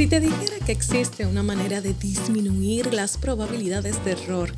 Si 0.00 0.06
te 0.06 0.18
dijera 0.18 0.56
que 0.64 0.72
existe 0.72 1.26
una 1.26 1.42
manera 1.42 1.82
de 1.82 1.92
disminuir 1.92 2.94
las 2.94 3.18
probabilidades 3.18 4.02
de 4.02 4.12
error 4.12 4.50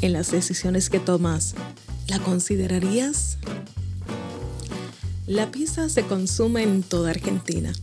en 0.00 0.14
las 0.14 0.30
decisiones 0.30 0.88
que 0.88 0.98
tomas, 0.98 1.54
¿la 2.08 2.18
considerarías? 2.18 3.36
La 5.26 5.50
pizza 5.50 5.90
se 5.90 6.04
consume 6.04 6.62
en 6.62 6.82
toda 6.82 7.10
Argentina, 7.10 7.74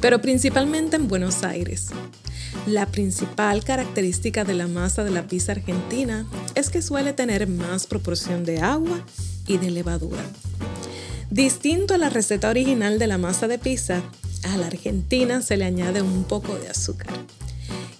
pero 0.00 0.22
principalmente 0.22 0.96
en 0.96 1.06
Buenos 1.06 1.44
Aires. 1.44 1.88
La 2.68 2.84
principal 2.84 3.64
característica 3.64 4.44
de 4.44 4.52
la 4.52 4.66
masa 4.66 5.02
de 5.02 5.10
la 5.10 5.26
pizza 5.26 5.52
argentina 5.52 6.26
es 6.54 6.68
que 6.68 6.82
suele 6.82 7.14
tener 7.14 7.46
más 7.46 7.86
proporción 7.86 8.44
de 8.44 8.60
agua 8.60 9.02
y 9.46 9.56
de 9.56 9.70
levadura. 9.70 10.22
Distinto 11.30 11.94
a 11.94 11.98
la 11.98 12.10
receta 12.10 12.50
original 12.50 12.98
de 12.98 13.06
la 13.06 13.16
masa 13.16 13.48
de 13.48 13.58
pizza, 13.58 14.02
a 14.42 14.58
la 14.58 14.66
argentina 14.66 15.40
se 15.40 15.56
le 15.56 15.64
añade 15.64 16.02
un 16.02 16.24
poco 16.24 16.58
de 16.58 16.68
azúcar 16.68 17.14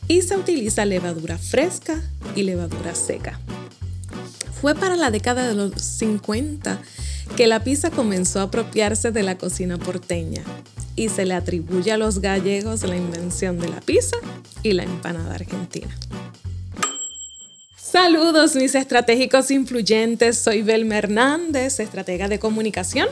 y 0.06 0.20
se 0.20 0.36
utiliza 0.36 0.84
levadura 0.84 1.38
fresca 1.38 2.02
y 2.36 2.42
levadura 2.42 2.94
seca. 2.94 3.40
Fue 4.60 4.74
para 4.74 4.96
la 4.96 5.10
década 5.10 5.48
de 5.48 5.54
los 5.54 5.80
50 5.80 6.78
que 7.38 7.46
la 7.46 7.64
pizza 7.64 7.90
comenzó 7.90 8.40
a 8.40 8.44
apropiarse 8.44 9.12
de 9.12 9.22
la 9.22 9.38
cocina 9.38 9.78
porteña 9.78 10.42
y 10.98 11.08
se 11.08 11.24
le 11.24 11.34
atribuye 11.34 11.92
a 11.92 11.96
los 11.96 12.18
gallegos 12.18 12.82
la 12.82 12.96
invención 12.96 13.60
de 13.60 13.68
la 13.68 13.80
pizza 13.80 14.16
y 14.64 14.72
la 14.72 14.82
empanada 14.82 15.36
argentina. 15.36 15.96
Saludos 17.76 18.56
mis 18.56 18.74
estratégicos 18.74 19.52
influyentes, 19.52 20.38
soy 20.38 20.62
Belma 20.62 20.98
Hernández, 20.98 21.78
estratega 21.78 22.28
de 22.28 22.40
comunicación 22.40 23.06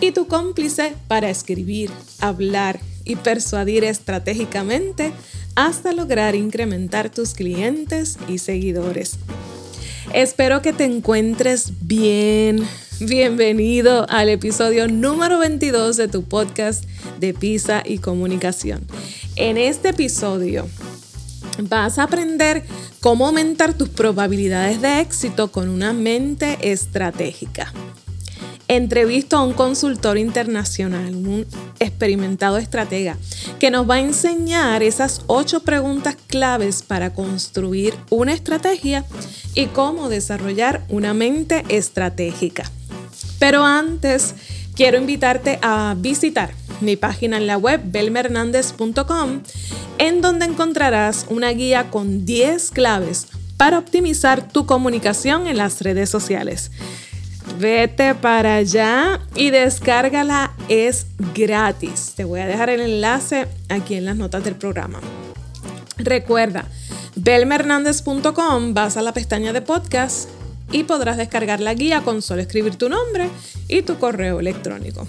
y 0.00 0.12
tu 0.12 0.26
cómplice 0.26 0.94
para 1.08 1.30
escribir, 1.30 1.90
hablar 2.20 2.78
y 3.06 3.16
persuadir 3.16 3.84
estratégicamente 3.84 5.12
hasta 5.56 5.92
lograr 5.92 6.34
incrementar 6.34 7.08
tus 7.08 7.32
clientes 7.32 8.18
y 8.28 8.36
seguidores. 8.38 9.16
Espero 10.12 10.60
que 10.60 10.74
te 10.74 10.84
encuentres 10.84 11.72
bien. 11.80 12.68
Bienvenido 13.00 14.06
al 14.08 14.28
episodio 14.28 14.86
número 14.86 15.40
22 15.40 15.96
de 15.96 16.06
tu 16.06 16.22
podcast 16.22 16.84
de 17.18 17.34
Pisa 17.34 17.82
y 17.84 17.98
Comunicación. 17.98 18.86
En 19.34 19.56
este 19.56 19.88
episodio 19.88 20.68
vas 21.58 21.98
a 21.98 22.04
aprender 22.04 22.64
cómo 23.00 23.26
aumentar 23.26 23.74
tus 23.74 23.88
probabilidades 23.88 24.80
de 24.80 25.00
éxito 25.00 25.50
con 25.50 25.68
una 25.68 25.92
mente 25.92 26.56
estratégica 26.60 27.72
entrevisto 28.68 29.36
a 29.36 29.44
un 29.44 29.52
consultor 29.52 30.18
internacional, 30.18 31.14
un 31.14 31.46
experimentado 31.80 32.58
estratega, 32.58 33.18
que 33.58 33.70
nos 33.70 33.88
va 33.88 33.96
a 33.96 34.00
enseñar 34.00 34.82
esas 34.82 35.22
ocho 35.26 35.60
preguntas 35.60 36.16
claves 36.26 36.82
para 36.82 37.12
construir 37.12 37.94
una 38.10 38.32
estrategia 38.32 39.04
y 39.54 39.66
cómo 39.66 40.08
desarrollar 40.08 40.84
una 40.88 41.14
mente 41.14 41.64
estratégica. 41.68 42.64
Pero 43.38 43.64
antes, 43.64 44.34
quiero 44.74 44.98
invitarte 44.98 45.58
a 45.62 45.94
visitar 45.96 46.52
mi 46.80 46.96
página 46.96 47.36
en 47.36 47.46
la 47.46 47.56
web 47.56 47.80
belmernandez.com, 47.84 49.40
en 49.98 50.20
donde 50.20 50.46
encontrarás 50.46 51.26
una 51.28 51.50
guía 51.50 51.90
con 51.90 52.24
10 52.24 52.70
claves 52.70 53.28
para 53.56 53.78
optimizar 53.78 54.48
tu 54.48 54.66
comunicación 54.66 55.46
en 55.46 55.56
las 55.56 55.80
redes 55.80 56.10
sociales. 56.10 56.70
Vete 57.58 58.14
para 58.14 58.56
allá 58.56 59.20
y 59.34 59.50
descárgala, 59.50 60.52
es 60.68 61.06
gratis. 61.34 62.14
Te 62.16 62.24
voy 62.24 62.40
a 62.40 62.46
dejar 62.46 62.70
el 62.70 62.80
enlace 62.80 63.46
aquí 63.68 63.94
en 63.94 64.06
las 64.06 64.16
notas 64.16 64.42
del 64.44 64.56
programa. 64.56 65.00
Recuerda, 65.98 66.66
belmernandez.com, 67.14 68.74
vas 68.74 68.96
a 68.96 69.02
la 69.02 69.12
pestaña 69.12 69.52
de 69.52 69.62
podcast 69.62 70.28
y 70.72 70.84
podrás 70.84 71.16
descargar 71.16 71.60
la 71.60 71.74
guía 71.74 72.02
con 72.02 72.22
solo 72.22 72.42
escribir 72.42 72.76
tu 72.76 72.88
nombre 72.88 73.28
y 73.68 73.82
tu 73.82 73.98
correo 73.98 74.40
electrónico. 74.40 75.06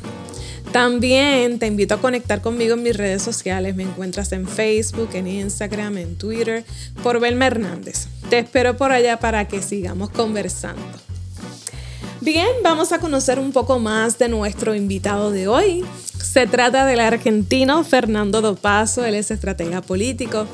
También 0.72 1.58
te 1.58 1.68
invito 1.68 1.96
a 1.96 2.02
conectar 2.02 2.42
conmigo 2.42 2.74
en 2.74 2.84
mis 2.84 2.98
redes 2.98 3.22
sociales. 3.22 3.76
Me 3.76 3.84
encuentras 3.84 4.34
en 4.34 4.46
Facebook, 4.46 5.10
en 5.14 5.28
Instagram, 5.28 5.98
en 5.98 6.18
Twitter, 6.18 6.66
por 7.02 7.22
Belma 7.22 7.48
Hernández. 7.48 8.08
Te 8.30 8.40
espero 8.40 8.76
por 8.76 8.92
allá 8.92 9.18
para 9.18 9.48
que 9.48 9.62
sigamos 9.62 10.10
conversando. 10.10 10.82
Bien, 12.20 12.48
vamos 12.64 12.92
a 12.92 13.00
conocer 13.00 13.40
un 13.40 13.52
poco 13.52 13.80
más 13.80 14.18
de 14.18 14.28
nuestro 14.28 14.76
invitado 14.76 15.32
de 15.32 15.48
hoy. 15.48 15.86
Se 16.22 16.48
trata 16.48 16.86
del 16.86 17.00
argentino 17.00 17.84
Fernando 17.84 18.42
Dopaso, 18.42 19.06
él 19.06 19.16
es 19.16 19.32
estratega 19.32 19.82
político. 19.82 20.48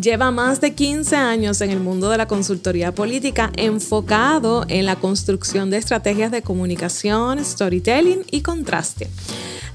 Lleva 0.00 0.30
más 0.30 0.60
de 0.60 0.74
15 0.74 1.16
años 1.16 1.60
en 1.60 1.70
el 1.70 1.80
mundo 1.80 2.08
de 2.08 2.18
la 2.18 2.28
consultoría 2.28 2.94
política 2.94 3.50
enfocado 3.56 4.64
en 4.68 4.86
la 4.86 4.94
construcción 4.94 5.70
de 5.70 5.78
estrategias 5.78 6.30
de 6.30 6.42
comunicación, 6.42 7.44
storytelling 7.44 8.24
y 8.30 8.42
contraste. 8.42 9.08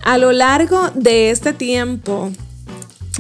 A 0.01 0.17
lo 0.17 0.31
largo 0.31 0.91
de 0.95 1.29
este 1.29 1.51
tiempo, 1.51 2.31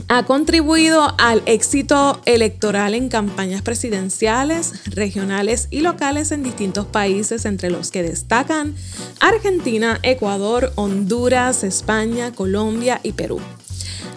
ha 0.07 0.23
contribuido 0.23 1.13
al 1.17 1.43
éxito 1.45 2.21
electoral 2.25 2.95
en 2.95 3.09
campañas 3.09 3.61
presidenciales, 3.61 4.85
regionales 4.85 5.67
y 5.71 5.81
locales 5.81 6.31
en 6.31 6.41
distintos 6.41 6.85
países, 6.85 7.45
entre 7.45 7.69
los 7.69 7.91
que 7.91 8.01
destacan 8.01 8.75
Argentina, 9.19 9.99
Ecuador, 10.03 10.71
Honduras, 10.75 11.63
España, 11.63 12.31
Colombia 12.31 13.01
y 13.03 13.11
Perú. 13.11 13.41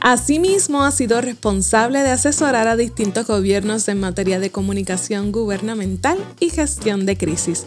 Asimismo, 0.00 0.84
ha 0.84 0.90
sido 0.90 1.20
responsable 1.20 2.02
de 2.02 2.10
asesorar 2.10 2.68
a 2.68 2.76
distintos 2.76 3.26
gobiernos 3.26 3.88
en 3.88 4.00
materia 4.00 4.38
de 4.38 4.50
comunicación 4.50 5.32
gubernamental 5.32 6.18
y 6.38 6.50
gestión 6.50 7.06
de 7.06 7.16
crisis. 7.16 7.64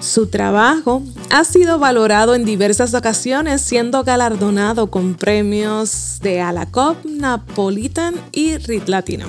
Su 0.00 0.26
trabajo 0.28 1.02
ha 1.30 1.44
sido 1.44 1.78
valorado 1.78 2.34
en 2.34 2.44
diversas 2.44 2.94
ocasiones, 2.94 3.60
siendo 3.60 4.04
galardonado 4.04 4.90
con 4.90 5.14
premios 5.14 6.18
de 6.22 6.40
Alacop, 6.40 7.04
Napolitan 7.04 8.14
y 8.32 8.56
RIT 8.56 8.88
Latino 8.88 9.26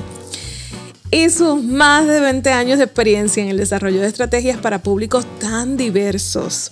y 1.14 1.30
sus 1.30 1.64
más 1.64 2.08
de 2.08 2.20
20 2.20 2.50
años 2.50 2.80
de 2.80 2.86
experiencia 2.86 3.44
en 3.44 3.50
el 3.50 3.58
desarrollo 3.58 4.02
de 4.02 4.08
estrategias 4.08 4.58
para 4.58 4.82
públicos 4.82 5.28
tan 5.40 5.78
diversos 5.78 6.72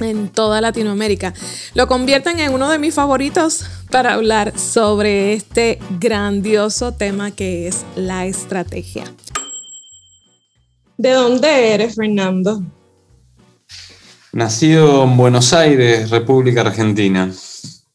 en 0.00 0.28
toda 0.28 0.60
Latinoamérica. 0.60 1.34
Lo 1.74 1.86
convierten 1.86 2.38
en 2.38 2.52
uno 2.52 2.70
de 2.70 2.78
mis 2.78 2.94
favoritos 2.94 3.64
para 3.90 4.14
hablar 4.14 4.58
sobre 4.58 5.32
este 5.32 5.78
grandioso 5.98 6.92
tema 6.92 7.30
que 7.30 7.68
es 7.68 7.84
la 7.96 8.26
estrategia. 8.26 9.04
¿De 10.96 11.12
dónde 11.12 11.74
eres, 11.74 11.94
Fernando? 11.94 12.62
Nacido 14.32 15.04
en 15.04 15.16
Buenos 15.16 15.52
Aires, 15.52 16.10
República 16.10 16.62
Argentina. 16.62 17.30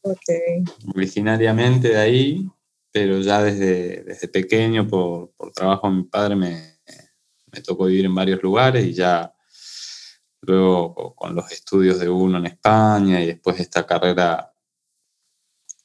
Okay. 0.00 0.64
Originariamente 0.94 1.88
de 1.88 1.98
ahí, 1.98 2.48
pero 2.90 3.20
ya 3.20 3.42
desde, 3.42 4.04
desde 4.04 4.28
pequeño, 4.28 4.86
por, 4.86 5.30
por 5.36 5.52
trabajo 5.52 5.88
de 5.88 5.96
mi 5.96 6.02
padre, 6.04 6.36
me, 6.36 6.74
me 7.52 7.60
tocó 7.60 7.86
vivir 7.86 8.06
en 8.06 8.14
varios 8.14 8.42
lugares 8.42 8.86
y 8.86 8.94
ya 8.94 9.33
luego 10.46 11.14
con 11.14 11.34
los 11.34 11.50
estudios 11.52 11.98
de 11.98 12.08
uno 12.08 12.38
en 12.38 12.46
España 12.46 13.22
y 13.22 13.26
después 13.26 13.60
esta 13.60 13.86
carrera 13.86 14.52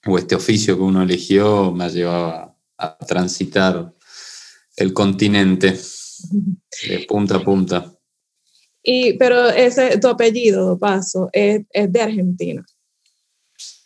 o 0.06 0.18
este 0.18 0.36
oficio 0.36 0.76
que 0.76 0.84
uno 0.84 1.04
eligió 1.04 1.72
me 1.72 1.86
ha 1.86 1.90
llevado 1.90 2.56
a, 2.78 2.98
transitar 3.06 3.94
el 4.78 4.94
continente 4.94 5.78
de 6.88 7.00
punta 7.08 7.36
a 7.36 7.44
punta. 7.44 7.94
Y, 8.82 9.18
pero 9.18 9.50
ese, 9.50 10.00
tu 10.00 10.08
apellido, 10.08 10.80
Paso, 10.80 11.30
es, 11.34 11.64
es 11.72 11.92
de 11.92 12.02
Argentina. 12.02 12.66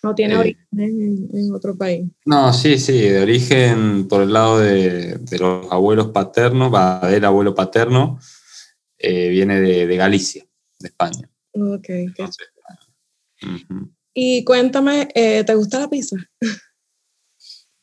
¿No 0.04 0.14
tiene 0.14 0.34
eh, 0.34 0.38
origen 0.38 1.30
en, 1.34 1.54
otro 1.54 1.78
país? 1.78 2.06
No, 2.26 2.52
sí, 2.52 2.78
sí, 2.78 3.00
de 3.00 3.22
origen 3.22 4.08
por 4.08 4.22
el 4.22 4.34
lado 4.34 4.60
de, 4.60 5.18
de 5.18 5.40
los 5.40 5.72
abuelos 5.72 6.10
paternos, 6.10 6.74
va 6.74 7.00
del 7.10 7.24
abuelo 7.24 7.56
paterno, 7.56 8.20
eh, 8.98 9.30
viene 9.30 9.62
de, 9.62 9.88
de, 9.88 9.96
Galicia, 9.98 10.46
de 10.84 10.90
España. 10.90 11.30
Ok. 11.54 11.90
Y 14.14 14.44
cuéntame, 14.44 15.10
eh, 15.16 15.44
¿te 15.44 15.56
gusta 15.56 15.80
la 15.80 15.90
pizza? 15.90 16.18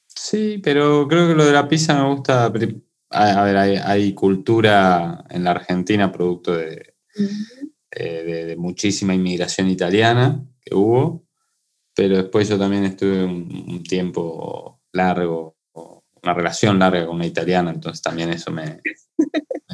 Sí, 0.06 0.60
pero 0.62 1.08
creo 1.08 1.26
que 1.28 1.34
lo 1.34 1.44
de 1.44 1.52
la 1.52 1.68
pizza 1.68 2.00
me 2.00 2.14
gusta. 2.14 2.44
A, 2.44 2.48
ver, 3.44 3.56
hay, 3.56 4.14
cultura 4.14 5.24
en 5.28 5.42
la 5.42 5.50
Argentina 5.50 6.12
producto 6.12 6.54
de, 6.54 6.94
de, 7.90 8.54
muchísima 8.56 9.14
inmigración 9.14 9.68
italiana 9.68 10.44
que 10.62 10.76
hubo, 10.76 11.26
pero 11.94 12.16
después 12.18 12.48
yo 12.48 12.58
también 12.58 12.84
estuve 12.84 13.24
un, 13.24 13.82
tiempo 13.82 14.80
largo, 14.92 15.56
una 16.22 16.34
relación 16.34 16.78
larga 16.78 17.06
con 17.06 17.16
una 17.16 17.26
italiana, 17.26 17.70
entonces 17.70 18.00
también 18.00 18.30
eso 18.30 18.52
me, 18.52 18.80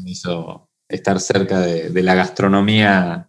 hizo 0.07 0.71
estar 0.89 1.21
cerca 1.21 1.61
de, 1.61 2.03
la 2.03 2.15
gastronomía 2.15 3.29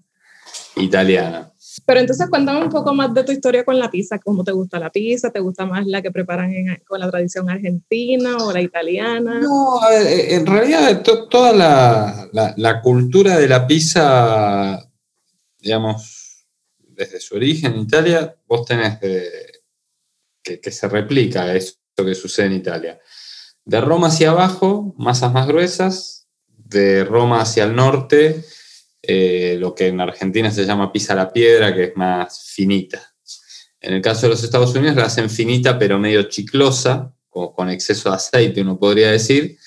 italiana. 0.75 1.51
Pero 1.85 1.99
entonces 1.99 2.27
cuéntame 2.29 2.63
un 2.63 2.69
poco 2.69 2.93
más 2.93 3.13
de 3.13 3.23
tu 3.23 3.31
historia 3.31 3.63
con 3.63 3.77
la 3.77 3.89
pizza, 3.89 4.19
cómo 4.19 4.43
te 4.43 4.51
gusta 4.51 4.79
la 4.79 4.89
pizza, 4.89 5.31
¿te 5.31 5.39
gusta 5.39 5.65
más 5.65 5.85
la 5.85 6.01
que 6.01 6.11
preparan 6.11 6.51
con 6.85 6.99
la 6.99 7.09
tradición 7.09 7.49
argentina 7.49 8.37
o 8.37 8.51
la 8.51 8.61
italiana? 8.61 9.39
No, 9.39 9.79
en 9.89 10.45
realidad 10.45 11.01
toda 11.01 11.53
la, 11.53 12.81
cultura 12.81 13.37
de 13.37 13.47
la 13.47 13.67
pizza, 13.67 14.89
digamos, 15.59 16.45
desde 16.79 17.19
su 17.19 17.35
origen 17.35 17.73
en 17.73 17.81
Italia, 17.81 18.35
vos 18.47 18.65
tenés 18.65 18.97
que, 18.99 20.59
que 20.59 20.71
se 20.71 20.87
replica 20.87 21.53
eso 21.53 21.75
que 21.95 22.15
sucede 22.15 22.47
en 22.47 22.53
Italia. 22.53 22.99
De 23.65 23.81
Roma 23.81 24.07
hacia 24.07 24.31
abajo, 24.31 24.93
masas 24.97 25.33
más 25.33 25.47
gruesas, 25.47 26.16
de 26.69 27.03
Roma 27.03 27.41
hacia 27.41 27.63
el 27.63 27.75
norte, 27.75 28.43
eh, 29.01 29.57
lo 29.59 29.73
que 29.73 29.87
en 29.87 30.01
Argentina 30.01 30.51
se 30.51 30.65
llama 30.65 30.91
pizza 30.91 31.13
a 31.13 31.17
la 31.17 31.31
piedra, 31.31 31.73
que 31.73 31.85
es 31.85 31.95
más 31.95 32.51
finita. 32.53 33.13
En 33.79 33.93
el 33.93 34.01
caso 34.01 34.23
de 34.23 34.31
los 34.31 34.43
Estados 34.43 34.75
Unidos 34.75 34.95
la 34.95 35.05
hacen 35.05 35.29
finita 35.29 35.77
pero 35.77 35.99
medio 35.99 36.23
chiclosa, 36.23 37.13
con 37.29 37.69
exceso 37.69 38.09
de 38.09 38.15
aceite, 38.15 38.61
uno 38.61 38.79
podría 38.79 39.11
decir. 39.11 39.57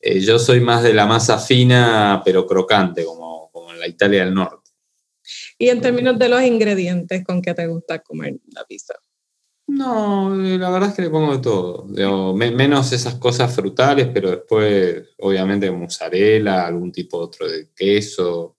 Eh, 0.00 0.20
yo 0.20 0.38
soy 0.38 0.60
más 0.60 0.82
de 0.82 0.92
la 0.92 1.06
masa 1.06 1.38
fina 1.38 2.20
pero 2.24 2.46
crocante, 2.46 3.04
como, 3.04 3.50
como 3.52 3.72
en 3.72 3.80
la 3.80 3.86
Italia 3.86 4.24
del 4.24 4.34
norte. 4.34 4.70
Y 5.56 5.68
en 5.68 5.80
términos 5.80 6.18
de 6.18 6.28
los 6.28 6.42
ingredientes, 6.42 7.24
¿con 7.24 7.40
qué 7.40 7.54
te 7.54 7.66
gusta 7.66 8.00
comer 8.00 8.34
la 8.52 8.64
pizza? 8.64 8.94
No, 9.66 10.34
eh, 10.44 10.58
la 10.58 10.68
verdad 10.70 10.90
es 10.90 10.96
que 10.96 11.02
le 11.02 11.10
pongo 11.10 11.32
de 11.36 11.42
todo. 11.42 11.86
menos 12.34 12.92
esas 12.92 13.14
cosas 13.14 13.54
frutales, 13.54 14.08
pero 14.12 14.30
después, 14.30 15.08
obviamente, 15.18 15.70
mozzarella, 15.70 16.66
algún 16.66 16.92
tipo 16.92 17.18
otro 17.18 17.48
de 17.48 17.70
queso. 17.74 18.56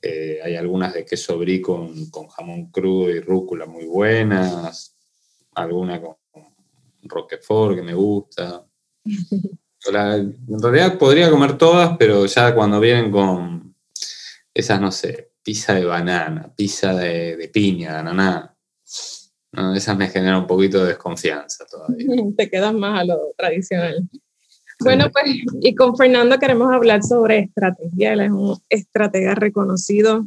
Eh, 0.00 0.38
hay 0.42 0.56
algunas 0.56 0.94
de 0.94 1.04
queso 1.04 1.36
brie 1.36 1.60
con, 1.60 2.10
jamón 2.30 2.70
crudo 2.70 3.10
y 3.10 3.20
rúcula 3.20 3.66
muy 3.66 3.86
buenas. 3.86 4.96
Alguna 5.54 6.00
con 6.00 6.16
roquefort 7.02 7.76
que 7.76 7.82
me 7.82 7.94
gusta. 7.94 8.64
en 9.04 10.62
realidad 10.62 10.96
podría 10.96 11.30
comer 11.30 11.58
todas, 11.58 11.96
pero 11.98 12.26
ya 12.26 12.54
cuando 12.54 12.78
vienen 12.78 13.10
con 13.10 13.74
esas, 14.54 14.80
no 14.80 14.92
sé, 14.92 15.32
pizza 15.42 15.74
de 15.74 15.84
banana, 15.84 16.52
pizza 16.54 16.94
de, 16.94 17.36
de 17.36 17.48
piña, 17.48 17.94
de 17.94 17.98
ananá 17.98 18.56
no, 19.52 19.74
esas 19.74 19.96
me 19.96 20.08
generan 20.08 20.40
un 20.40 20.46
poquito 20.46 20.80
de 20.80 20.88
desconfianza 20.88 21.64
todavía. 21.66 22.06
Te 22.36 22.48
quedas 22.48 22.74
más 22.74 23.00
a 23.00 23.04
lo 23.04 23.18
tradicional. 23.36 24.08
Bueno, 24.80 25.10
pues, 25.12 25.24
y 25.60 25.74
con 25.74 25.96
Fernando 25.96 26.38
queremos 26.38 26.72
hablar 26.72 27.02
sobre 27.02 27.40
estrategia. 27.40 28.14
Él 28.14 28.20
es 28.20 28.30
un 28.30 28.58
estratega 28.70 29.34
reconocido 29.34 30.26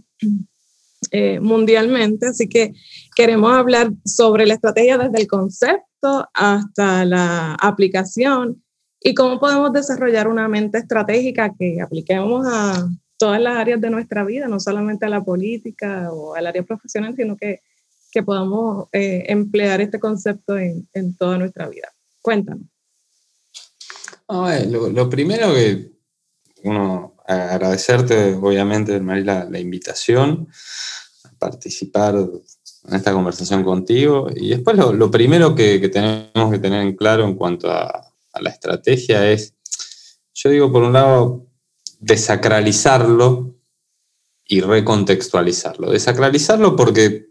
eh, 1.12 1.40
mundialmente, 1.40 2.28
así 2.28 2.48
que 2.48 2.74
queremos 3.16 3.52
hablar 3.52 3.92
sobre 4.06 4.46
la 4.46 4.54
estrategia 4.54 4.98
desde 4.98 5.22
el 5.22 5.28
concepto 5.28 6.28
hasta 6.34 7.04
la 7.06 7.56
aplicación 7.56 8.64
y 9.00 9.14
cómo 9.14 9.40
podemos 9.40 9.74
desarrollar 9.74 10.28
una 10.28 10.48
mente 10.48 10.78
estratégica 10.78 11.54
que 11.58 11.82
apliquemos 11.82 12.46
a 12.48 12.88
todas 13.18 13.42
las 13.42 13.58
áreas 13.58 13.82
de 13.82 13.90
nuestra 13.90 14.24
vida, 14.24 14.48
no 14.48 14.60
solamente 14.60 15.06
a 15.06 15.10
la 15.10 15.24
política 15.24 16.12
o 16.12 16.36
al 16.36 16.46
área 16.46 16.64
profesional, 16.64 17.16
sino 17.16 17.38
que 17.38 17.62
que 18.14 18.22
podamos 18.22 18.90
eh, 18.92 19.26
emplear 19.28 19.82
este 19.82 20.00
concepto 20.00 20.56
en, 20.56 20.88
en, 20.94 21.18
toda 21.18 21.40
nuestra 21.40 21.68
vida. 21.68 21.92
Cuéntanos. 22.22 22.68
lo, 24.30 25.10
primero 25.10 25.52
que 25.52 25.92
uno, 26.64 27.16
agradecerte 27.26 28.36
obviamente, 28.36 29.00
Marila, 29.00 29.48
la 29.50 29.60
invitación 29.60 30.48
a 31.24 31.32
participar 31.40 32.16
en 32.16 32.96
esta 32.96 33.14
conversación 33.14 33.64
contigo. 33.64 34.28
Y 34.36 34.50
después 34.50 34.78
lo, 34.78 35.10
primero 35.10 35.56
que, 35.56 35.82
que, 35.82 35.90
tenemos 35.90 36.52
que 36.52 36.60
tener 36.60 36.84
en 36.84 36.96
claro 36.96 37.26
en 37.26 37.34
cuanto 37.34 37.72
a, 37.72 38.14
a 38.32 38.42
la 38.42 38.50
estrategia 38.52 39.28
es, 39.32 39.56
yo 40.36 40.52
digo, 40.52 40.72
por 40.72 40.84
un 40.84 40.94
lado, 40.94 41.48
desacralizarlo 42.00 43.56
y 44.46 44.62
recontextualizarlo. 44.62 45.92
Desacralizarlo 45.92 46.76
porque 46.76 47.28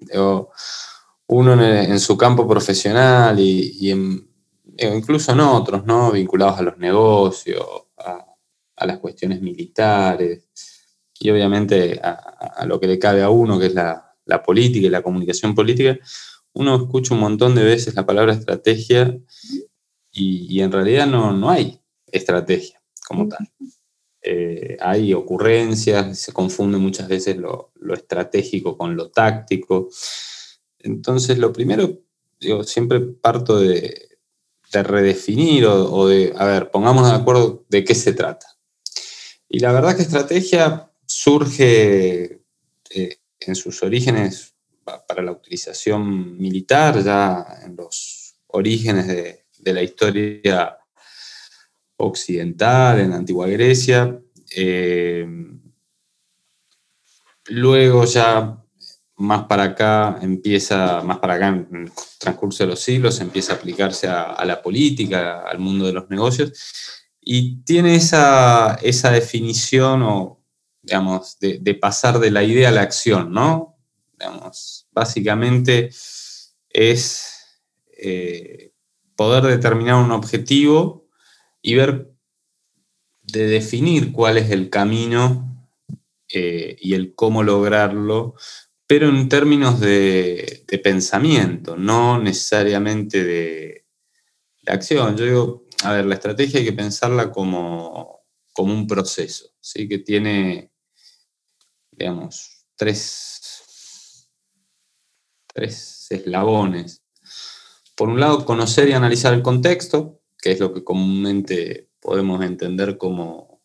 uno 1.27 1.65
en, 1.65 2.01
su 2.01 2.17
campo 2.17 2.49
profesional 2.49 3.39
y, 3.39 3.91
incluso 4.79 5.33
en 5.33 5.41
otros, 5.41 5.85
¿no? 5.85 6.13
vinculados 6.13 6.59
a 6.59 6.63
los 6.63 6.79
negocios, 6.79 7.65
a, 7.99 8.27
las 8.87 8.99
cuestiones 8.99 9.41
militares 9.41 10.49
y 11.21 11.31
obviamente 11.31 12.01
a, 12.03 12.67
lo 12.67 12.81
que 12.81 12.89
le 12.89 12.99
cabe 12.99 13.23
a 13.23 13.31
uno, 13.31 13.59
que 13.59 13.67
es 13.67 13.75
la, 13.75 14.09
política 14.45 14.87
y 14.87 14.91
la 14.91 15.03
comunicación 15.03 15.55
política, 15.55 15.99
uno 16.55 16.77
escucha 16.77 17.15
un 17.15 17.21
montón 17.21 17.55
de 17.55 17.65
veces 17.65 17.95
la 17.95 18.07
palabra 18.07 18.33
estrategia 18.33 19.19
y, 20.11 20.61
en 20.61 20.73
realidad 20.73 21.07
no, 21.07 21.33
no 21.33 21.51
hay 21.51 21.81
estrategia 22.07 22.83
como 23.07 23.29
tal. 23.29 23.47
Eh, 24.23 24.77
hay 24.81 25.13
ocurrencias, 25.15 26.19
se 26.19 26.33
confunde 26.33 26.79
muchas 26.79 27.09
veces 27.09 27.37
lo, 27.37 27.73
estratégico 27.93 28.77
con 28.77 28.97
lo 28.97 29.11
táctico. 29.11 29.89
Entonces, 30.79 31.39
lo 31.39 31.53
primero, 31.53 32.01
yo 32.41 32.63
siempre 32.63 33.01
parto 33.01 33.59
de, 33.59 34.09
redefinir 34.73 35.67
o, 35.67 36.07
de, 36.07 36.33
a 36.37 36.47
ver, 36.47 36.71
pongamos 36.71 37.11
de 37.11 37.17
acuerdo 37.17 37.65
de 37.69 37.85
qué 37.85 37.95
se 37.95 38.13
trata. 38.15 38.47
Y 39.49 39.59
la 39.59 39.73
verdad 39.73 39.95
que 39.95 40.03
estrategia 40.03 40.91
surge 41.05 42.41
eh, 42.91 43.19
en 43.41 43.55
sus 43.55 43.83
orígenes 43.83 44.55
para 45.07 45.23
la 45.23 45.33
utilización 45.33 46.39
militar, 46.39 47.03
ya 47.05 47.61
en 47.65 47.77
los 47.77 48.37
orígenes 48.47 49.07
de, 49.09 49.45
de 49.59 49.75
la 49.75 49.83
historia 49.83 50.79
occidental, 52.03 53.01
en 53.01 53.11
la 53.11 53.17
antigua 53.17 53.47
Grecia. 53.49 54.21
Eh, 54.55 55.27
luego 57.47 58.05
ya 58.05 58.59
más 59.17 59.45
para 59.45 59.65
acá 59.65 60.19
empieza, 60.21 61.03
más 61.03 61.19
para 61.19 61.35
acá 61.35 61.49
en 61.49 61.69
el 61.73 61.93
transcurso 62.19 62.65
de 62.65 62.71
los 62.71 62.81
siglos, 62.81 63.21
empieza 63.21 63.53
a 63.53 63.57
aplicarse 63.57 64.09
a, 64.09 64.45
la 64.45 64.61
política, 64.61 65.43
al 65.43 65.59
mundo 65.59 65.87
de 65.87 65.93
los 65.93 66.11
negocios, 66.11 66.53
y 67.21 67.63
tiene 67.63 67.95
esa, 67.95 68.79
definición 69.13 70.03
o, 70.03 70.43
digamos, 70.83 71.39
de, 71.39 71.75
pasar 71.75 72.19
de 72.19 72.33
la 72.33 72.43
idea 72.43 72.71
a 72.71 72.73
la 72.73 72.83
acción, 72.83 73.33
¿no? 73.33 73.79
Básicamente 74.91 75.91
es 76.69 77.61
eh, 77.97 78.73
poder 79.15 79.45
determinar 79.45 79.97
un 79.97 80.11
objetivo 80.11 81.02
y 81.63 81.75
ver, 81.77 82.13
de 83.23 83.47
definir 83.47 84.13
cuál 84.13 84.37
es 84.37 84.51
el 84.51 84.69
camino 84.69 85.67
eh, 86.29 86.77
y 86.81 86.95
el 86.95 87.15
cómo 87.15 87.43
lograrlo, 87.43 88.35
pero 88.87 89.09
en 89.09 89.29
términos 89.29 89.81
de, 89.81 90.65
pensamiento, 90.83 91.77
no 91.77 92.19
necesariamente 92.19 93.25
de, 93.25 93.87
acción. 94.67 95.17
Yo 95.17 95.25
digo, 95.25 95.67
a 95.85 95.93
ver, 95.93 96.07
la 96.07 96.15
estrategia 96.15 96.61
hay 96.61 96.67
que 96.67 96.73
pensarla 96.73 97.31
como, 97.31 98.25
como 98.53 98.73
un 98.73 98.87
proceso, 98.87 99.51
¿sí? 99.61 99.89
que 99.89 99.99
tiene, 99.99 100.73
digamos, 101.91 102.67
tres, 102.77 104.29
tres 105.47 106.07
eslabones. 106.11 107.03
Por 107.97 108.09
un 108.09 108.21
lado, 108.21 108.45
conocer 108.45 108.89
y 108.89 108.93
analizar 108.93 109.35
el 109.35 109.43
contexto, 109.43 110.22
que 110.43 110.51
es 110.51 110.61
lo 110.61 110.75
que 110.75 110.83
comúnmente 110.83 111.89
podemos 112.01 112.45
entender 112.45 112.99
como, 112.99 113.63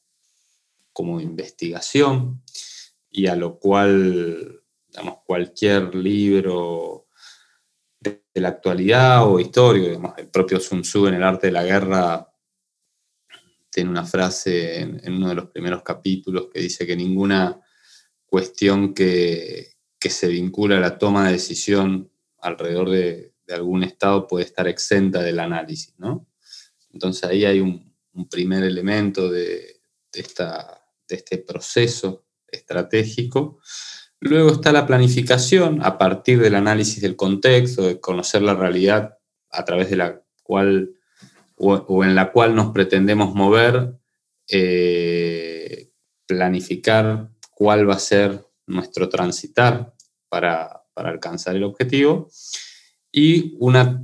como 0.94 1.20
investigación 1.20 2.44
y 3.10 3.26
a 3.26 3.36
lo 3.36 3.58
cual 3.58 4.62
digamos, 4.88 5.18
cualquier 5.26 5.96
libro 5.96 7.08
de, 8.00 8.22
la 8.36 8.50
actualidad 8.50 9.28
o 9.28 9.40
histórico, 9.40 10.14
el 10.18 10.30
propio 10.30 10.60
Sun 10.60 10.84
Tzu 10.84 11.08
en 11.08 11.16
el 11.16 11.24
arte 11.24 11.48
de 11.48 11.54
la 11.54 11.64
guerra 11.64 12.32
tiene 13.72 13.90
una 13.90 14.06
frase 14.06 14.82
en, 14.82 15.14
uno 15.14 15.30
de 15.30 15.36
los 15.36 15.50
primeros 15.50 15.82
capítulos 15.82 16.48
que 16.54 16.60
dice 16.60 16.86
que 16.86 16.96
ninguna 16.96 17.60
cuestión 18.28 18.94
que, 18.94 19.78
que 20.00 20.12
se 20.12 20.28
vincula 20.28 20.78
a 20.78 20.82
la 20.82 21.00
toma 21.00 21.26
de 21.26 21.34
decisión 21.34 22.12
alrededor 22.38 22.92
de, 22.92 23.34
de, 23.48 23.56
algún 23.56 23.84
estado 23.84 24.28
puede 24.28 24.46
estar 24.46 24.68
exenta 24.68 25.24
del 25.24 25.40
análisis, 25.40 25.96
¿no? 25.98 26.27
Entonces 26.98 27.24
ahí 27.30 27.46
hay 27.46 27.60
un, 27.60 27.86
primer 28.32 28.64
elemento 28.64 29.30
de, 29.30 29.80
esta, 30.12 30.82
de 31.08 31.18
este 31.18 31.38
proceso 31.38 32.26
estratégico. 32.48 33.60
Luego 34.20 34.54
está 34.54 34.72
la 34.72 34.88
planificación 34.88 35.86
a 35.86 36.00
partir 36.00 36.42
del 36.42 36.56
análisis 36.56 37.00
del 37.00 37.16
contexto, 37.16 37.84
de 37.84 38.00
conocer 38.00 38.42
la 38.42 38.56
realidad 38.56 39.20
a 39.52 39.64
través 39.66 39.92
de 39.92 39.98
la 39.98 40.24
cual 40.42 40.98
o, 41.58 42.04
en 42.04 42.16
la 42.16 42.32
cual 42.32 42.56
nos 42.56 42.72
pretendemos 42.72 43.36
mover, 43.36 43.94
eh, 44.48 45.92
planificar 46.26 47.30
cuál 47.52 47.88
va 47.88 47.94
a 47.94 48.00
ser 48.00 48.44
nuestro 48.66 49.10
transitar 49.10 49.94
para, 50.28 50.84
alcanzar 50.96 51.56
el 51.56 51.64
objetivo. 51.64 52.28
Y 53.12 53.56
una 53.60 54.04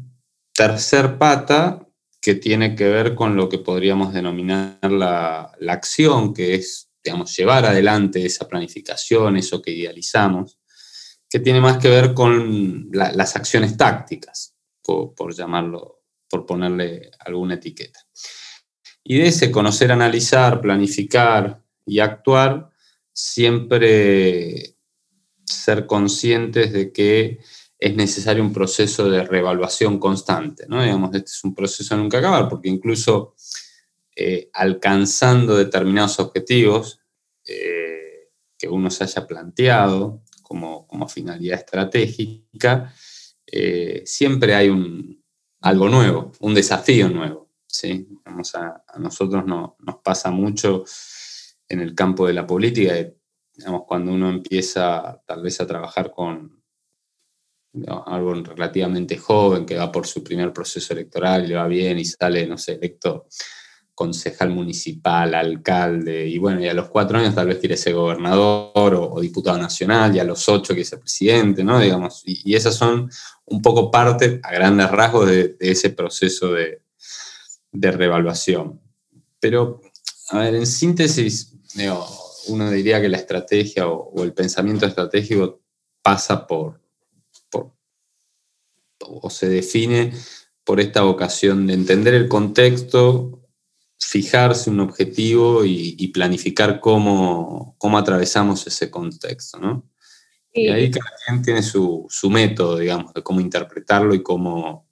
tercer 0.53 1.17
pata 1.17 1.82
que 2.23 2.35
tiene 2.35 2.73
que 2.73 2.87
ver 2.87 3.15
con 3.15 3.35
lo 3.35 3.49
que 3.49 3.57
podríamos 3.57 4.13
denominar 4.13 4.79
la, 4.89 5.51
acción, 5.67 6.33
que 6.33 6.55
es, 6.55 6.89
digamos, 7.03 7.35
llevar 7.35 7.65
adelante 7.65 8.25
esa 8.25 8.47
planificación, 8.47 9.35
eso 9.35 9.61
que 9.61 9.71
idealizamos, 9.71 10.57
que 11.29 11.39
tiene 11.39 11.59
más 11.59 11.79
que 11.79 11.89
ver 11.89 12.13
con 12.13 12.87
las 12.93 13.35
acciones 13.35 13.75
tácticas, 13.75 14.55
por, 14.81 15.35
llamarlo, 15.35 16.03
por 16.29 16.45
ponerle 16.45 17.11
alguna 17.19 17.55
etiqueta. 17.55 17.99
Y 19.03 19.17
de 19.17 19.27
ese 19.27 19.51
conocer, 19.51 19.91
analizar, 19.91 20.61
planificar 20.61 21.61
y 21.85 21.99
actuar, 21.99 22.69
siempre 23.11 24.77
ser 25.43 25.85
conscientes 25.87 26.71
de 26.71 26.93
que 26.93 27.39
es 27.83 27.97
necesario 27.97 28.41
un 28.41 28.53
proceso 28.53 29.09
de 29.09 29.25
reevaluación 29.25 29.99
constante, 29.99 30.65
¿no? 30.69 30.81
Digamos, 30.81 31.13
este 31.13 31.29
es 31.29 31.43
un 31.43 31.53
proceso 31.53 31.93
de 31.93 32.01
nunca 32.01 32.19
acabar, 32.19 32.47
porque 32.47 32.69
incluso 32.69 33.35
eh, 34.15 34.49
alcanzando 34.53 35.57
determinados 35.57 36.17
objetivos 36.21 37.01
eh, 37.45 38.29
que 38.57 38.69
uno 38.69 38.89
se 38.89 39.03
haya 39.03 39.27
planteado 39.27 40.23
como, 40.41 40.87
como 40.87 41.09
finalidad 41.09 41.59
estratégica, 41.59 42.93
eh, 43.45 44.03
siempre 44.05 44.55
hay 44.55 44.69
un, 44.69 45.21
algo 45.59 45.89
nuevo, 45.89 46.31
un 46.39 46.53
desafío 46.53 47.09
nuevo. 47.09 47.49
¿sí? 47.67 48.07
a, 48.53 48.97
nosotros 48.97 49.45
no, 49.45 49.75
nos 49.79 49.95
pasa 49.97 50.31
mucho 50.31 50.85
en 51.67 51.81
el 51.81 51.93
campo 51.93 52.27
de 52.27 52.33
la 52.33 52.47
política, 52.47 52.93
digamos, 53.53 53.83
cuando 53.85 54.13
uno 54.13 54.29
empieza 54.29 55.21
tal 55.27 55.41
vez 55.43 55.59
a 55.59 55.67
trabajar 55.67 56.11
con 56.11 56.62
algo 58.05 58.33
relativamente 58.35 59.17
joven, 59.17 59.65
que 59.65 59.75
va 59.75 59.91
por 59.91 60.05
su 60.05 60.23
primer 60.23 60.53
proceso 60.53 60.93
electoral 60.93 61.45
y 61.45 61.47
le 61.47 61.55
va 61.55 61.67
bien 61.67 61.99
y 61.99 62.05
sale, 62.05 62.45
no 62.47 62.57
sé, 62.57 62.73
electo 62.73 63.27
concejal 63.95 64.49
municipal, 64.49 65.35
alcalde, 65.35 66.27
y 66.27 66.37
bueno, 66.39 66.61
y 66.61 66.67
a 66.67 66.73
los 66.73 66.89
cuatro 66.89 67.19
años 67.19 67.35
tal 67.35 67.47
vez 67.47 67.59
quiere 67.59 67.77
ser 67.77 67.93
gobernador 67.93 68.95
o, 68.95 69.19
diputado 69.21 69.57
nacional, 69.57 70.15
y 70.15 70.19
a 70.19 70.23
los 70.23 70.49
ocho 70.49 70.73
quiere 70.73 70.85
ser 70.85 70.99
presidente, 70.99 71.63
¿no? 71.63 71.79
Digamos, 71.79 72.23
y, 72.25 72.55
esas 72.55 72.75
son 72.75 73.09
un 73.45 73.61
poco 73.61 73.91
parte, 73.91 74.39
a 74.43 74.51
grandes 74.51 74.89
rasgos, 74.89 75.27
de, 75.29 75.55
ese 75.59 75.91
proceso 75.91 76.53
de, 76.53 76.81
de, 77.71 77.91
revaluación. 77.91 78.81
Pero, 79.39 79.81
a 80.29 80.39
ver, 80.39 80.55
en 80.55 80.65
síntesis, 80.65 81.53
uno 82.47 82.71
diría 82.71 82.99
que 82.99 83.09
la 83.09 83.17
estrategia 83.17 83.87
o, 83.87 84.23
el 84.23 84.33
pensamiento 84.33 84.87
estratégico 84.87 85.61
pasa 86.01 86.47
por, 86.47 86.79
por, 86.79 86.82
o 89.07 89.29
se 89.29 89.49
define 89.49 90.13
por 90.63 90.79
esta 90.79 91.01
vocación 91.01 91.67
de 91.67 91.73
entender 91.73 92.13
el 92.13 92.27
contexto, 92.27 93.41
fijarse 93.99 94.69
un 94.69 94.79
objetivo 94.79 95.65
y, 95.65 96.07
planificar 96.09 96.79
cómo, 96.79 97.75
cómo, 97.77 97.97
atravesamos 97.97 98.65
ese 98.67 98.89
contexto, 98.89 99.59
¿no? 99.59 99.89
Y, 100.53 100.67
ahí 100.67 100.91
cada 100.91 101.09
quien 101.25 101.41
tiene 101.41 101.63
su, 101.63 102.05
su, 102.09 102.29
método, 102.29 102.77
digamos, 102.77 103.13
de 103.13 103.23
cómo 103.23 103.39
interpretarlo 103.39 104.13
y 104.13 104.21
cómo 104.21 104.87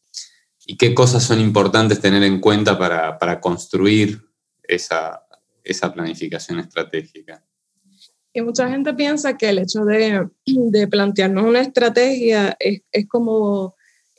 y 0.65 0.77
qué 0.77 0.93
cosas 0.93 1.23
son 1.23 1.39
importantes 1.39 1.99
tener 1.99 2.23
en 2.23 2.39
cuenta 2.39 2.77
para, 2.77 3.17
para 3.17 3.39
construir 3.39 4.21
esa, 4.63 5.25
esa, 5.63 5.93
planificación 5.93 6.59
estratégica. 6.59 7.43
Y 8.33 8.41
mucha 8.41 8.69
gente 8.69 8.93
piensa 8.93 9.37
que 9.37 9.49
el 9.49 9.59
hecho 9.59 9.83
de, 9.83 10.29
de 10.45 10.87
plantearnos 10.87 11.43
una 11.43 11.61
estrategia 11.61 12.55
es, 12.59 12.81
es 12.91 13.07
como 13.07 13.75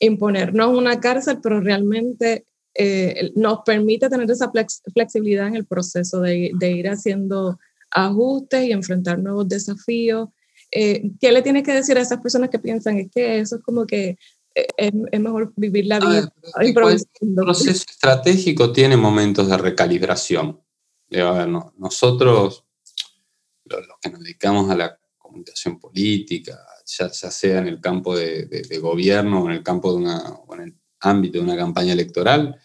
imponernos 0.07 0.77
una 0.77 1.01
cárcel, 1.01 1.39
pero 1.43 1.61
realmente 1.61 2.45
eh, 2.75 3.31
nos 3.37 3.61
permite 3.65 4.09
tener 4.09 4.31
esa 4.31 4.51
flexibilidad 4.93 5.47
en 5.47 5.57
el 5.57 5.67
proceso 5.67 6.21
de, 6.21 6.53
ir 6.61 6.89
haciendo 6.89 7.59
ajustes 7.91 8.65
y 8.65 8.73
enfrentar 8.73 9.19
nuevos 9.19 9.49
desafíos. 9.49 10.29
Eh, 10.71 11.11
¿Qué 11.21 11.31
le 11.31 11.43
tienes 11.43 11.63
que 11.63 11.73
decir 11.73 11.97
a 11.99 12.01
esas 12.01 12.21
personas 12.21 12.51
que 12.51 12.59
piensan 12.59 12.99
es 12.99 13.11
que 13.15 13.39
eso 13.39 13.57
es 13.57 13.63
como 13.63 13.87
que 13.87 14.17
eh, 14.55 14.67
es, 14.77 15.21
mejor 15.21 15.53
vivir 15.55 15.87
la 15.87 16.01
vida 16.01 16.33
El 16.61 16.75
proceso 16.75 17.85
estratégico 17.89 18.73
tiene 18.73 18.97
momentos 18.97 19.49
de 19.49 19.57
recalibración. 19.57 20.61
nosotros, 21.11 22.65
los, 23.65 23.87
que 24.01 24.11
nos 24.11 24.21
dedicamos 24.21 24.69
a 24.71 24.77
la 24.77 24.99
comunicación 25.33 25.81
política, 25.81 26.59
ya, 26.87 27.09
sea 27.11 27.59
en 27.59 27.69
el 27.69 27.81
campo 27.81 28.17
de, 28.17 28.79
gobierno 28.81 29.43
o 29.43 29.47
en 29.47 29.53
el 29.53 29.63
campo 29.63 29.93
de 29.93 29.99
una, 29.99 30.23
en 30.53 30.61
el 30.61 30.75
ámbito 31.01 31.39
de 31.39 31.45
una 31.45 31.57
campaña 31.57 31.93
electoral, 31.93 32.61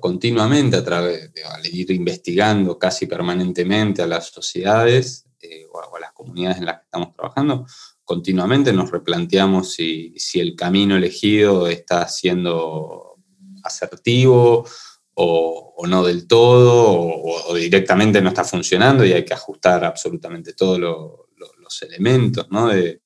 continuamente 0.00 0.76
a 0.76 0.84
través 0.84 1.32
de 1.32 1.68
ir 1.70 1.90
investigando 1.90 2.78
casi 2.78 3.06
permanentemente 3.06 4.02
a 4.02 4.06
las 4.06 4.28
sociedades 4.28 5.26
eh, 5.40 5.66
o, 5.70 5.96
a, 5.96 6.00
las 6.00 6.12
comunidades 6.12 6.58
en 6.58 6.66
las 6.66 6.78
que 6.78 6.84
estamos 6.84 7.14
trabajando, 7.14 7.66
continuamente 8.04 8.72
nos 8.72 8.90
replanteamos 8.90 9.72
si, 9.72 10.14
el 10.34 10.56
camino 10.56 10.96
elegido 10.96 11.68
está 11.68 12.08
siendo 12.08 13.16
asertivo 13.62 14.66
o, 15.14 15.86
no 15.86 16.04
del 16.04 16.26
todo, 16.26 16.84
o, 16.88 17.54
directamente 17.54 18.20
no 18.20 18.30
está 18.30 18.44
funcionando 18.44 19.04
y 19.04 19.12
hay 19.12 19.24
que 19.24 19.34
ajustar 19.34 19.84
absolutamente 19.84 20.52
todos 20.52 21.25
los 21.66 21.82
elementos 21.82 22.46
de, 22.48 23.00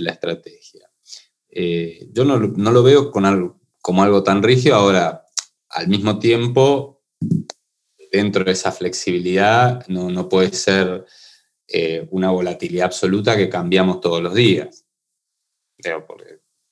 la 0.00 0.12
estrategia. 0.12 0.90
Eh, 1.48 2.08
yo 2.12 2.24
no, 2.24 2.38
lo 2.38 2.82
veo 2.82 3.10
con 3.10 3.24
algo, 3.24 3.60
como 3.80 4.02
algo 4.02 4.22
tan 4.22 4.42
rígido. 4.42 4.74
Ahora, 4.74 5.24
al 5.68 5.88
mismo 5.88 6.18
tiempo, 6.18 7.04
dentro 8.10 8.44
de 8.44 8.52
esa 8.52 8.72
flexibilidad, 8.72 9.86
no, 9.88 10.28
puede 10.28 10.52
ser 10.52 11.06
eh, 11.68 12.06
una 12.10 12.30
volatilidad 12.30 12.86
absoluta 12.86 13.36
que 13.36 13.48
cambiamos 13.48 14.00
todos 14.00 14.22
los 14.22 14.34
días. 14.34 14.84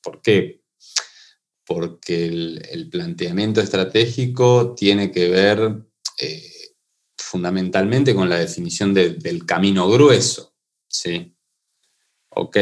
¿Por, 0.03 0.23
qué? 0.23 0.63
Porque 1.65 2.27
el, 2.27 2.89
planteamiento 2.91 3.61
estratégico 3.61 4.75
tiene 4.75 5.11
que 5.11 5.29
ver 5.29 5.85
eh, 6.19 6.53
fundamentalmente 7.17 8.15
con 8.15 8.29
la 8.29 8.39
definición 8.39 8.95
del 8.95 9.47
camino 9.47 9.89
grueso. 9.89 10.50
¿Sí? 10.91 11.35
Ok, 12.31 12.57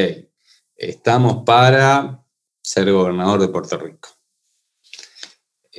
estamos 0.76 1.44
para 1.44 2.24
ser 2.62 2.92
gobernador 2.92 3.40
de 3.40 3.48
Puerto 3.48 3.78
Rico 3.78 4.18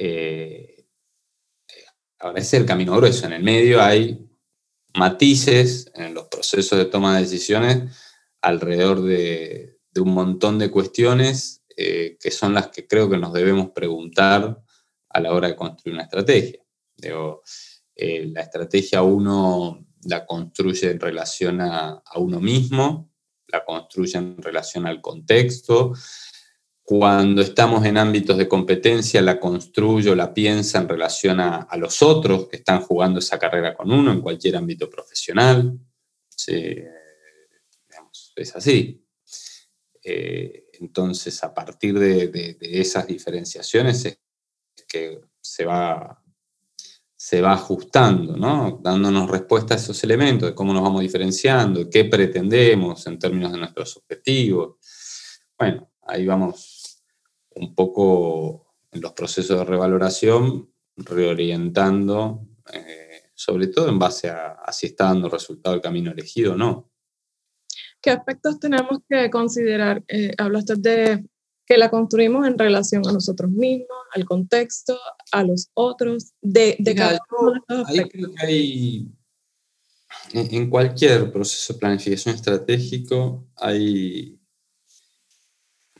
eh, 0.02 0.86
ahora 2.20 2.40
es 2.40 2.54
el 2.54 2.66
camino 2.66 2.96
grueso. 2.96 3.26
En 3.26 3.34
el 3.34 3.44
medio 3.44 3.82
hay 3.82 4.26
matices 4.96 5.92
en 5.94 6.14
los 6.14 6.28
procesos 6.28 6.78
de 6.78 6.86
toma 6.86 7.16
de 7.16 7.24
decisiones 7.24 7.98
alrededor 8.42 9.02
de, 9.02 9.78
un 10.00 10.14
montón 10.14 10.58
de 10.58 10.72
cuestiones 10.72 11.66
eh, 11.76 12.18
que 12.22 12.32
son 12.32 12.54
las 12.54 12.70
que 12.70 12.88
creo 12.88 13.10
que 13.10 13.18
nos 13.18 13.34
debemos 13.34 13.72
preguntar 13.72 14.64
a 15.10 15.20
la 15.20 15.34
hora 15.34 15.50
de 15.50 15.58
construir 15.58 15.96
una 15.96 16.04
estrategia. 16.04 16.64
Eh, 17.96 18.26
la 18.28 18.42
estrategia 18.42 19.02
uno 19.02 19.86
la 20.04 20.26
construye 20.26 20.92
en 20.92 21.00
relación 21.00 21.62
a, 21.62 22.02
a, 22.06 22.20
uno 22.20 22.40
mismo, 22.40 23.12
la 23.48 23.64
construye 23.66 24.18
en 24.18 24.42
relación 24.42 24.86
al 24.86 25.02
contexto, 25.02 25.94
cuando 26.90 27.44
estamos 27.44 27.86
en 27.86 28.00
ámbitos 28.00 28.36
de 28.36 28.48
competencia, 28.48 29.22
la 29.22 29.40
construyo, 29.40 30.16
la 30.16 30.34
piensa 30.34 30.80
en 30.80 30.90
relación 30.90 31.40
a, 31.40 31.68
los 31.78 32.02
otros 32.02 32.48
que 32.48 32.58
están 32.58 32.82
jugando 32.82 33.20
esa 33.20 33.38
carrera 33.38 33.76
con 33.76 33.92
uno 33.92 34.12
en 34.12 34.22
cualquier 34.22 34.56
ámbito 34.56 34.90
profesional. 34.90 35.78
es 38.36 38.56
así. 38.56 39.06
Eh, 40.04 40.66
entonces, 40.80 41.44
a 41.44 41.54
partir 41.54 42.00
de, 42.00 42.58
esas 42.60 43.06
diferenciaciones 43.06 44.06
es 44.06 44.20
que 44.88 45.22
se 45.40 45.66
va, 45.66 46.19
se 47.30 47.42
va 47.42 47.54
ajustando, 47.54 48.36
¿no? 48.36 48.80
dándonos 48.82 49.30
respuesta 49.30 49.76
a 49.76 49.78
esos 49.78 50.04
elementos, 50.04 50.50
de 50.50 50.56
cómo 50.56 50.74
nos 50.74 50.82
vamos 50.82 51.02
diferenciando, 51.02 51.88
qué 51.88 52.06
pretendemos 52.06 53.06
en 53.06 53.20
términos 53.20 53.52
de 53.52 53.60
nuestros 53.60 53.98
objetivos. 53.98 54.78
Bueno, 55.56 55.92
ahí 56.08 56.26
vamos 56.26 57.04
un 57.52 57.76
poco 57.76 58.74
en 58.92 59.02
los 59.02 59.14
procesos 59.14 59.60
de 59.60 59.64
revaloración, 59.64 60.74
reorientando, 60.96 62.48
eh, 62.74 63.30
sobre 63.36 63.68
todo 63.68 63.90
en 63.90 64.00
base 64.00 64.32
a, 64.32 64.58
si 64.72 64.88
está 64.88 65.04
dando 65.04 65.30
resultado 65.30 65.76
el 65.76 65.82
camino 65.82 66.12
elegido 66.12 66.54
o 66.54 66.58
no. 66.58 66.90
¿Qué 68.02 68.10
aspectos 68.10 68.60
tenemos 68.60 69.02
que 69.08 69.30
considerar? 69.30 70.04
Eh, 70.08 70.34
hablaste 70.36 70.78
de 70.78 71.24
que 71.70 71.78
la 71.78 71.92
construimos 71.92 72.48
en 72.48 72.58
relación 72.58 73.08
a 73.08 73.12
nosotros 73.12 73.52
mismos, 73.52 73.98
al 74.16 74.26
contexto, 74.26 74.98
a 75.32 75.44
los 75.44 75.70
otros, 75.76 76.32
de, 76.42 76.76
de 76.80 76.96
cada 76.96 77.20
uno 77.40 77.86
de 77.86 78.10
hay, 78.42 79.08
en 80.34 80.70
cualquier 80.70 81.32
proceso 81.32 81.74
de 81.74 81.80
planificación 81.80 82.34
estratégico 82.34 83.48
hay 83.56 84.40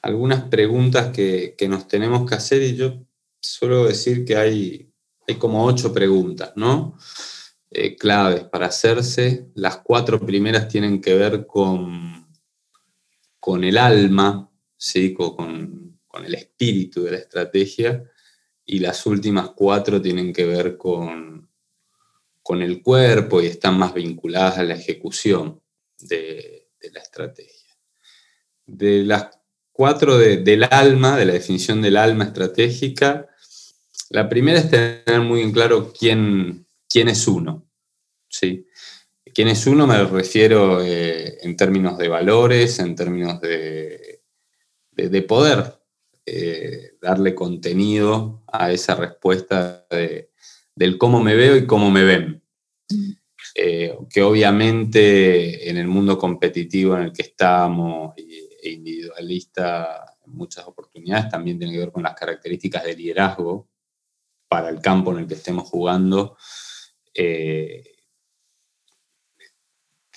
algunas 0.02 0.46
preguntas 0.46 1.12
que, 1.12 1.54
que, 1.56 1.68
nos 1.68 1.88
tenemos 1.88 2.28
que 2.28 2.36
hacer 2.36 2.64
y 2.64 2.76
yo 2.76 3.06
suelo 3.40 3.86
decir 3.86 4.26
que 4.26 4.36
hay, 4.36 4.92
hay 5.28 5.36
como 5.36 5.64
ocho 5.66 5.94
preguntas, 5.94 6.54
¿no? 6.56 6.98
Eh, 7.70 7.96
claves 7.96 8.46
para 8.46 8.68
hacerse. 8.68 9.52
Las 9.54 9.78
cuatro 9.78 10.20
primeras 10.20 10.68
tienen 10.68 11.00
que 11.00 11.14
ver 11.14 11.46
con, 11.46 12.28
con 13.40 13.64
el 13.64 13.78
alma, 13.78 14.49
¿sí? 14.80 15.14
con, 15.14 16.00
el 16.26 16.36
espíritu 16.36 17.04
de 17.04 17.12
la 17.12 17.18
estrategia, 17.18 18.04
y 18.66 18.80
las 18.80 19.06
últimas 19.06 19.52
cuatro 19.52 20.02
tienen 20.02 20.34
que 20.34 20.46
ver 20.46 20.78
con, 20.78 21.50
con 22.42 22.62
el 22.62 22.82
cuerpo 22.82 23.42
y 23.42 23.48
están 23.48 23.78
más 23.78 23.94
vinculadas 23.94 24.58
a 24.58 24.64
la 24.64 24.76
ejecución 24.76 25.62
de, 26.00 26.68
la 26.94 27.00
estrategia. 27.00 27.76
De 28.66 29.04
las 29.04 29.30
cuatro 29.72 30.18
del 30.18 30.64
alma, 30.70 31.18
de 31.18 31.26
la 31.26 31.34
definición 31.34 31.82
del 31.82 31.98
alma 31.98 32.26
estratégica, 32.26 33.28
la 34.10 34.28
primera 34.28 34.60
es 34.60 34.70
tener 34.70 35.22
muy 35.22 35.42
en 35.42 35.52
claro 35.52 35.92
quién, 35.98 36.68
quién 36.88 37.08
es 37.10 37.28
uno. 37.28 37.66
¿sí? 38.28 38.68
¿Quién 39.34 39.48
es 39.48 39.66
uno? 39.68 39.88
Me 39.88 40.04
refiero 40.04 40.84
eh, 40.84 41.38
en 41.42 41.56
términos 41.56 41.98
de 41.98 42.08
valores, 42.08 42.80
en 42.80 42.96
términos 42.96 43.42
de, 43.42 43.99
de, 45.08 45.22
poder 45.22 45.80
eh, 46.26 46.92
darle 47.02 47.34
contenido 47.34 48.44
a 48.48 48.72
esa 48.72 48.96
respuesta 48.96 49.88
del 50.76 50.98
cómo 50.98 51.24
me 51.24 51.36
veo 51.36 51.56
y 51.56 51.66
cómo 51.66 51.90
me 51.92 52.04
ven. 52.04 52.44
Eh, 53.56 53.98
que 54.10 54.22
obviamente 54.22 55.70
en 55.70 55.78
el 55.78 55.88
mundo 55.88 56.18
competitivo 56.18 56.96
en 56.96 57.04
el 57.04 57.14
que 57.14 57.24
estamos 57.24 58.14
e 58.18 58.70
individualista 58.70 60.18
muchas 60.26 60.68
oportunidades 60.68 61.30
también 61.30 61.58
tiene 61.58 61.74
que 61.74 61.80
ver 61.80 61.92
con 61.92 62.04
las 62.04 62.14
características 62.14 62.84
de 62.84 62.96
liderazgo 62.96 63.68
para 64.48 64.70
el 64.70 64.80
campo 64.82 65.12
en 65.12 65.20
el 65.20 65.28
que 65.28 65.34
estemos 65.34 65.68
jugando 65.68 66.38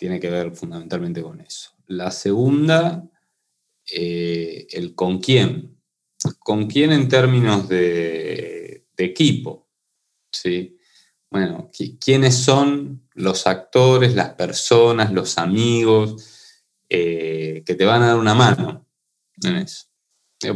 tiene 0.02 0.18
que 0.18 0.30
ver 0.30 0.50
fundamentalmente 0.50 1.22
con 1.22 1.40
eso. 1.40 1.70
La 1.86 2.10
segunda, 2.10 3.08
eh, 3.94 4.66
el 4.70 4.94
con 4.94 5.18
quién. 5.18 5.78
¿Con 6.38 6.66
quién 6.66 6.92
en 6.92 7.08
términos 7.08 7.68
de, 7.68 8.86
equipo? 8.96 9.68
¿Sí? 10.30 10.78
Bueno, 11.30 11.70
¿quiénes 12.00 12.36
son 12.36 13.08
los 13.14 13.46
actores, 13.46 14.14
las 14.14 14.34
personas, 14.34 15.12
los 15.12 15.38
amigos 15.38 16.54
eh, 16.88 17.64
que 17.66 17.74
te 17.74 17.84
van 17.84 18.02
a 18.02 18.08
dar 18.08 18.18
una 18.18 18.34
mano 18.34 18.86
en 19.42 19.56
eso? 19.56 19.86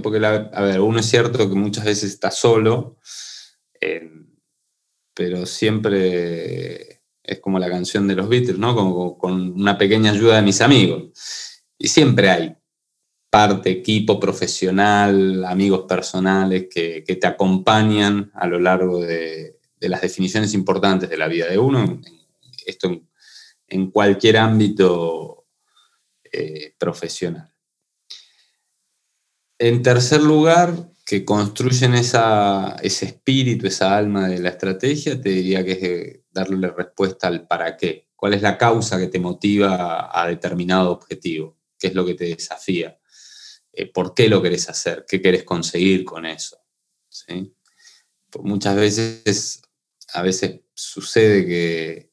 Porque, 0.03 0.25
a 0.25 0.63
ver, 0.63 0.81
uno 0.81 1.01
es 1.01 1.07
cierto 1.07 1.49
que 1.49 1.55
muchas 1.55 1.85
veces 1.85 2.13
está 2.13 2.31
solo, 2.31 2.99
eh, 3.81 4.11
pero 5.15 5.45
siempre 5.47 7.03
es 7.23 7.41
como 7.41 7.59
la 7.59 7.69
canción 7.69 8.07
de 8.07 8.15
los 8.15 8.29
Beatles, 8.29 8.59
¿no? 8.59 9.19
Con 9.19 9.53
una 9.53 9.77
pequeña 9.77 10.13
ayuda 10.13 10.37
de 10.37 10.43
mis 10.43 10.61
amigos. 10.61 11.63
Y 11.79 11.89
siempre 11.89 12.31
hay 12.31 12.57
parte, 13.31 13.71
equipo 13.71 14.19
profesional, 14.19 15.45
amigos 15.45 15.85
personales 15.89 16.67
que, 16.71 17.03
te 17.03 17.27
acompañan 17.27 18.31
a 18.35 18.47
lo 18.47 18.59
largo 18.59 19.01
de, 19.01 19.59
las 19.81 20.01
definiciones 20.01 20.55
importantes 20.55 21.09
de 21.09 21.17
la 21.17 21.29
vida 21.29 21.47
de 21.47 21.59
uno, 21.59 22.01
esto 22.67 23.03
en, 23.69 23.91
cualquier 23.91 24.39
ámbito 24.39 25.47
eh, 26.25 26.75
profesional. 26.79 27.53
En 29.59 29.83
tercer 29.83 30.23
lugar, 30.23 30.75
que 31.07 31.25
construyen 31.25 31.95
ese 31.95 32.75
espíritu, 32.83 33.69
esa 33.69 33.97
alma 33.97 34.27
de 34.27 34.41
la 34.41 34.49
estrategia, 34.49 35.21
te 35.21 35.29
diría 35.29 35.65
que 35.65 35.73
es 35.73 36.21
darle 36.33 36.69
respuesta 36.69 37.29
al 37.29 37.47
para 37.47 37.77
qué. 37.77 38.09
¿Cuál 38.17 38.35
es 38.35 38.43
la 38.43 38.59
causa 38.59 38.99
que 38.99 39.07
te 39.07 39.21
motiva 39.21 40.11
a 40.13 40.27
determinado 40.27 40.91
objetivo? 40.91 41.57
¿Qué 41.79 41.87
es 41.89 41.95
lo 41.95 42.05
que 42.05 42.15
te 42.15 42.25
desafía? 42.25 42.99
Eh, 43.77 43.87
¿Por 43.93 44.15
qué 44.15 44.29
lo 44.29 44.43
querés 44.43 44.69
hacer? 44.69 45.05
¿Qué 45.09 45.21
querés 45.21 45.45
conseguir 45.45 46.05
con 46.05 46.27
eso? 46.27 46.59
Pues 48.31 48.45
muchas 48.45 48.77
veces, 48.77 49.63
a 50.13 50.23
veces 50.23 50.61
sucede 50.75 51.47
que, 51.47 52.11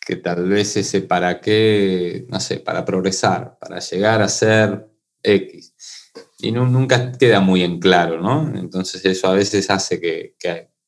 que 0.00 0.16
tal 0.16 0.48
vez 0.48 0.76
ese 0.76 1.00
para 1.00 1.40
qué, 1.40 2.26
no 2.28 2.40
sé, 2.40 2.58
para 2.58 2.84
progresar, 2.84 3.56
para 3.58 3.78
llegar 3.78 4.20
a 4.20 4.28
ser 4.28 4.88
X 5.22 5.74
y 6.42 6.50
nunca 6.50 7.12
queda 7.12 7.40
muy 7.40 7.62
en 7.62 7.78
claro, 7.78 8.20
¿no? 8.20 8.52
Entonces 8.58 9.04
eso 9.04 9.28
a 9.28 9.34
veces 9.34 9.70
hace 9.70 10.00
que, 10.00 10.34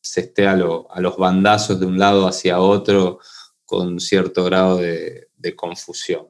se 0.01 0.21
esté 0.21 0.47
a, 0.49 0.57
los 0.57 1.17
bandazos 1.17 1.79
de 1.79 1.87
un 1.87 1.99
lado 1.99 2.27
hacia 2.27 2.61
otro 2.61 3.21
con 3.65 4.01
cierto 4.01 4.45
grado 4.45 4.79
de, 4.79 5.29
confusión. 5.57 6.29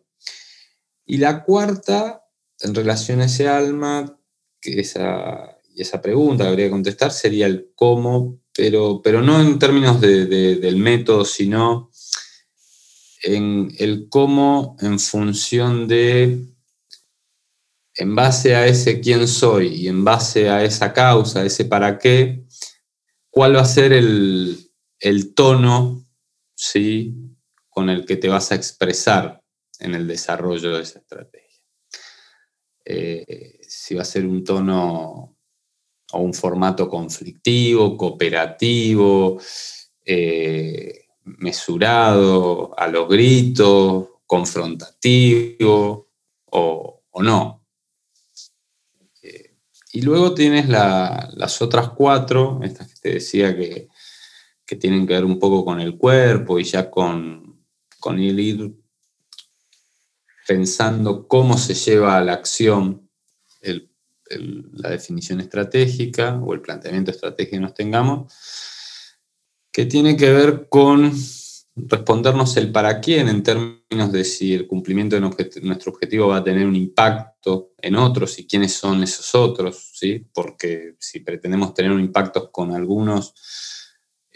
Y 1.07 1.19
la 1.19 1.45
cuarta, 1.45 2.24
en 2.65 2.75
relación 2.75 3.21
a 3.21 3.27
ese 3.27 3.47
alma, 3.47 4.19
esa, 4.63 6.03
pregunta 6.03 6.45
que 6.45 6.51
habría 6.51 6.67
que 6.67 6.71
contestar 6.71 7.11
sería 7.11 7.47
el 7.47 7.73
cómo, 7.75 8.41
pero, 8.55 9.01
pero 9.03 9.23
no 9.23 9.41
en 9.41 9.59
términos 9.59 10.01
del 10.01 10.77
método, 10.77 11.25
sino 11.25 11.91
en 13.23 13.75
el 13.79 14.09
cómo 14.09 14.77
en 14.81 14.99
función 14.99 15.87
de 15.87 16.47
en 17.97 18.15
base 18.15 18.57
a 18.57 18.67
ese 18.67 19.01
quién 19.01 19.29
soy 19.29 19.69
y 19.69 19.89
en 19.89 20.05
base 20.05 20.49
a 20.51 20.65
esa 20.65 20.93
causa, 20.93 21.45
ese 21.45 21.65
para 21.65 21.99
qué, 21.99 22.45
cuál 23.31 23.57
va 23.57 23.61
a 23.61 23.67
ser 23.67 23.93
el, 23.93 24.71
tono 25.35 26.05
¿sí? 26.55 27.15
con 27.69 27.91
el 27.91 28.05
que 28.05 28.17
te 28.17 28.29
vas 28.29 28.51
a 28.51 28.57
expresar 28.57 29.43
en 29.79 29.95
el 29.95 30.09
desarrollo 30.09 30.77
de 30.77 30.83
esa 30.83 30.99
estrategia. 30.99 31.44
Eh, 32.85 33.61
si 33.67 33.95
va 33.95 34.03
a 34.03 34.05
ser 34.05 34.27
un 34.27 34.45
tono 34.45 35.37
o 36.13 36.19
un 36.19 36.35
formato 36.35 36.89
conflictivo, 36.89 37.97
cooperativo, 37.97 39.39
eh, 40.05 41.07
mesurado, 41.25 42.79
a 42.79 42.87
los 42.89 43.09
gritos, 43.09 44.09
confrontativo 44.27 46.09
o 46.51 47.23
no. 47.23 47.65
Y 49.95 50.03
luego 50.03 50.35
tienes 50.35 50.69
las 50.69 51.63
otras 51.63 51.91
cuatro, 51.91 52.59
estas 52.65 52.89
que 52.89 52.95
te 53.01 53.15
decía 53.15 53.57
que, 53.57 53.89
tienen 54.81 55.07
que 55.07 55.15
ver 55.15 55.25
un 55.25 55.39
poco 55.39 55.65
con 55.65 55.81
el 55.81 55.97
cuerpo 55.97 56.59
y 56.59 56.65
ya 56.65 56.91
con, 56.91 57.65
con 58.01 58.19
ir 58.19 58.75
pensando 60.47 61.27
cómo 61.27 61.57
se 61.59 61.75
lleva 61.75 62.17
a 62.17 62.25
la 62.25 62.35
acción 62.35 63.05
la 64.37 64.91
definición 64.91 65.41
estratégica 65.41 66.41
o 66.43 66.55
el 66.55 66.61
planteamiento 66.61 67.11
estratégico 67.11 67.57
que 67.57 67.61
nos 67.61 67.75
tengamos, 67.75 68.33
que 69.73 69.87
tiene 69.87 70.17
que 70.17 70.31
ver 70.31 70.69
con 70.69 71.13
respondernos 71.77 72.57
el 72.57 72.71
para 72.71 73.01
quién 73.01 73.29
en 73.29 73.43
términos 73.43 74.13
de 74.13 74.25
si 74.25 74.55
el 74.55 74.67
cumplimiento 74.67 75.17
de 75.17 75.23
nuestro 75.63 75.93
objetivo 75.93 76.29
va 76.29 76.37
a 76.39 76.45
tener 76.45 76.67
un 76.67 76.77
impacto 76.77 77.73
en 77.79 77.97
otros 77.97 78.39
y 78.39 78.47
quiénes 78.47 78.73
son 78.73 79.03
esos 79.03 79.35
otros, 79.35 79.91
¿sí? 79.95 80.25
porque 80.33 80.95
si 80.99 81.21
pretendemos 81.21 81.75
tener 81.75 81.91
un 81.91 82.01
impacto 82.01 82.51
con 82.53 82.73
algunos, 82.73 83.35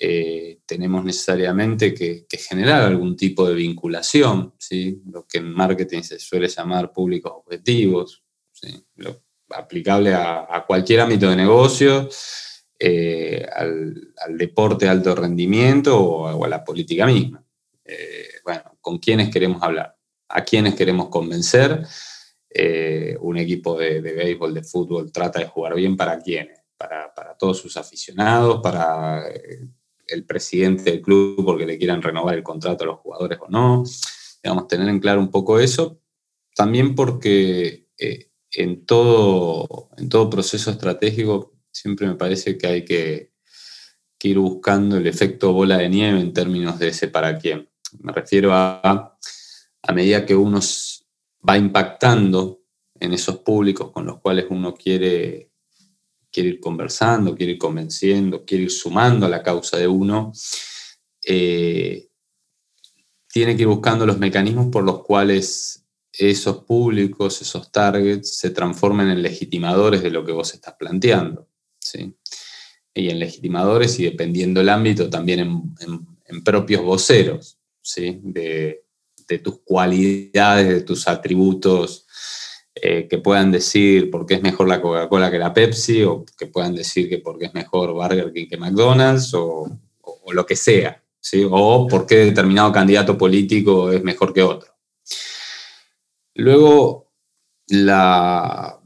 eh, 0.00 0.61
tenemos 0.64 1.04
necesariamente 1.04 1.92
que, 1.92 2.24
generar 2.30 2.82
algún 2.84 3.16
tipo 3.16 3.48
de 3.48 3.54
vinculación, 3.56 4.54
lo 5.11 5.26
que 5.26 5.38
en 5.38 5.52
marketing 5.52 6.02
se 6.02 6.20
suele 6.20 6.46
llamar 6.46 6.92
públicos 6.92 7.32
objetivos, 7.34 8.22
aplicable 9.50 10.14
a, 10.14 10.64
cualquier 10.68 11.00
ámbito 11.00 11.28
de 11.28 11.34
negocio 11.34 12.08
eh, 12.78 13.44
al, 13.52 14.12
deporte 14.38 14.84
de 14.84 14.92
alto 14.92 15.16
rendimiento 15.16 16.00
o, 16.00 16.44
a 16.44 16.48
la 16.48 16.62
política 16.62 17.04
misma. 17.04 17.44
Eh, 17.84 18.28
bueno, 18.44 18.78
¿con 18.80 18.98
quiénes 18.98 19.30
queremos 19.30 19.61
hablar? 19.64 19.96
¿A 20.28 20.44
quiénes 20.44 20.76
queremos 20.76 21.08
convencer? 21.08 21.84
Un 23.20 23.37
equipo 23.37 23.76
de, 23.76 24.00
béisbol, 24.00 24.54
de 24.54 24.62
fútbol, 24.62 25.11
trata 25.11 25.40
de 25.40 25.46
jugar 25.46 25.74
bien 25.74 25.96
para 25.96 26.20
quiénes? 26.20 26.61
Para, 26.76 27.12
todos 27.37 27.58
sus 27.58 27.76
aficionados, 27.76 28.61
para 28.61 29.24
el 30.09 30.25
presidente 30.25 30.90
del 30.90 31.03
club 31.03 31.44
porque 31.44 31.66
le 31.66 31.79
quieran 31.79 32.03
renovar 32.03 32.35
el 32.35 32.42
contrato 32.42 32.85
a 32.85 32.88
los 32.88 32.99
jugadores 32.99 33.38
o 33.40 33.49
no. 33.49 33.85
Digamos, 34.42 34.68
tener 34.68 34.88
en 34.88 35.01
claro 35.01 35.21
un 35.21 35.31
poco 35.31 35.61
eso. 35.61 36.01
También 36.55 36.94
porque 36.94 37.88
en 38.53 38.87
todo, 38.87 39.90
en 39.97 40.09
todo 40.09 40.31
proceso 40.31 40.71
estratégico 40.71 41.55
siempre 41.71 42.07
me 42.07 42.14
parece 42.14 42.57
que 42.57 42.66
hay 42.66 42.85
que, 42.85 43.33
ir 44.21 44.38
buscando 44.38 44.97
el 44.97 45.07
efecto 45.07 45.53
bola 45.53 45.79
de 45.79 45.88
nieve 45.88 46.21
en 46.21 46.33
términos 46.33 46.79
de 46.79 46.88
ese 46.88 47.09
para 47.09 47.38
quién. 47.38 47.68
Me 48.01 48.12
refiero 48.12 48.53
a, 48.53 49.16
a 49.83 49.92
medida 49.92 50.27
que 50.27 50.35
uno 50.35 50.59
va 51.49 51.57
impactando 51.57 52.61
en 52.99 53.12
esos 53.12 53.38
públicos 53.38 53.92
con 53.92 54.07
los 54.07 54.21
cuales 54.21 54.47
uno 54.51 54.75
quiere, 54.75 55.47
quiere 56.30 56.50
ir 56.50 56.60
conversando, 56.60 57.34
quiere 57.34 57.52
ir 57.52 57.58
convenciendo, 57.58 58.44
quiere 58.44 58.64
ir 58.64 58.70
sumando 58.70 59.26
a 59.26 59.28
la 59.28 59.42
causa 59.42 59.76
de 59.76 59.88
uno, 59.88 60.32
eh, 61.24 62.08
tiene 63.30 63.56
que 63.56 63.62
ir 63.62 63.68
buscando 63.68 64.06
los 64.06 64.18
mecanismos 64.18 64.68
por 64.72 64.84
los 64.84 65.02
cuales 65.02 65.84
esos 66.12 66.64
públicos, 66.64 67.40
esos 67.40 67.70
targets, 67.70 68.38
se 68.38 68.50
transformen 68.50 69.08
en 69.08 69.22
legitimadores 69.22 70.02
de 70.02 70.10
lo 70.10 70.24
que 70.24 70.32
vos 70.32 70.52
estás 70.52 70.74
planteando. 70.78 71.48
¿sí? 71.78 72.14
Y 72.94 73.10
en 73.10 73.18
legitimadores 73.18 73.98
y 74.00 74.04
dependiendo 74.04 74.60
del 74.60 74.70
ámbito, 74.70 75.08
también 75.08 75.40
en, 75.40 76.44
propios 76.44 76.82
voceros 76.82 77.58
¿sí? 77.80 78.20
de, 78.22 78.84
tus 79.42 79.60
cualidades, 79.60 80.68
de 80.68 80.80
tus 80.80 81.06
atributos, 81.06 82.06
eh, 82.82 83.06
que 83.08 83.18
puedan 83.18 83.50
decir 83.50 84.10
por 84.10 84.26
qué 84.26 84.34
es 84.34 84.42
mejor 84.42 84.68
la 84.68 84.80
Coca-Cola 84.80 85.30
que 85.30 85.38
la 85.38 85.52
Pepsi, 85.52 86.02
o 86.02 86.24
que 86.36 86.46
puedan 86.46 86.74
decir 86.74 87.08
que 87.08 87.18
por 87.18 87.38
qué 87.38 87.46
es 87.46 87.54
mejor 87.54 87.92
Burger 87.92 88.32
King 88.32 88.46
que 88.48 88.56
McDonald's, 88.56 89.32
o, 89.34 89.70
lo 90.30 90.44
que 90.44 90.56
sea, 90.56 91.02
o 91.50 91.86
por 91.88 92.06
qué 92.06 92.16
determinado 92.16 92.70
candidato 92.70 93.16
político 93.16 93.90
es 93.90 94.02
mejor 94.02 94.32
que 94.34 94.42
otro. 94.42 94.72
Luego, 96.34 97.10
la, 97.68 98.80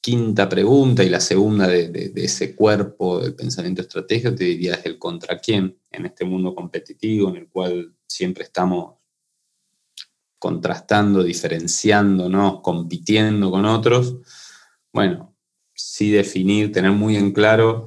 quinta 0.00 0.48
pregunta 0.48 1.04
y 1.04 1.10
la 1.10 1.20
segunda 1.20 1.66
de, 1.66 2.12
ese 2.16 2.56
cuerpo 2.56 3.20
del 3.20 3.34
pensamiento 3.34 3.82
estratégico, 3.82 4.34
te 4.34 4.44
diría 4.44 4.74
es 4.74 4.86
el 4.86 4.98
contra 4.98 5.38
quién 5.38 5.78
en 5.90 6.06
este 6.06 6.24
mundo 6.24 6.54
competitivo 6.54 7.28
en 7.28 7.36
el 7.36 7.48
cual 7.48 7.94
siempre 8.06 8.44
estamos 8.44 8.99
contrastando, 10.40 11.22
diferenciándonos, 11.22 12.62
compitiendo 12.62 13.50
con 13.52 13.66
otros. 13.66 14.16
Bueno, 14.92 15.36
sí 15.72 16.10
definir, 16.10 16.72
tener 16.72 16.90
muy 16.90 17.14
en 17.16 17.32
claro 17.32 17.86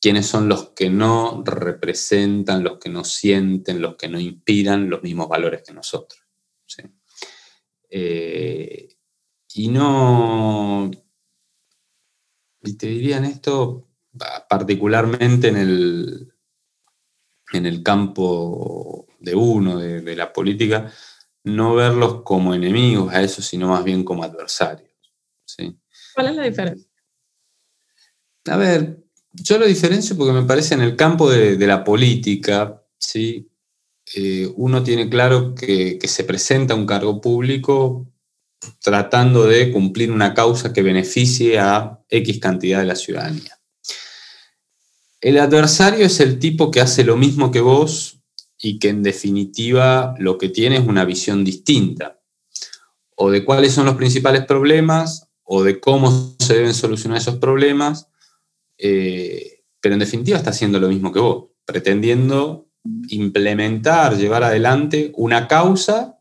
quiénes 0.00 0.26
son 0.26 0.48
los 0.48 0.70
que 0.70 0.88
no 0.88 1.42
representan, 1.44 2.64
los 2.64 2.78
que 2.78 2.88
no 2.88 3.04
sienten, 3.04 3.82
los 3.82 3.96
que 3.96 4.08
no 4.08 4.18
inspiran 4.18 4.88
los 4.88 5.02
mismos 5.02 5.28
valores 5.28 5.62
que 5.66 5.74
nosotros. 5.74 6.20
Eh, 7.90 8.88
y 9.54 9.68
no, 9.68 10.90
y 12.62 12.72
te 12.74 12.86
dirían 12.86 13.26
esto 13.26 13.88
particularmente 14.48 15.48
en 15.48 15.56
el, 15.56 16.32
en 17.52 17.66
el 17.66 17.82
campo 17.82 19.06
de 19.20 19.34
uno, 19.34 19.78
de, 19.78 20.16
la 20.16 20.32
política, 20.32 20.90
no 21.44 21.74
verlos 21.74 22.22
como 22.22 22.54
enemigos 22.54 23.12
a 23.12 23.22
eso, 23.22 23.42
sino 23.42 23.68
más 23.68 23.84
bien 23.84 24.04
como 24.04 24.24
adversarios. 24.24 24.90
¿Cuál 26.14 26.28
es 26.28 26.36
la 26.36 26.42
diferencia? 26.44 26.88
A 28.46 28.56
ver, 28.56 29.02
yo 29.32 29.58
lo 29.58 29.66
diferencio 29.66 30.16
porque 30.16 30.32
me 30.32 30.46
parece 30.46 30.74
en 30.74 30.82
el 30.82 30.96
campo 30.96 31.30
de, 31.30 31.56
la 31.66 31.84
política, 31.84 32.82
¿sí? 32.98 33.48
Eh, 34.14 34.50
uno 34.56 34.82
tiene 34.82 35.08
claro 35.08 35.54
que, 35.54 35.98
se 36.04 36.24
presenta 36.24 36.74
un 36.74 36.86
cargo 36.86 37.20
público 37.20 38.08
tratando 38.80 39.46
de 39.46 39.72
cumplir 39.72 40.12
una 40.12 40.34
causa 40.34 40.72
que 40.72 40.82
beneficie 40.82 41.58
a 41.58 42.00
X 42.08 42.38
cantidad 42.38 42.80
de 42.80 42.86
la 42.86 42.96
ciudadanía. 42.96 43.58
El 45.20 45.38
adversario 45.38 46.04
es 46.04 46.20
el 46.20 46.38
tipo 46.38 46.70
que 46.70 46.80
hace 46.80 47.04
lo 47.04 47.16
mismo 47.16 47.50
que 47.50 47.60
vos 47.60 48.21
y 48.64 48.78
que 48.78 48.90
en 48.90 49.02
definitiva 49.02 50.14
lo 50.18 50.38
que 50.38 50.48
tiene 50.48 50.76
es 50.76 50.86
una 50.86 51.04
visión 51.04 51.44
distinta, 51.44 52.20
o 53.16 53.28
de 53.30 53.44
cuáles 53.44 53.72
son 53.72 53.86
los 53.86 53.96
principales 53.96 54.46
problemas, 54.46 55.28
o 55.42 55.64
de 55.64 55.80
cómo 55.80 56.36
se 56.38 56.54
deben 56.54 56.72
solucionar 56.72 57.18
esos 57.18 57.36
problemas, 57.36 58.08
eh, 58.78 59.64
pero 59.80 59.94
en 59.94 59.98
definitiva 59.98 60.38
está 60.38 60.50
haciendo 60.50 60.78
lo 60.78 60.88
mismo 60.88 61.12
que 61.12 61.18
vos, 61.18 61.46
pretendiendo 61.64 62.68
implementar, 63.08 64.16
llevar 64.16 64.44
adelante 64.44 65.12
una 65.16 65.48
causa 65.48 66.20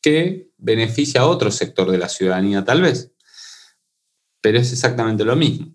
que 0.00 0.52
beneficia 0.58 1.22
a 1.22 1.26
otro 1.26 1.50
sector 1.50 1.90
de 1.90 1.98
la 1.98 2.08
ciudadanía 2.08 2.64
tal 2.64 2.82
vez. 2.82 3.12
Pero 4.40 4.58
es 4.58 4.72
exactamente 4.72 5.24
lo 5.24 5.34
mismo, 5.34 5.74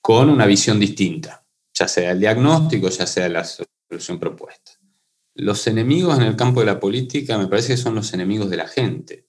con 0.00 0.28
una 0.28 0.44
visión 0.44 0.80
distinta, 0.80 1.46
ya 1.72 1.86
sea 1.86 2.10
el 2.10 2.18
diagnóstico, 2.18 2.88
ya 2.88 3.06
sea 3.06 3.28
la 3.28 3.44
solución 3.96 4.18
propuesta. 4.18 4.72
Los 5.34 5.66
enemigos 5.66 6.18
en 6.18 6.24
el 6.24 6.36
campo 6.36 6.60
de 6.60 6.66
la 6.66 6.80
política 6.80 7.38
me 7.38 7.46
parece 7.46 7.74
que 7.74 7.76
son 7.76 7.94
los 7.94 8.12
enemigos 8.12 8.50
de 8.50 8.56
la 8.56 8.68
gente. 8.68 9.26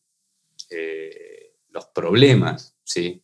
Eh, 0.70 1.54
los 1.70 1.86
problemas, 1.88 2.76
¿sí? 2.84 3.24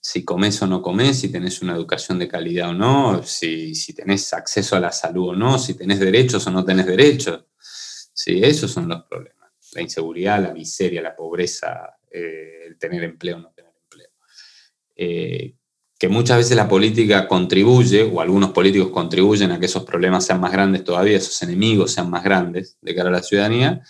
si 0.00 0.24
comes 0.24 0.60
o 0.62 0.66
no 0.66 0.82
comes, 0.82 1.20
si 1.20 1.30
tenés 1.30 1.62
una 1.62 1.74
educación 1.74 2.18
de 2.18 2.26
calidad 2.26 2.70
o 2.70 2.74
no, 2.74 3.22
si, 3.22 3.74
si 3.74 3.92
tenés 3.92 4.32
acceso 4.32 4.74
a 4.74 4.80
la 4.80 4.90
salud 4.90 5.28
o 5.28 5.36
no, 5.36 5.58
si 5.58 5.74
tenés 5.74 6.00
derechos 6.00 6.46
o 6.46 6.50
no 6.50 6.64
tenés 6.64 6.86
derechos. 6.86 7.44
Sí, 7.58 8.40
esos 8.42 8.70
son 8.70 8.88
los 8.88 9.04
problemas. 9.04 9.50
La 9.72 9.82
inseguridad, 9.82 10.42
la 10.42 10.52
miseria, 10.52 11.02
la 11.02 11.14
pobreza, 11.14 11.98
eh, 12.10 12.64
el 12.66 12.78
tener 12.78 13.04
empleo 13.04 13.36
o 13.36 13.40
no 13.40 13.52
tener 13.52 13.72
empleo. 13.82 14.10
Eh, 14.96 15.54
que 16.00 16.08
muchas 16.08 16.38
veces 16.38 16.56
la 16.56 16.66
política 16.66 17.28
contribuye, 17.28 18.04
o 18.04 18.22
algunos 18.22 18.52
políticos 18.52 18.88
contribuyen 18.88 19.52
a 19.52 19.60
que 19.60 19.66
esos 19.66 19.84
problemas 19.84 20.24
sean 20.24 20.40
más 20.40 20.50
grandes 20.50 20.82
todavía, 20.82 21.18
esos 21.18 21.42
enemigos 21.42 21.92
sean 21.92 22.08
más 22.08 22.24
grandes 22.24 22.78
de 22.80 22.94
cara 22.94 23.10
a 23.10 23.12
la 23.12 23.22
ciudadanía, 23.22 23.82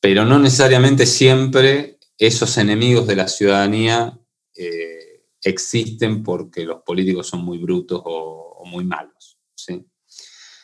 pero 0.00 0.24
no 0.24 0.38
necesariamente 0.38 1.04
siempre 1.04 1.98
esos 2.16 2.56
enemigos 2.56 3.06
de 3.06 3.16
la 3.16 3.28
ciudadanía 3.28 4.18
eh, 4.56 5.22
existen 5.42 6.22
porque 6.22 6.64
los 6.64 6.80
políticos 6.80 7.26
son 7.26 7.44
muy 7.44 7.58
brutos 7.58 8.00
o, 8.02 8.64
muy 8.64 8.84
malos. 8.84 9.38
¿sí? 9.54 9.86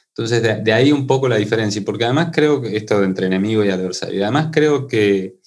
Entonces, 0.09 0.42
de, 0.64 0.72
ahí 0.72 0.92
un 0.92 1.07
poco 1.07 1.29
la 1.29 1.37
diferencia, 1.37 1.83
porque 1.85 2.05
además 2.05 2.31
creo 2.33 2.62
que 2.62 2.74
esto 2.74 3.00
de 3.00 3.05
entre 3.05 3.27
enemigo 3.27 3.62
y 3.64 3.68
adversario, 3.68 4.22
además 4.22 4.48
creo 4.50 4.87
que, 4.87 5.40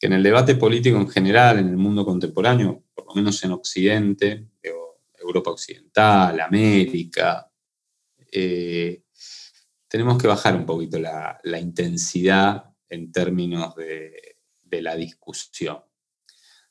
en 0.00 0.12
el 0.14 0.22
debate 0.22 0.54
político 0.54 0.96
en 0.96 1.08
general, 1.08 1.58
en 1.58 1.68
el 1.68 1.76
mundo 1.76 2.06
contemporáneo, 2.06 2.82
por 2.87 2.87
lo 3.08 3.14
menos 3.14 3.42
en 3.44 3.52
Occidente, 3.52 4.48
Europa 5.18 5.50
Occidental, 5.50 6.40
América, 6.40 7.50
eh, 8.30 9.02
tenemos 9.88 10.18
que 10.18 10.28
bajar 10.28 10.54
un 10.54 10.66
poquito 10.66 10.98
la, 10.98 11.40
intensidad 11.58 12.64
en 12.88 13.10
términos 13.10 13.74
de, 13.74 14.36
la 14.70 14.94
discusión 14.94 15.78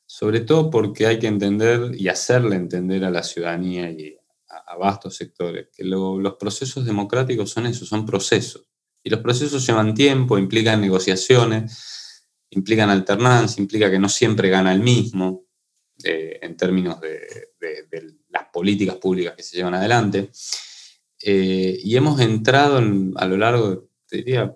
sobre 0.05 0.39
todo 0.41 0.69
porque 0.69 1.05
hay 1.05 1.19
que 1.19 1.27
entender 1.27 1.91
y 1.93 2.07
hacerle 2.07 2.55
entender 2.55 3.03
a 3.03 3.09
la 3.09 3.23
ciudadanía 3.23 3.91
y 3.91 4.17
a, 4.47 4.77
vastos 4.77 5.17
sectores 5.17 5.67
que 5.75 5.83
los 5.83 6.35
procesos 6.39 6.85
democráticos 6.85 7.49
son 7.49 7.65
eso, 7.65 7.85
son 7.85 8.05
procesos. 8.05 8.69
Y 9.03 9.09
los 9.09 9.19
procesos 9.19 9.65
llevan 9.65 9.93
tiempo, 9.93 10.37
implican 10.37 10.79
negociaciones, 10.79 12.25
implican 12.51 12.89
alternancia, 12.89 13.61
implica 13.61 13.91
que 13.91 13.99
no 13.99 14.07
siempre 14.07 14.49
gana 14.49 14.71
el 14.71 14.79
mismo 14.79 15.46
en 16.03 16.55
términos 16.57 17.01
de, 17.01 17.49
las 18.29 18.45
políticas 18.45 18.95
públicas 18.97 19.35
que 19.35 19.43
se 19.43 19.57
llevan 19.57 19.75
adelante. 19.75 20.29
Eh, 21.21 21.79
y 21.83 21.95
hemos 21.95 22.19
entrado 22.19 22.77
a 23.15 23.25
lo 23.25 23.37
largo, 23.37 23.89
te 24.07 24.17
diría, 24.17 24.55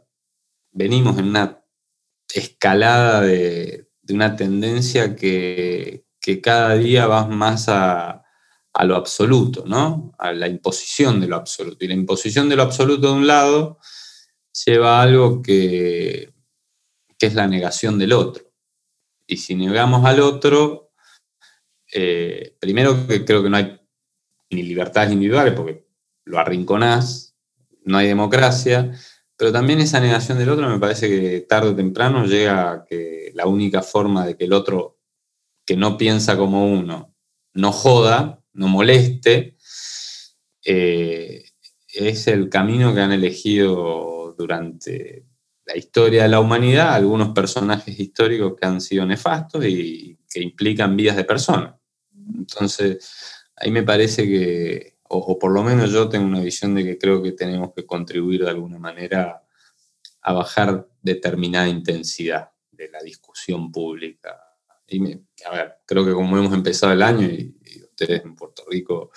venimos 0.72 1.18
en 1.18 1.26
una 1.30 1.64
escalada 2.34 3.22
de, 3.22 3.90
una 4.10 4.36
tendencia 4.36 5.16
que, 5.16 6.06
cada 6.44 6.76
día 6.76 7.08
va 7.08 7.26
más 7.26 7.66
a, 7.68 8.24
lo 8.84 8.96
absoluto, 8.96 9.64
¿no? 9.66 10.14
A 10.18 10.32
la 10.32 10.48
imposición 10.48 11.20
de 11.20 11.28
lo 11.28 11.36
absoluto. 11.36 11.84
Y 11.84 11.88
la 11.88 11.94
imposición 11.94 12.48
de 12.48 12.56
lo 12.56 12.64
absoluto 12.64 13.08
de 13.08 13.14
un 13.14 13.28
lado 13.28 13.80
lleva 14.66 15.00
a 15.00 15.04
algo 15.04 15.42
que, 15.42 16.34
que 17.18 17.26
es 17.26 17.34
la 17.36 17.48
negación 17.48 18.00
del 18.00 18.14
otro. 18.14 18.52
Y 19.28 19.38
si 19.38 19.56
negamos 19.56 20.06
al 20.06 20.20
otro, 20.20 20.81
eh, 21.92 22.56
primero 22.60 23.08
que 23.08 23.26
creo 23.26 23.44
que 23.44 23.50
no 23.50 23.58
hay 23.58 23.80
ni 24.50 24.64
libertades 24.64 25.12
individuales 25.12 25.54
porque 25.54 25.86
lo 26.26 26.40
arrinconás, 26.40 27.36
no 27.84 27.98
hay 27.98 28.08
democracia, 28.08 28.92
pero 29.36 29.52
también 29.52 29.80
esa 29.80 30.00
negación 30.00 30.38
del 30.38 30.50
otro 30.50 30.70
me 30.70 30.80
parece 30.80 31.10
que 31.10 31.42
tarde 31.42 31.70
o 31.70 31.76
temprano 31.76 32.26
llega 32.26 32.72
a 32.72 32.86
que 32.86 33.32
la 33.34 33.48
única 33.48 33.82
forma 33.82 34.26
de 34.26 34.38
que 34.38 34.46
el 34.46 34.54
otro 34.54 35.00
que 35.66 35.76
no 35.76 35.98
piensa 35.98 36.38
como 36.38 36.66
uno 36.72 37.16
no 37.54 37.72
joda, 37.72 38.42
no 38.54 38.68
moleste, 38.68 39.58
eh, 40.64 41.44
es 41.94 42.28
el 42.28 42.50
camino 42.50 42.94
que 42.94 43.02
han 43.02 43.12
elegido 43.12 44.34
durante 44.38 45.26
la 45.66 45.78
historia 45.78 46.24
de 46.24 46.30
la 46.30 46.40
humanidad 46.40 46.94
algunos 46.94 47.30
personajes 47.30 48.00
históricos 48.00 48.54
que 48.60 48.66
han 48.66 48.82
sido 48.82 49.06
nefastos 49.06 49.66
y 49.66 50.18
que 50.30 50.42
implican 50.42 50.96
vidas 50.96 51.18
de 51.18 51.24
personas. 51.24 51.81
Entonces, 52.36 53.46
ahí 53.56 53.72
me 53.72 53.84
parece 53.84 54.24
que, 54.24 54.98
o, 55.10 55.38
por 55.38 55.52
lo 55.52 55.64
menos 55.64 55.92
yo 55.92 56.10
tengo 56.10 56.26
una 56.26 56.42
visión 56.42 56.76
de 56.76 56.84
que 56.84 56.98
creo 56.98 57.22
que 57.22 57.34
tenemos 57.34 57.74
que 57.76 57.86
contribuir 57.86 58.44
de 58.44 58.50
alguna 58.50 58.80
manera 58.80 59.44
a 60.22 60.34
bajar 60.34 60.88
determinada 61.02 61.68
intensidad 61.68 62.52
de 62.72 62.90
la 62.90 63.02
discusión 63.02 63.72
pública. 63.72 64.40
Y 64.88 65.14
a 65.46 65.52
ver, 65.52 65.74
creo 65.86 66.06
que 66.06 66.14
como 66.14 66.38
hemos 66.38 66.54
empezado 66.54 66.94
el 66.94 67.02
año 67.02 67.28
y, 67.28 67.56
ustedes 67.84 68.24
en 68.24 68.36
Puerto 68.36 68.64
Rico, 68.68 69.12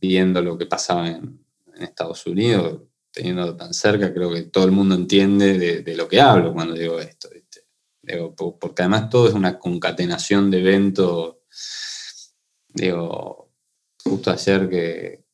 viendo 0.00 0.40
lo 0.40 0.56
que 0.56 0.66
pasaba 0.66 1.08
en, 1.08 1.44
en 1.74 1.82
Estados 1.82 2.26
Unidos, 2.26 2.80
teniendo 3.14 3.56
tan 3.56 3.72
cerca, 3.72 4.12
creo 4.12 4.32
que 4.32 4.42
todo 4.42 4.64
el 4.64 4.72
mundo 4.72 4.96
entiende 4.96 5.82
de, 5.82 5.96
lo 5.96 6.08
que 6.08 6.20
hablo 6.20 6.52
cuando 6.52 6.74
digo 6.74 6.98
esto. 6.98 7.28
porque 8.36 8.82
además 8.82 9.08
todo 9.08 9.28
es 9.28 9.34
una 9.34 9.58
concatenación 9.58 10.50
de 10.50 10.58
eventos. 10.58 11.36
Digo, 12.68 13.50
justo 14.02 14.30
ayer 14.30 14.68
que 14.68 15.24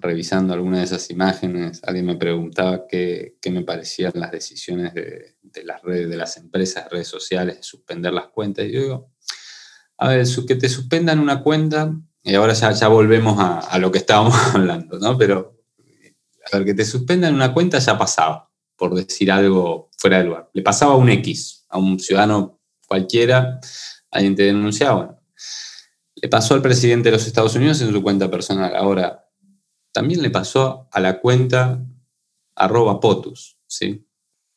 revisando 0.00 0.54
alguna 0.54 0.78
de 0.78 0.84
esas 0.84 1.10
imágenes, 1.10 1.80
alguien 1.84 2.06
me 2.06 2.16
preguntaba 2.16 2.86
qué, 2.86 3.36
me 3.50 3.62
parecían 3.62 4.12
las 4.14 4.30
decisiones 4.30 4.94
de, 4.94 5.36
las 5.64 5.82
redes, 5.82 6.08
de 6.08 6.16
las 6.16 6.36
empresas, 6.36 6.88
redes 6.90 7.08
sociales, 7.08 7.56
de 7.56 7.62
suspender 7.62 8.12
las 8.12 8.28
cuentas. 8.28 8.66
Y 8.66 8.72
yo 8.72 8.80
digo, 8.80 9.10
a 9.98 10.08
ver, 10.08 10.26
que 10.46 10.54
te 10.54 10.68
suspendan 10.68 11.18
una 11.18 11.42
cuenta, 11.42 11.92
y 12.22 12.34
ahora 12.34 12.52
ya, 12.52 12.70
ya 12.70 12.88
volvemos 12.88 13.38
a, 13.40 13.58
a 13.58 13.78
lo 13.78 13.90
que 13.90 13.98
estábamos 13.98 14.34
hablando, 14.54 14.98
¿no? 14.98 15.18
Pero 15.18 15.60
a 16.52 16.56
ver, 16.56 16.66
que 16.66 16.74
te 16.74 16.84
suspendan 16.84 17.34
una 17.34 17.52
cuenta 17.52 17.78
ya 17.78 17.98
pasaba, 17.98 18.50
por 18.76 18.94
decir 18.94 19.30
algo 19.30 19.90
fuera 19.96 20.18
de 20.18 20.24
lugar. 20.24 20.50
Le 20.52 20.62
pasaba 20.62 20.94
a 20.94 20.96
un 20.96 21.08
X, 21.10 21.66
a 21.68 21.78
un 21.78 21.98
ciudadano 21.98 22.60
cualquiera, 22.86 23.60
alguien 24.10 24.34
te 24.34 24.44
denunciaba. 24.44 25.20
le 26.16 26.28
pasó 26.28 26.54
al 26.54 26.62
presidente 26.62 27.08
de 27.08 27.16
los 27.16 27.26
Estados 27.26 27.54
Unidos 27.54 27.80
en 27.80 27.92
su 27.92 28.02
cuenta 28.02 28.30
personal. 28.30 28.76
Ahora, 28.76 29.26
también 29.92 30.22
le 30.22 30.30
pasó 30.30 30.88
a 30.92 31.00
la 31.00 31.20
cuenta 31.20 31.82
arroba 32.54 33.00
POTUS, 33.00 33.56
¿sí? 33.66 34.06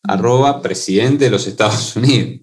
Arroba 0.03 0.61
presidente 0.61 1.25
de 1.25 1.31
los 1.31 1.47
Estados 1.47 1.95
Unidos. 1.95 2.41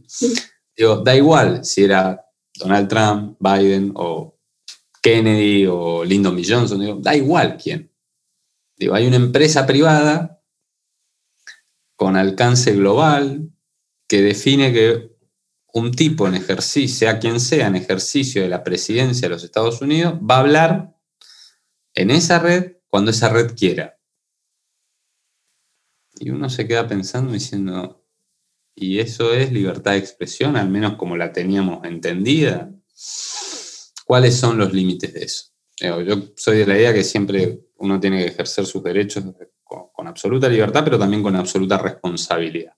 Digo, 0.76 0.96
da 0.98 1.14
igual 1.14 1.64
si 1.64 1.84
era 1.84 2.24
Donald 2.54 2.88
Trump, 2.88 3.36
Biden 3.38 3.92
o 3.94 4.38
Kennedy 5.02 5.66
o 5.66 6.04
Lyndon 6.04 6.36
B. 6.36 6.42
Johnson, 6.46 6.80
digo, 6.80 6.96
da 7.00 7.14
igual 7.14 7.56
quién 7.56 7.90
hay 8.92 9.06
una 9.06 9.16
empresa 9.16 9.66
privada 9.66 10.42
con 11.96 12.16
alcance 12.16 12.72
global 12.72 13.50
que 14.08 14.22
define 14.22 14.72
que 14.72 15.09
un 15.74 15.92
tipo 15.92 16.26
en 16.26 16.34
ejercicio, 16.34 16.96
sea 16.96 17.18
quien 17.18 17.40
sea, 17.40 17.66
en 17.68 17.76
ejercicio 17.76 18.42
de 18.42 18.48
la 18.48 18.64
presidencia 18.64 19.28
de 19.28 19.34
los 19.34 19.44
Estados 19.44 19.80
Unidos, 19.80 20.14
va 20.14 20.36
a 20.36 20.40
hablar 20.40 20.96
en 21.94 22.10
esa 22.10 22.38
red 22.38 22.76
cuando 22.88 23.10
esa 23.10 23.28
red 23.28 23.54
quiera. 23.56 23.98
Y 26.18 26.30
uno 26.30 26.50
se 26.50 26.66
queda 26.66 26.86
pensando 26.86 27.32
diciendo, 27.32 28.04
¿y 28.74 28.98
eso 28.98 29.32
es 29.32 29.52
libertad 29.52 29.92
de 29.92 29.98
expresión, 29.98 30.56
al 30.56 30.68
menos 30.68 30.96
como 30.96 31.16
la 31.16 31.32
teníamos 31.32 31.84
entendida? 31.84 32.70
¿Cuáles 34.04 34.36
son 34.36 34.58
los 34.58 34.72
límites 34.72 35.14
de 35.14 35.24
eso? 35.24 35.50
Yo 35.80 36.32
soy 36.36 36.58
de 36.58 36.66
la 36.66 36.76
idea 36.76 36.92
que 36.92 37.04
siempre 37.04 37.60
uno 37.78 37.98
tiene 37.98 38.18
que 38.18 38.26
ejercer 38.32 38.66
sus 38.66 38.82
derechos 38.82 39.24
con, 39.64 40.06
absoluta 40.06 40.48
libertad, 40.48 40.82
pero 40.84 40.98
también 40.98 41.22
con 41.22 41.36
absoluta 41.36 41.78
responsabilidad. 41.78 42.74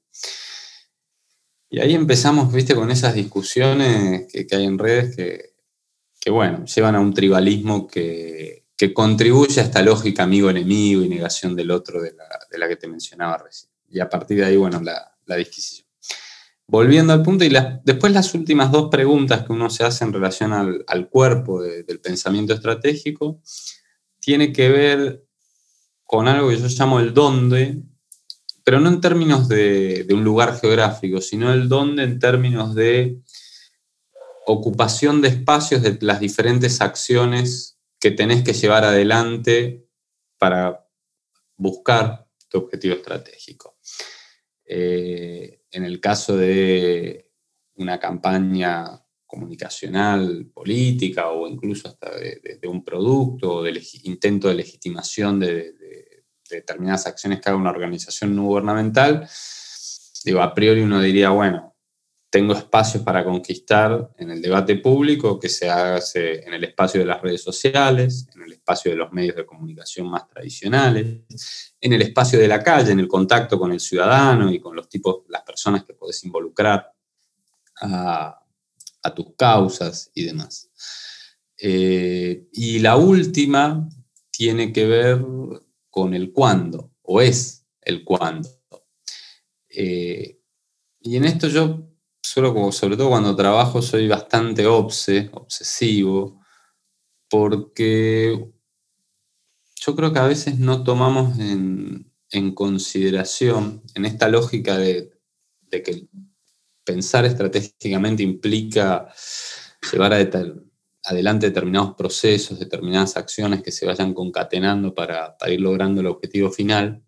Y 1.73 1.81
ahí 1.81 1.95
empezamos, 1.95 2.53
viste, 2.53 2.75
con 2.75 2.91
esas 2.91 3.15
discusiones 3.15 4.31
que, 4.31 4.47
hay 4.55 4.65
en 4.67 4.79
redes 4.79 5.17
que, 5.17 6.31
bueno, 6.31 6.67
llevan 6.67 6.97
a 6.97 7.01
un 7.01 7.15
tribalismo 7.15 7.89
que, 7.89 8.61
contribuye 8.95 9.61
a 9.61 9.65
esta 9.65 9.81
lógica 9.81 10.25
amigo-enemigo 10.25 11.03
y 11.03 11.09
negación 11.09 11.57
del 11.57 11.71
otro 11.71 12.03
de 12.03 12.13
la, 12.59 12.69
que 12.69 12.77
te 12.77 12.89
mencionaba 12.89 13.39
recién. 13.39 13.71
Y 13.89 14.01
a 14.01 14.11
partir 14.11 14.37
de 14.39 14.45
ahí, 14.45 14.57
bueno, 14.57 14.83
la, 14.83 15.17
la 15.25 15.37
disquisición. 15.37 15.87
Volviendo 16.67 17.15
al 17.15 17.23
punto, 17.23 17.45
y 17.45 17.53
después 17.85 18.13
las 18.13 18.35
últimas 18.35 18.71
dos 18.71 18.91
preguntas 18.91 19.47
que 19.47 19.53
uno 19.53 19.71
se 19.71 19.85
hace 19.85 20.05
en 20.05 20.13
relación 20.13 20.53
al, 20.53 21.09
cuerpo 21.09 21.63
del 21.63 22.01
pensamiento 22.01 22.53
estratégico, 22.53 23.41
tiene 24.21 24.53
que 24.53 24.69
ver 24.69 25.25
con 26.05 26.29
algo 26.29 26.51
que 26.51 26.59
yo 26.59 26.67
llamo 26.69 27.01
el 27.01 27.15
dónde, 27.15 27.83
pero 28.65 28.81
no 28.81 28.89
en 28.89 29.01
términos 29.01 29.49
de, 29.49 30.07
un 30.11 30.25
lugar 30.25 30.59
geográfico, 30.59 31.21
sino 31.21 31.53
el 31.53 31.69
dónde 31.69 32.05
en 32.05 32.19
términos 32.19 32.75
de 32.75 33.21
ocupación 34.47 35.21
de 35.21 35.29
espacios 35.29 35.83
de 35.83 35.99
las 36.01 36.21
diferentes 36.21 36.81
acciones 36.81 37.79
que 38.01 38.11
tenés 38.11 38.43
que 38.43 38.53
llevar 38.53 38.85
adelante 38.85 39.87
para 40.39 40.89
buscar 41.57 42.27
tu 42.49 42.59
objetivo 42.59 42.95
estratégico. 42.95 43.79
Eh, 44.65 45.63
en 45.71 45.85
el 45.85 46.01
caso 46.01 46.37
de 46.37 47.31
una 47.77 47.99
campaña 47.99 49.03
comunicacional, 49.33 50.51
política 50.53 51.31
o 51.31 51.49
incluso 51.49 51.89
hasta 51.89 52.11
de, 52.11 52.69
un 52.69 52.85
producto 52.85 53.55
o 53.55 53.63
del 53.63 53.83
intento 54.03 54.49
de 54.49 54.55
legitimación 54.55 55.41
de, 55.41 55.75
determinadas 56.57 57.07
acciones 57.07 57.41
que 57.41 57.49
haga 57.49 57.59
una 57.59 57.71
organización 57.71 58.35
no 58.35 58.45
gubernamental, 58.45 59.29
digo, 60.25 60.41
a 60.41 60.55
priori 60.55 60.83
uno 60.83 61.01
diría, 61.01 61.31
bueno, 61.31 61.75
tengo 62.31 62.55
espacios 62.55 63.03
para 63.03 63.25
conquistar 63.25 64.11
en 64.17 64.31
el 64.31 64.41
debate 64.41 64.77
público 64.77 65.39
que 65.39 65.51
se 65.51 65.69
hace 65.69 66.43
en 66.47 66.55
el 66.55 66.65
espacio 66.65 67.01
de 67.01 67.07
las 67.07 67.21
redes 67.21 67.43
sociales, 67.43 68.27
en 68.35 68.43
el 68.43 68.53
espacio 68.55 68.91
de 68.91 68.97
los 68.97 69.13
medios 69.13 69.37
de 69.37 69.45
comunicación 69.45 70.09
más 70.09 70.27
tradicionales, 70.29 71.21
en 71.79 71.93
el 71.93 72.01
espacio 72.01 72.39
de 72.39 72.49
la 72.49 72.63
calle, 72.63 72.93
en 72.93 73.01
el 73.01 73.09
contacto 73.09 73.59
con 73.59 73.71
el 73.73 73.81
ciudadano 73.81 74.51
y 74.51 74.59
con 74.61 74.75
los 74.75 74.89
tipos, 74.89 75.25
las 75.29 75.43
personas 75.43 75.85
que 75.85 75.93
podés 75.93 76.25
involucrar 76.25 76.91
a, 77.83 78.43
a 79.03 79.15
tus 79.15 79.35
causas 79.37 80.11
y 80.15 80.25
demás. 80.25 80.71
Eh, 81.59 82.49
y 82.53 82.79
la 82.79 82.97
última 82.97 83.89
tiene 84.31 84.73
que 84.73 84.87
ver 84.87 85.25
con 85.93 86.15
el 86.15 86.33
cuándo, 86.33 86.91
o 87.03 87.21
es 87.21 87.67
el 87.83 88.03
cuándo. 88.03 88.49
Eh, 89.69 90.41
y 91.01 91.17
en 91.17 91.25
esto 91.27 91.49
yo, 91.49 91.87
solo 92.23 92.73
sobre 92.73 92.97
todo 92.97 93.11
cuando 93.11 93.37
trabajo, 93.37 93.83
soy 93.83 94.09
bastante 94.09 94.67
obse, 94.67 95.29
obsesivo, 95.35 96.41
porque 97.29 98.53
yo 99.85 99.95
creo 99.95 100.15
que 100.15 100.19
a 100.19 100.27
veces 100.27 100.59
no 100.59 100.83
tomamos 100.83 101.39
en, 101.39 102.11
consideración, 102.55 103.83
en 103.95 104.07
esta 104.07 104.29
lógica 104.29 104.79
de, 104.79 105.13
que 105.69 106.09
pensar 106.85 107.27
estratégicamente 107.27 108.23
implica 108.23 109.13
llevar 109.93 110.15
adelante 111.05 111.47
determinados 111.47 111.95
procesos, 111.95 112.59
determinadas 112.59 113.17
acciones 113.17 113.63
que 113.63 113.73
se 113.73 113.87
vayan 113.87 114.15
concatenando 114.15 114.95
para, 114.95 115.37
ir 115.49 115.61
logrando 115.61 116.01
el 116.01 116.07
objetivo 116.07 116.51
final, 116.51 117.03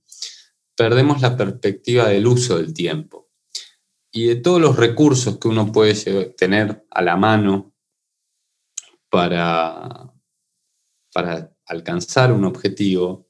perdemos 0.76 1.22
la 1.22 1.36
perspectiva 1.36 2.08
del 2.08 2.26
uso 2.26 2.58
del 2.58 2.74
tiempo 2.74 3.30
y 4.10 4.26
de 4.26 4.36
todos 4.36 4.60
los 4.60 4.76
recursos 4.76 5.38
que 5.38 5.48
uno 5.48 5.70
puede 5.70 5.94
tener 6.36 6.84
a 6.90 7.02
la 7.02 7.16
mano 7.16 7.72
para, 9.08 10.12
para 11.12 11.54
alcanzar 11.66 12.32
un 12.32 12.44
objetivo, 12.44 13.28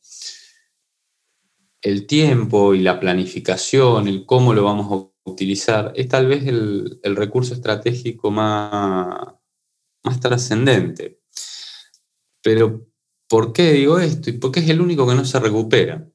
el 1.82 2.06
tiempo 2.06 2.74
y 2.74 2.80
la 2.80 2.98
planificación, 2.98 4.08
el 4.08 4.24
cómo 4.24 4.54
lo 4.54 4.64
vamos 4.64 4.90
a 4.90 5.30
utilizar, 5.30 5.92
es 5.94 6.08
tal 6.08 6.26
vez 6.26 6.46
el, 6.46 6.98
recurso 7.02 7.54
estratégico 7.54 8.30
más, 8.30 9.33
más 10.04 10.20
trascendente. 10.20 11.20
Pero, 12.42 12.86
¿por 13.28 13.52
qué 13.52 13.72
digo 13.72 13.98
esto? 13.98 14.30
¿Y 14.30 14.34
por 14.34 14.52
qué 14.52 14.60
es 14.60 14.68
el 14.68 14.80
único 14.80 15.06
que 15.06 15.14
no 15.14 15.24
se 15.24 15.40
recupera? 15.40 16.08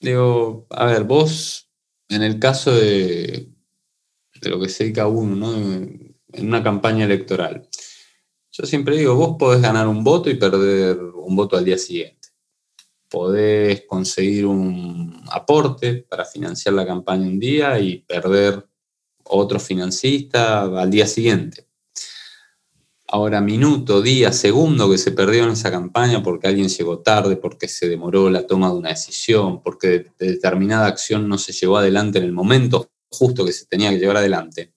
Digo, 0.00 0.66
a 0.70 0.86
ver, 0.86 1.04
vos, 1.04 1.70
en 2.08 2.22
el 2.22 2.38
caso 2.38 2.74
de, 2.74 3.50
de 4.40 4.50
lo 4.50 4.60
que 4.60 4.68
se 4.68 4.84
dedica 4.84 5.06
uno, 5.06 5.54
en 5.54 6.16
una 6.38 6.62
campaña 6.62 7.04
electoral, 7.04 7.68
yo 8.52 8.64
siempre 8.64 8.96
digo, 8.96 9.14
vos 9.16 9.36
podés 9.38 9.60
ganar 9.60 9.86
un 9.88 10.02
voto 10.02 10.30
y 10.30 10.34
perder 10.34 10.98
un 10.98 11.36
voto 11.36 11.56
al 11.56 11.64
día 11.64 11.76
siguiente 11.76 12.16
podés 13.08 13.84
conseguir 13.86 14.46
un 14.46 15.22
aporte 15.30 16.04
para 16.08 16.24
financiar 16.24 16.74
la 16.74 16.86
campaña 16.86 17.26
un 17.26 17.38
día 17.38 17.78
y 17.78 17.98
perder 17.98 18.68
otro 19.24 19.58
financista 19.60 20.62
al 20.62 20.90
día 20.90 21.06
siguiente. 21.06 21.65
Ahora, 23.08 23.40
minuto, 23.40 24.02
día, 24.02 24.32
segundo 24.32 24.90
que 24.90 24.98
se 24.98 25.12
perdió 25.12 25.44
en 25.44 25.50
esa 25.50 25.70
campaña 25.70 26.22
porque 26.22 26.48
alguien 26.48 26.68
llegó 26.68 27.00
tarde, 27.00 27.36
porque 27.36 27.68
se 27.68 27.88
demoró 27.88 28.30
la 28.30 28.46
toma 28.46 28.68
de 28.68 28.74
una 28.74 28.88
decisión, 28.88 29.62
porque 29.62 30.10
determinada 30.18 30.86
acción 30.86 31.28
no 31.28 31.38
se 31.38 31.52
llevó 31.52 31.78
adelante 31.78 32.18
en 32.18 32.24
el 32.24 32.32
momento 32.32 32.90
justo 33.08 33.44
que 33.44 33.52
se 33.52 33.66
tenía 33.66 33.90
que 33.90 33.98
llevar 33.98 34.16
adelante, 34.16 34.74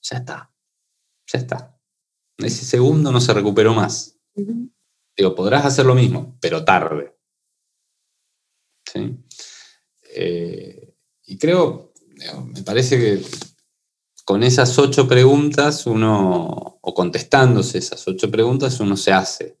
ya 0.00 0.18
está, 0.18 0.52
ya 1.26 1.38
está. 1.38 1.80
Ese 2.38 2.64
segundo 2.64 3.12
no 3.12 3.20
se 3.20 3.34
recuperó 3.34 3.74
más. 3.74 4.18
Digo, 5.16 5.34
podrás 5.34 5.64
hacer 5.64 5.86
lo 5.86 5.94
mismo, 5.94 6.36
pero 6.40 6.64
tarde. 6.64 7.16
¿Sí? 8.92 9.16
Eh, 10.14 10.94
y 11.26 11.38
creo, 11.38 11.92
me 12.52 12.62
parece 12.62 12.98
que 12.98 13.22
con 14.24 14.42
esas 14.42 14.78
ocho 14.78 15.06
preguntas, 15.06 15.86
uno, 15.86 16.78
o 16.80 16.94
contestándose 16.94 17.78
esas 17.78 18.06
ocho 18.08 18.30
preguntas, 18.30 18.80
uno 18.80 18.96
se 18.96 19.12
hace 19.12 19.58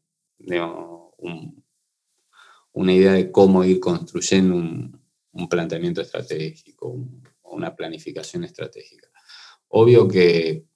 una 2.72 2.92
idea 2.92 3.12
de 3.12 3.30
cómo 3.30 3.62
ir 3.64 3.78
construyendo 3.78 4.54
un, 4.56 5.00
planteamiento 5.48 6.00
estratégico, 6.00 6.96
una 7.42 7.74
planificación 7.74 8.44
estratégica. 8.44 9.08
Obvio 9.68 10.06
que 10.08 10.66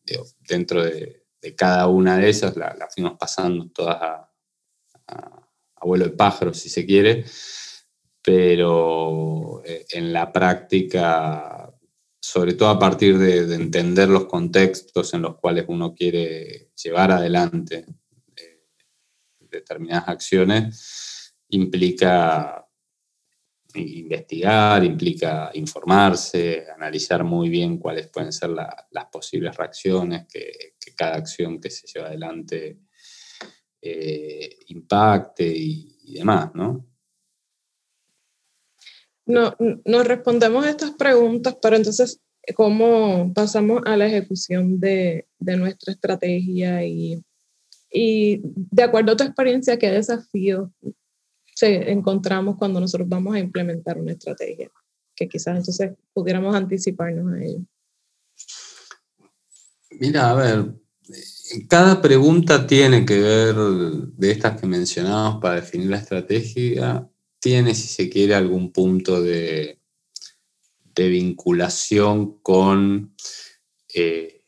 dentro 0.40 0.84
de, 0.84 1.24
cada 1.56 1.86
una 1.86 2.18
de 2.18 2.28
esas 2.28 2.56
la, 2.56 2.88
fuimos 2.92 3.16
pasando 3.18 3.68
todas 3.70 3.96
a, 4.02 4.30
a, 5.06 5.86
vuelo 5.86 6.04
de 6.04 6.10
pájaro, 6.10 6.52
si 6.52 6.68
se 6.68 6.84
quiere, 6.84 7.24
pero 8.22 9.62
eh, 9.64 9.86
en 9.90 10.12
la 10.12 10.32
práctica 10.32 11.67
sobre 12.30 12.52
todo 12.52 12.68
a 12.68 12.78
partir 12.78 13.16
de, 13.16 13.54
entender 13.54 14.06
los 14.10 14.26
contextos 14.26 15.14
en 15.14 15.22
los 15.22 15.36
cuales 15.36 15.64
uno 15.68 15.94
quiere 15.94 16.72
llevar 16.74 17.10
adelante 17.10 17.86
eh, 18.36 18.66
determinadas 19.40 20.10
acciones, 20.10 21.34
implica 21.48 22.68
investigar, 23.76 24.84
implica 24.84 25.50
informarse, 25.54 26.66
analizar 26.76 27.24
muy 27.24 27.48
bien 27.48 27.78
cuáles 27.78 28.08
pueden 28.08 28.32
ser 28.32 28.50
las 28.50 29.06
posibles 29.10 29.56
reacciones 29.56 30.26
que, 30.30 30.74
cada 30.94 31.16
acción 31.16 31.58
que 31.58 31.70
se 31.70 31.86
lleva 31.86 32.08
adelante 32.08 32.80
eh, 33.80 34.58
impacte 34.66 35.46
y, 35.46 35.96
y 36.02 36.14
demás, 36.14 36.50
¿no? 36.54 36.87
No, 39.28 39.54
nos 39.84 40.06
respondemos 40.06 40.66
estas 40.66 40.92
preguntas, 40.92 41.54
pero 41.60 41.76
entonces, 41.76 42.18
¿cómo 42.56 43.30
pasamos 43.34 43.82
a 43.84 43.94
la 43.98 44.06
ejecución 44.06 44.80
de, 44.80 45.26
nuestra 45.38 45.92
estrategia? 45.92 46.82
Y, 46.82 47.22
de 47.90 48.82
acuerdo 48.82 49.12
a 49.12 49.16
tu 49.16 49.24
experiencia, 49.24 49.78
¿qué 49.78 49.90
desafíos 49.90 50.70
se 51.54 51.90
encontramos 51.90 52.56
cuando 52.56 52.80
nosotros 52.80 53.06
vamos 53.06 53.34
a 53.34 53.38
implementar 53.38 54.00
una 54.00 54.12
estrategia? 54.12 54.70
Que 55.14 55.28
quizás 55.28 55.58
entonces 55.58 55.92
pudiéramos 56.14 56.54
anticiparnos 56.54 57.34
a 57.34 57.44
ello. 57.44 57.60
Mira, 59.90 60.30
a 60.30 60.34
ver, 60.34 60.74
cada 61.68 62.00
pregunta 62.00 62.66
tiene 62.66 63.04
que 63.04 63.20
ver 63.20 63.54
de 63.54 64.30
estas 64.30 64.58
que 64.58 64.66
mencionamos 64.66 65.38
para 65.42 65.56
definir 65.56 65.90
la 65.90 65.98
estrategia 65.98 67.06
tiene, 67.40 67.74
si 67.74 67.88
se 67.88 68.08
quiere, 68.08 68.34
algún 68.34 68.72
punto 68.72 69.22
de, 69.22 69.76
vinculación 70.94 72.40
con 72.40 73.14
eh, 73.94 74.42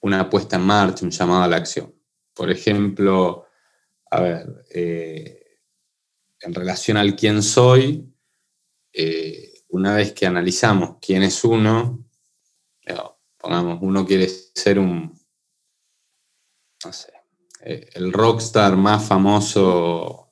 una 0.00 0.30
puesta 0.30 0.56
en 0.56 0.62
marcha, 0.62 1.04
un 1.04 1.10
llamado 1.10 1.42
a 1.42 1.48
la 1.48 1.56
acción. 1.56 1.94
Por 2.32 2.50
ejemplo, 2.50 3.44
a 4.10 4.20
ver, 4.22 4.64
eh, 4.70 5.58
en 6.40 6.54
relación 6.54 6.96
al 6.96 7.14
quién 7.14 7.42
soy, 7.42 8.10
eh, 8.94 9.52
una 9.68 9.94
vez 9.94 10.14
que 10.14 10.24
analizamos 10.24 10.96
quién 10.98 11.24
es 11.24 11.44
uno, 11.44 12.06
pongamos, 13.36 13.80
uno 13.82 14.06
quiere 14.06 14.28
ser 14.28 14.78
un, 14.78 15.12
no 16.82 16.92
sé, 16.92 17.12
el 17.60 18.10
rockstar 18.14 18.78
más 18.78 19.06
famoso 19.06 20.29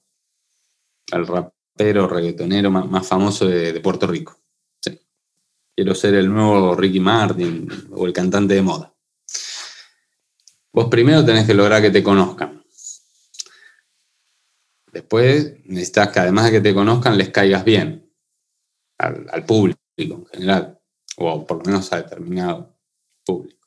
al 1.13 1.27
rapero 1.27 2.09
reggaetonero 2.09 2.71
más, 2.71 3.07
famoso 3.07 3.47
de, 3.47 3.79
Puerto 3.81 4.07
Rico. 4.07 4.39
Quiero 5.75 5.95
ser 5.95 6.15
el 6.15 6.33
nuevo 6.33 6.75
Ricky 6.75 6.99
Martin 6.99 7.69
o 7.93 8.07
el 8.07 8.13
cantante 8.13 8.55
de 8.55 8.63
moda. 8.63 8.93
Vos 10.73 10.89
primero 10.89 11.25
tenés 11.25 11.47
que 11.47 11.55
lograr 11.55 11.81
que 11.81 11.91
te 11.91 12.03
conozcan. 12.03 12.65
Después 14.93 15.55
necesitas 15.65 16.09
que 16.09 16.19
además 16.19 16.47
de 16.47 16.53
que 16.53 16.61
te 16.61 16.75
conozcan 16.75 17.17
les 17.17 17.31
caigas 17.31 17.65
bien 17.65 18.13
al, 18.99 19.27
al 19.31 19.45
público 19.45 19.79
en 19.97 20.27
general, 20.27 20.81
o 21.17 21.47
por 21.47 21.59
lo 21.59 21.65
menos 21.65 21.93
a 21.93 22.03
determinado 22.03 22.77
público. 23.25 23.58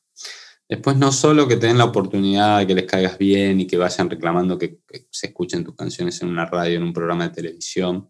Después 0.72 0.96
no 0.96 1.12
solo 1.12 1.50
que 1.50 1.58
te 1.58 1.68
den 1.68 1.78
la 1.78 1.84
oportunidad 1.84 2.60
de 2.60 2.66
que 2.66 2.76
les 2.76 2.86
caigas 2.86 3.18
bien 3.18 3.60
y 3.60 3.68
que 3.68 3.76
vayan 3.76 4.10
reclamando 4.10 4.58
que, 4.58 4.80
se 5.10 5.28
escuchen 5.28 5.66
tus 5.66 5.76
canciones 5.76 6.22
en 6.22 6.30
una 6.30 6.46
radio, 6.46 6.78
en 6.78 6.84
un 6.84 6.94
programa 6.94 7.28
de 7.28 7.36
televisión, 7.36 8.10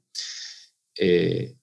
eh, 0.96 1.56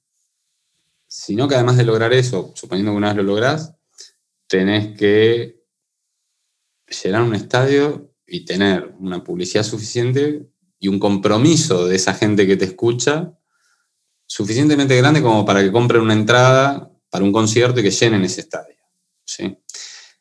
sino 1.07 1.47
que 1.47 1.55
además 1.55 1.77
de 1.77 1.85
lograr 1.85 2.13
eso, 2.13 2.53
suponiendo 2.57 2.91
que 2.91 2.97
una 2.97 3.15
vez 3.15 3.17
lo 3.19 3.23
lográs, 3.23 3.77
tenés 4.49 4.99
que 4.99 5.63
llenar 7.05 7.23
un 7.23 7.37
estadio 7.37 8.13
y 8.27 8.45
tener 8.45 8.93
una 8.99 9.23
publicidad 9.23 9.63
suficiente 9.63 10.49
y 10.81 10.89
un 10.89 10.99
compromiso 10.99 11.87
de 11.87 11.95
esa 11.95 12.13
gente 12.13 12.45
que 12.45 12.57
te 12.57 12.65
escucha 12.65 13.39
suficientemente 14.27 14.97
grande 14.97 15.23
como 15.23 15.45
para 15.45 15.63
que 15.63 15.71
compren 15.71 16.03
una 16.03 16.15
entrada 16.15 16.91
para 17.09 17.25
un 17.25 17.31
concierto 17.31 17.79
y 17.79 17.85
que 17.85 17.93
llenen 17.93 18.25
ese 18.25 18.41
estadio. 18.41 18.75
¿sí? 19.25 19.57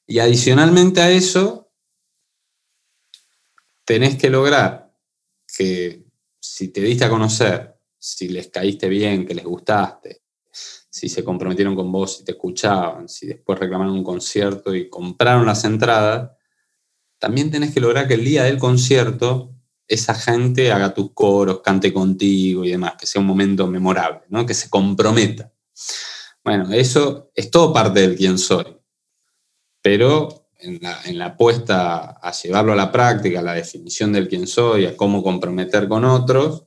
Y 0.09 0.19
adicionalmente 0.19 1.01
a 1.01 1.11
eso, 1.11 1.69
tenés 3.83 4.17
que 4.17 4.29
lograr 4.29 4.93
que 5.57 6.05
si 6.39 6.69
te 6.69 6.79
diste 6.79 7.03
a 7.03 7.09
conocer, 7.09 7.77
si 7.99 8.29
les 8.29 8.47
caíste 8.47 8.87
bien, 8.87 9.25
que 9.25 9.35
les 9.35 9.43
gustaste, 9.43 10.23
si 10.49 11.09
se 11.09 11.25
comprometieron 11.25 11.75
con 11.75 11.91
vos, 11.91 12.17
si 12.17 12.23
te 12.23 12.31
escuchaban, 12.31 13.09
si 13.09 13.27
después 13.27 13.59
reclamaron 13.59 13.95
un 13.95 14.03
concierto 14.03 14.73
y 14.73 14.89
compraron 14.89 15.45
las 15.45 15.65
entradas, 15.65 16.31
también 17.19 17.51
tenés 17.51 17.73
que 17.73 17.81
lograr 17.81 18.07
que 18.07 18.13
el 18.13 18.23
día 18.23 18.43
del 18.43 18.57
concierto 18.57 19.53
esa 19.89 20.15
gente 20.15 20.71
haga 20.71 20.93
tus 20.93 21.11
coros, 21.13 21.59
cante 21.61 21.91
contigo 21.91 22.63
y 22.63 22.71
demás, 22.71 22.93
que 22.97 23.05
sea 23.05 23.19
un 23.19 23.27
momento 23.27 23.67
memorable, 23.67 24.21
¿no? 24.29 24.45
que 24.45 24.53
se 24.53 24.69
comprometa. 24.69 25.51
Bueno, 26.43 26.71
eso 26.71 27.29
es 27.35 27.51
todo 27.51 27.73
parte 27.73 28.01
del 28.01 28.15
quién 28.15 28.37
soy 28.37 28.76
pero 29.87 30.49
en 30.59 30.81
la, 31.17 31.25
apuesta 31.27 32.19
a 32.21 32.31
llevarlo 32.33 32.73
a 32.73 32.75
la 32.75 32.91
práctica, 32.91 33.39
a 33.39 33.41
la 33.41 33.53
definición 33.53 34.11
del 34.11 34.27
quién 34.27 34.45
soy, 34.45 34.85
a 34.85 34.97
cómo 34.97 35.23
comprometer 35.23 35.87
con 35.87 36.03
otros, 36.03 36.65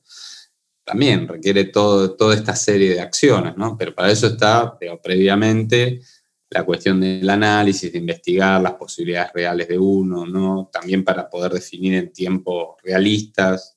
también 0.83 1.28
requiere 1.28 1.64
todo, 1.64 2.16
toda 2.16 2.35
esta 2.35 2.56
serie 2.56 2.94
de 2.94 3.00
acciones, 3.02 3.59
¿no? 3.59 3.76
Pero 3.76 3.94
para 3.94 4.11
eso 4.11 4.28
está, 4.28 4.78
previamente, 5.02 6.00
la 6.48 6.64
cuestión 6.64 6.98
del 6.98 7.28
análisis, 7.28 7.92
de 7.92 7.98
investigar 7.98 8.62
las 8.62 8.72
posibilidades 8.72 9.35
reales 9.35 9.68
de 9.68 9.78
uno, 9.78 10.24
¿no? 10.24 10.70
También 10.72 11.04
para 11.04 11.28
poder 11.28 11.52
definir 11.52 11.96
en 11.96 12.11
tiempos 12.14 12.76
realistas. 12.83 13.76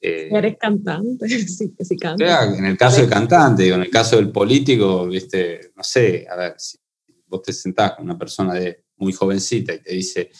Eh, 0.00 0.30
Eres 0.32 0.56
cantante, 0.56 1.28
sí, 1.28 1.74
sí 1.78 1.96
En 2.18 2.64
el 2.64 2.78
caso 2.78 3.02
del 3.02 3.10
cantante, 3.10 3.68
en 3.68 3.82
el 3.82 3.90
caso 3.90 4.16
del 4.16 4.32
político, 4.32 5.06
viste, 5.06 5.72
no 5.76 5.82
sé, 5.82 6.26
a 6.30 6.36
ver, 6.36 6.54
si 6.56 6.78
vos 7.34 7.42
te 7.42 7.52
sentás 7.52 7.92
con 7.92 8.04
una 8.04 8.18
persona 8.18 8.54
de 8.54 8.84
muy 8.96 9.12
jovencita 9.12 9.74
y 9.74 9.82
te 9.82 9.92
dice, 9.92 10.30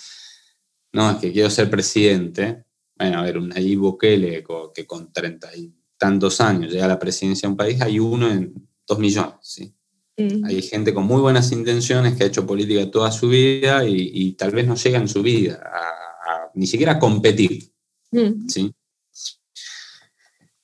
no, 0.92 1.10
es 1.10 1.16
que 1.18 1.32
quiero 1.32 1.50
ser 1.50 1.68
presidente, 1.68 2.64
bueno, 2.96 3.18
a 3.18 3.22
ver, 3.22 3.38
un 3.38 3.48
Nayib 3.48 3.80
Bukele 3.80 4.44
que 4.72 4.86
con 4.86 5.12
treinta 5.12 5.54
y 5.56 5.74
tantos 5.98 6.40
años 6.40 6.72
llega 6.72 6.84
a 6.84 6.88
la 6.88 6.98
presidencia 6.98 7.48
de 7.48 7.50
un 7.50 7.56
país, 7.56 7.80
hay 7.80 7.98
uno 7.98 8.30
en 8.30 8.54
dos 8.86 8.98
millones, 8.98 9.34
¿sí? 9.42 9.74
Mm. 10.16 10.44
Hay 10.44 10.62
gente 10.62 10.94
con 10.94 11.04
muy 11.04 11.20
buenas 11.20 11.50
intenciones 11.50 12.14
que 12.14 12.22
ha 12.22 12.26
hecho 12.28 12.46
política 12.46 12.88
toda 12.90 13.10
su 13.10 13.28
vida 13.28 13.84
y, 13.84 14.32
tal 14.34 14.52
vez 14.52 14.66
no 14.66 14.76
llega 14.76 14.98
en 14.98 15.08
su 15.08 15.22
vida 15.22 15.60
a, 15.64 16.50
ni 16.54 16.68
siquiera 16.68 16.92
a 16.92 16.98
competir, 17.00 17.72
mm. 18.12 18.48
¿sí? 18.48 18.72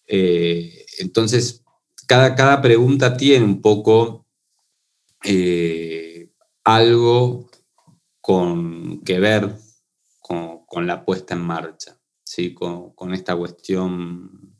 Eh, 0.06 0.86
entonces, 1.00 1.64
cada, 2.06 2.36
cada 2.36 2.60
pregunta 2.62 3.16
tiene 3.16 3.44
un 3.44 3.60
poco 3.60 4.26
eh, 5.24 6.09
algo 6.74 7.50
con, 8.20 9.02
que 9.02 9.18
ver 9.18 9.56
con, 10.20 10.86
la 10.86 11.04
puesta 11.04 11.34
en 11.34 11.40
marcha, 11.40 11.98
¿sí? 12.22 12.54
con, 12.54 13.12
esta 13.12 13.36
cuestión 13.36 14.56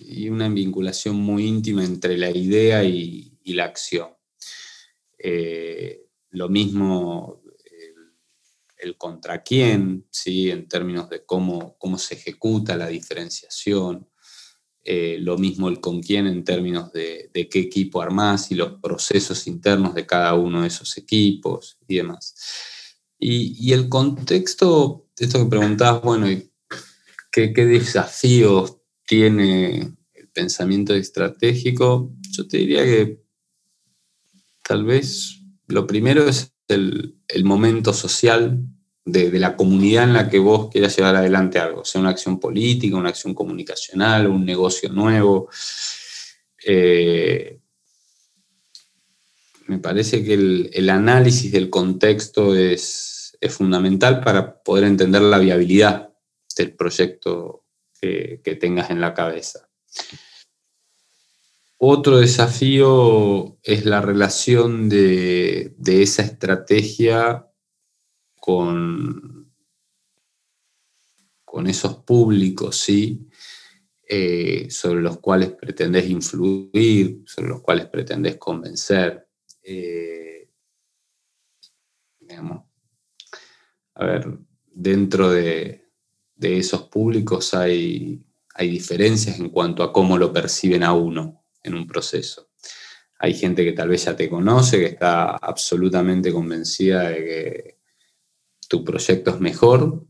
y 0.00 0.28
una 0.28 0.48
vinculación 0.48 1.16
muy 1.16 1.46
íntima 1.46 1.84
entre 1.84 2.16
la 2.16 2.30
idea 2.30 2.84
y, 2.84 3.34
la 3.44 3.64
acción. 3.64 4.10
Eh, 5.18 6.06
lo 6.30 6.50
mismo 6.50 7.42
el 8.78 8.96
contra 8.96 9.42
quién, 9.42 10.06
¿sí? 10.10 10.50
en 10.50 10.68
términos 10.68 11.08
de 11.08 11.24
cómo, 11.24 11.76
cómo 11.78 11.98
se 11.98 12.14
ejecuta 12.14 12.76
la 12.76 12.88
diferenciación, 12.88 14.08
eh, 14.90 15.18
lo 15.20 15.36
mismo 15.36 15.68
el 15.68 15.80
con 15.80 16.00
quién 16.00 16.26
en 16.26 16.44
términos 16.44 16.90
de, 16.94 17.30
qué 17.50 17.58
equipo 17.58 18.00
armás 18.00 18.50
y 18.50 18.54
los 18.54 18.80
procesos 18.80 19.46
internos 19.46 19.94
de 19.94 20.06
cada 20.06 20.32
uno 20.32 20.62
de 20.62 20.68
esos 20.68 20.96
equipos 20.96 21.76
y 21.86 21.96
demás. 21.96 22.34
Y, 23.18 23.70
el 23.74 23.90
contexto, 23.90 25.10
esto 25.18 25.40
que 25.40 25.50
preguntabas, 25.50 26.00
bueno, 26.00 26.26
¿qué, 27.30 27.52
¿qué 27.52 27.66
desafíos 27.66 28.78
tiene 29.06 29.94
el 30.14 30.28
pensamiento 30.32 30.94
estratégico? 30.94 32.10
Yo 32.30 32.48
te 32.48 32.56
diría 32.56 32.82
que 32.84 33.20
tal 34.66 34.86
vez 34.86 35.38
lo 35.66 35.86
primero 35.86 36.26
es 36.26 36.54
el, 36.68 37.14
momento 37.44 37.92
social 37.92 38.58
de, 39.12 39.38
la 39.38 39.56
comunidad 39.56 40.04
en 40.04 40.12
la 40.12 40.28
que 40.28 40.38
vos 40.38 40.70
quieras 40.70 40.96
llevar 40.96 41.16
adelante 41.16 41.58
algo, 41.58 41.84
sea 41.84 42.00
una 42.00 42.10
acción 42.10 42.38
política, 42.38 42.96
una 42.96 43.10
acción 43.10 43.34
comunicacional, 43.34 44.26
un 44.26 44.44
negocio 44.44 44.88
nuevo. 44.90 45.48
Eh, 46.64 47.58
me 49.66 49.78
parece 49.78 50.24
que 50.24 50.34
el, 50.34 50.90
análisis 50.90 51.52
del 51.52 51.70
contexto 51.70 52.54
es, 52.54 53.14
fundamental 53.50 54.20
para 54.20 54.62
poder 54.62 54.84
entender 54.84 55.22
la 55.22 55.38
viabilidad 55.38 56.12
del 56.56 56.74
proyecto 56.74 57.64
que, 58.00 58.40
que 58.42 58.56
tengas 58.56 58.90
en 58.90 59.00
la 59.00 59.14
cabeza. 59.14 59.68
Otro 61.80 62.18
desafío 62.18 63.56
es 63.62 63.84
la 63.84 64.00
relación 64.00 64.88
de, 64.88 65.76
esa 65.86 66.22
estrategia 66.22 67.47
con, 68.48 69.52
con, 71.44 71.66
esos 71.66 71.96
públicos, 71.96 72.78
¿sí? 72.78 73.28
Eh, 74.08 74.68
sobre 74.70 75.02
los 75.02 75.18
cuales 75.18 75.52
pretendés 75.52 76.08
influir, 76.08 77.24
sobre 77.26 77.50
los 77.50 77.60
cuales 77.60 77.88
pretendés 77.88 78.38
convencer. 78.38 79.28
Eh, 79.62 80.48
a 83.96 84.04
ver, 84.06 84.38
dentro 84.64 85.30
de, 85.30 85.84
esos 86.40 86.84
públicos 86.84 87.52
hay, 87.52 88.24
hay 88.54 88.70
diferencias 88.70 89.38
en 89.38 89.50
cuanto 89.50 89.82
a 89.82 89.92
cómo 89.92 90.16
lo 90.16 90.32
perciben 90.32 90.84
a 90.84 90.94
uno 90.94 91.44
en 91.62 91.74
un 91.74 91.86
proceso. 91.86 92.48
Hay 93.18 93.34
gente 93.34 93.62
que 93.62 93.72
tal 93.72 93.90
vez 93.90 94.06
ya 94.06 94.16
te 94.16 94.30
conoce, 94.30 94.78
que 94.78 94.86
está 94.86 95.36
absolutamente 95.36 96.32
convencida 96.32 97.10
de 97.10 97.16
que 97.16 97.77
tu 98.68 98.84
proyecto 98.84 99.30
es 99.30 99.40
mejor 99.40 100.06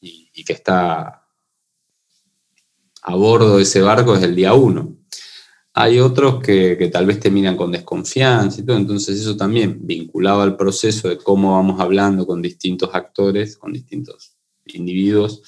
y, 0.00 0.44
que 0.44 0.52
está 0.52 1.26
a 3.02 3.14
bordo 3.14 3.56
de 3.56 3.62
ese 3.62 3.80
barco 3.82 4.14
desde 4.14 4.26
el 4.26 4.36
día 4.36 4.54
uno. 4.54 4.96
Hay 5.74 5.98
otros 5.98 6.40
que, 6.40 6.88
tal 6.92 7.06
vez 7.06 7.18
te 7.18 7.30
miran 7.30 7.56
con 7.56 7.72
desconfianza 7.72 8.60
y 8.60 8.64
todo, 8.64 8.76
entonces 8.76 9.20
eso 9.20 9.36
también 9.36 9.78
vinculado 9.82 10.42
al 10.42 10.56
proceso 10.56 11.08
de 11.08 11.18
cómo 11.18 11.52
vamos 11.52 11.80
hablando 11.80 12.26
con 12.26 12.40
distintos 12.40 12.90
actores, 12.94 13.56
con 13.56 13.72
distintos 13.72 14.36
individuos, 14.66 15.42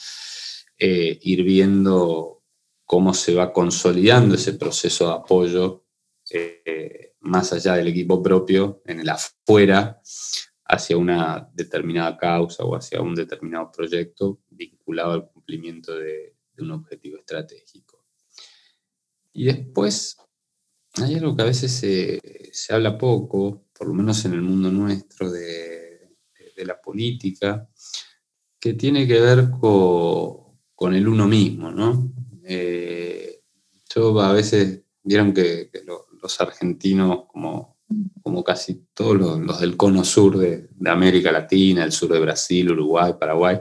eh, 0.78 1.18
ir 1.22 1.42
viendo 1.44 2.42
cómo 2.84 3.14
se 3.14 3.34
va 3.34 3.52
consolidando 3.52 4.34
ese 4.34 4.54
proceso 4.54 5.06
de 5.06 5.14
apoyo 5.14 5.84
eh, 6.30 7.14
más 7.20 7.52
allá 7.52 7.74
del 7.74 7.88
equipo 7.88 8.22
propio, 8.22 8.82
en 8.84 9.00
el 9.00 9.08
afuera, 9.08 10.00
hacia 10.68 10.96
una 10.96 11.48
determinada 11.54 12.16
causa 12.16 12.64
o 12.64 12.74
hacia 12.74 13.00
un 13.00 13.14
determinado 13.14 13.70
proyecto 13.70 14.40
vinculado 14.50 15.12
al 15.12 15.28
cumplimiento 15.28 15.96
de, 15.96 16.34
un 16.58 16.70
objetivo 16.70 17.18
estratégico. 17.18 18.02
Y 19.34 19.44
después, 19.44 20.16
hay 20.94 21.16
algo 21.16 21.36
que 21.36 21.42
a 21.42 21.46
veces 21.46 21.70
se, 21.70 22.72
habla 22.72 22.96
poco, 22.96 23.66
por 23.78 23.88
lo 23.88 23.94
menos 23.94 24.24
en 24.24 24.32
el 24.32 24.40
mundo 24.40 24.70
nuestro, 24.70 25.30
de, 25.30 25.84
la 26.64 26.80
política, 26.80 27.68
que 28.58 28.72
tiene 28.72 29.06
que 29.06 29.20
ver 29.20 29.50
con, 29.50 30.58
con 30.74 30.94
el 30.94 31.06
uno 31.06 31.28
mismo, 31.28 31.70
¿no? 31.70 32.10
Eh, 32.42 33.42
yo 33.94 34.18
a 34.20 34.32
veces, 34.32 34.82
vieron 35.02 35.34
que, 35.34 35.70
los 36.22 36.40
argentinos, 36.40 37.26
como, 37.26 37.75
como 38.22 38.42
casi 38.42 38.86
todos 38.94 39.16
los, 39.16 39.60
del 39.60 39.76
cono 39.76 40.04
sur 40.04 40.38
de, 40.38 40.68
América 40.86 41.32
Latina, 41.32 41.84
el 41.84 41.92
sur 41.92 42.12
de 42.12 42.20
Brasil, 42.20 42.70
Uruguay, 42.70 43.14
Paraguay, 43.18 43.58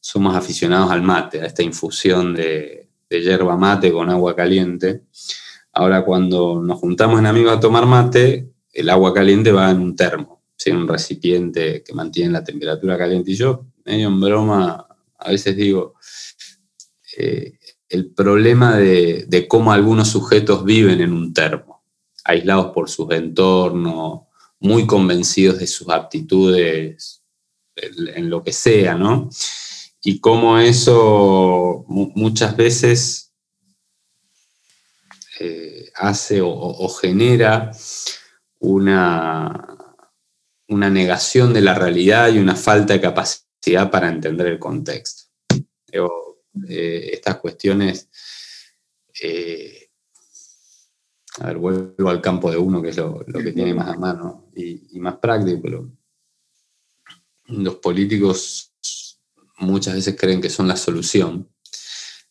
somos 0.00 0.34
aficionados 0.36 0.90
al 0.90 1.02
mate, 1.02 1.40
a 1.40 1.46
esta 1.46 1.62
infusión 1.62 2.34
de, 2.34 2.88
de 3.08 3.22
yerba 3.22 3.56
mate 3.56 3.92
con 3.92 4.10
agua 4.10 4.34
caliente. 4.34 5.02
Ahora 5.72 6.04
cuando 6.04 6.60
nos 6.62 6.78
juntamos 6.78 7.18
en 7.18 7.26
amigos 7.26 7.56
a 7.56 7.60
tomar 7.60 7.86
mate, 7.86 8.50
el 8.72 8.90
agua 8.90 9.12
caliente 9.14 9.52
va 9.52 9.70
en 9.70 9.80
un 9.80 9.96
termo, 9.96 10.42
en 10.64 10.76
un 10.76 10.88
recipiente 10.88 11.82
que 11.82 11.94
mantiene 11.94 12.32
la 12.32 12.44
temperatura 12.44 12.98
caliente. 12.98 13.30
Y 13.30 13.36
yo, 13.36 13.66
medio 13.84 14.08
en 14.08 14.20
broma, 14.20 14.86
a 15.18 15.30
veces 15.30 15.56
digo, 15.56 15.94
eh, 17.16 17.58
el 17.88 18.12
problema 18.12 18.76
de, 18.76 19.46
cómo 19.48 19.72
algunos 19.72 20.08
sujetos 20.08 20.64
viven 20.64 21.00
en 21.00 21.12
un 21.12 21.32
termo, 21.32 21.75
aislados 22.26 22.72
por 22.72 22.88
sus 22.88 23.10
entornos, 23.12 24.22
muy 24.60 24.86
convencidos 24.86 25.58
de 25.58 25.66
sus 25.66 25.88
aptitudes 25.88 27.22
en 27.74 28.30
lo 28.30 28.42
que 28.42 28.52
sea, 28.52 28.94
¿no? 28.94 29.28
Y 30.02 30.20
cómo 30.20 30.58
eso 30.58 31.84
muchas 31.88 32.56
veces 32.56 33.32
eh, 35.40 35.90
hace 35.94 36.40
o, 36.42 36.88
genera 36.88 37.72
una, 38.60 39.76
una 40.68 40.90
negación 40.90 41.52
de 41.52 41.60
la 41.60 41.74
realidad 41.74 42.28
y 42.32 42.38
una 42.38 42.56
falta 42.56 42.94
de 42.94 43.00
capacidad 43.00 43.90
para 43.90 44.08
entender 44.08 44.46
el 44.46 44.58
contexto. 44.58 45.24
Eh, 46.68 47.10
estas 47.12 47.36
cuestiones, 47.36 48.08
eh, 49.20 49.85
a 51.40 51.46
ver, 51.48 51.58
vuelvo 51.58 52.08
al 52.08 52.20
campo 52.20 52.50
de 52.50 52.56
uno, 52.56 52.80
que 52.80 52.90
es 52.90 52.96
lo, 52.96 53.24
que 53.24 53.52
tiene 53.52 53.74
más 53.74 53.88
a 53.88 53.98
mano 53.98 54.48
y, 54.54 54.98
más 54.98 55.16
práctico, 55.16 55.60
pero 55.62 55.90
los 57.48 57.76
políticos 57.76 58.72
muchas 59.58 59.94
veces 59.94 60.16
creen 60.18 60.40
que 60.40 60.50
son 60.50 60.66
la 60.66 60.76
solución. 60.76 61.48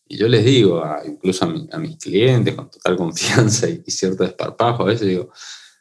Y 0.08 0.16
yo 0.16 0.28
les 0.28 0.44
digo, 0.44 0.82
incluso 1.04 1.44
a, 1.44 1.78
mis 1.78 1.96
clientes, 1.98 2.54
con 2.54 2.70
total 2.70 2.96
confianza 2.98 3.68
y, 3.68 3.82
cierto 3.86 4.24
desparpajo, 4.24 4.82
a 4.82 4.86
veces 4.86 5.08
digo, 5.08 5.30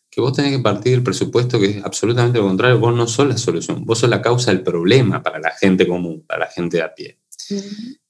que 0.10 0.22
vos 0.22 0.34
tenés 0.34 0.56
que 0.56 0.64
partir 0.64 0.94
del 0.94 1.04
presupuesto 1.04 1.60
que 1.60 1.66
es 1.66 1.84
absolutamente 1.84 2.38
lo 2.38 2.46
contrario, 2.48 2.80
vos 2.80 2.96
no 2.96 3.08
sos 3.08 3.28
la 3.28 3.38
solución, 3.38 3.86
vos 3.86 4.00
sos 4.00 4.10
la 4.10 4.22
causa 4.22 4.52
del 4.52 4.64
problema 4.64 5.22
para 5.22 5.40
la 5.40 5.52
gente 5.52 5.88
común, 5.88 6.24
para 6.26 6.46
la 6.46 6.52
gente 6.52 6.78
de 6.78 6.84
a 6.84 6.94
pie. 6.94 7.20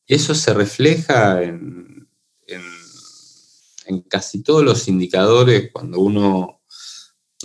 Eso 0.08 0.36
se 0.36 0.54
refleja 0.54 1.42
en, 1.42 1.85
casi 4.08 4.44
todos 4.44 4.64
los 4.64 4.88
indicadores 4.88 5.70
cuando 5.72 6.00
uno, 6.00 6.62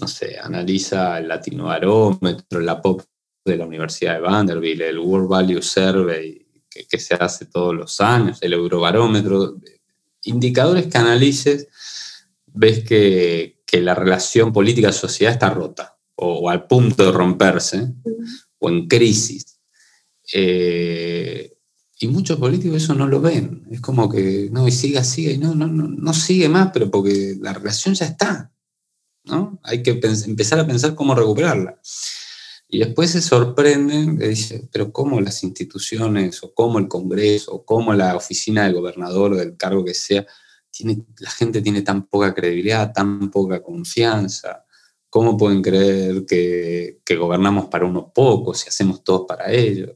no 0.00 0.08
sé, 0.08 0.38
analiza 0.38 1.18
el 1.18 1.28
Latinobarómetro, 1.28 2.60
la 2.60 2.80
POP 2.80 3.02
de 3.44 3.56
la 3.56 3.66
Universidad 3.66 4.14
de 4.14 4.20
Vanderbilt, 4.20 4.82
el 4.82 4.98
World 4.98 5.28
Value 5.28 5.62
Survey 5.62 6.46
que, 6.70 6.98
se 6.98 7.14
hace 7.14 7.46
todos 7.46 7.74
los 7.74 8.00
años, 8.00 8.38
el 8.40 8.52
Eurobarómetro, 8.52 9.56
indicadores 10.22 10.86
que 10.86 10.98
analices, 10.98 11.68
ves 12.46 12.84
que, 12.84 13.58
la 13.72 13.94
relación 13.94 14.52
política-sociedad 14.52 15.32
está 15.32 15.48
rota 15.50 15.96
o, 16.16 16.50
al 16.50 16.66
punto 16.66 17.06
de 17.06 17.12
romperse 17.12 17.92
o 18.58 18.68
en 18.68 18.88
crisis. 18.88 19.60
Eh, 20.32 21.56
y 22.02 22.08
muchos 22.08 22.38
políticos 22.38 22.82
eso 22.82 22.94
no 22.94 23.06
lo 23.06 23.20
ven. 23.20 23.66
Es 23.70 23.82
como 23.82 24.08
que, 24.08 24.48
no, 24.50 24.66
y 24.66 24.72
siga, 24.72 25.04
siga, 25.04 25.32
y 25.32 25.38
no, 25.38 25.54
no, 25.54 25.66
no, 25.66 25.86
no 25.86 26.14
sigue 26.14 26.48
más, 26.48 26.70
pero 26.72 26.90
porque 26.90 27.36
la 27.38 27.52
relación 27.52 27.94
ya 27.94 28.06
está. 28.06 28.50
¿no? 29.24 29.60
Hay 29.62 29.82
que 29.82 30.00
empezar 30.24 30.58
a 30.58 30.66
pensar 30.66 30.94
cómo 30.94 31.14
recuperarla. 31.14 31.78
Y 32.68 32.78
después 32.78 33.10
se 33.10 33.20
sorprenden, 33.20 34.18
y 34.18 34.28
dice, 34.28 34.66
pero 34.72 34.90
cómo 34.90 35.20
las 35.20 35.44
instituciones, 35.44 36.42
o 36.42 36.54
cómo 36.54 36.78
el 36.78 36.88
Congreso, 36.88 37.52
o 37.52 37.64
cómo 37.66 37.92
la 37.92 38.16
oficina 38.16 38.64
del 38.64 38.74
gobernador 38.74 39.34
o 39.34 39.36
del 39.36 39.58
cargo 39.58 39.84
que 39.84 39.92
sea, 39.92 40.26
tiene, 40.70 41.04
la 41.18 41.30
gente 41.30 41.60
tiene 41.60 41.82
tan 41.82 42.06
poca 42.06 42.32
credibilidad, 42.32 42.94
tan 42.94 43.30
poca 43.30 43.62
confianza. 43.62 44.64
¿Cómo 45.10 45.36
pueden 45.36 45.60
creer 45.60 46.24
que, 46.24 47.02
que 47.04 47.16
gobernamos 47.16 47.66
para 47.66 47.84
unos 47.84 48.06
pocos 48.14 48.64
y 48.64 48.68
hacemos 48.70 49.04
todos 49.04 49.26
para 49.28 49.52
ellos? 49.52 49.90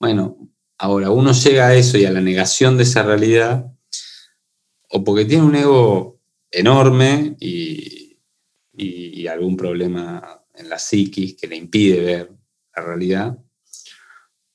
Bueno, 0.00 0.38
Ahora, 0.78 1.10
uno 1.10 1.32
llega 1.32 1.68
a 1.68 1.74
eso 1.74 1.96
y 1.96 2.04
a 2.04 2.12
la 2.12 2.20
negación 2.20 2.76
de 2.76 2.82
esa 2.82 3.02
realidad, 3.02 3.72
o 4.90 5.02
porque 5.02 5.24
tiene 5.24 5.44
un 5.44 5.54
ego 5.54 6.20
enorme 6.50 7.36
y, 7.40 8.04
algún 9.28 9.56
problema 9.56 10.44
en 10.54 10.68
la 10.68 10.78
psiquis 10.78 11.36
que 11.36 11.48
le 11.48 11.56
impide 11.56 12.00
ver 12.00 12.32
la 12.74 12.82
realidad, 12.82 13.36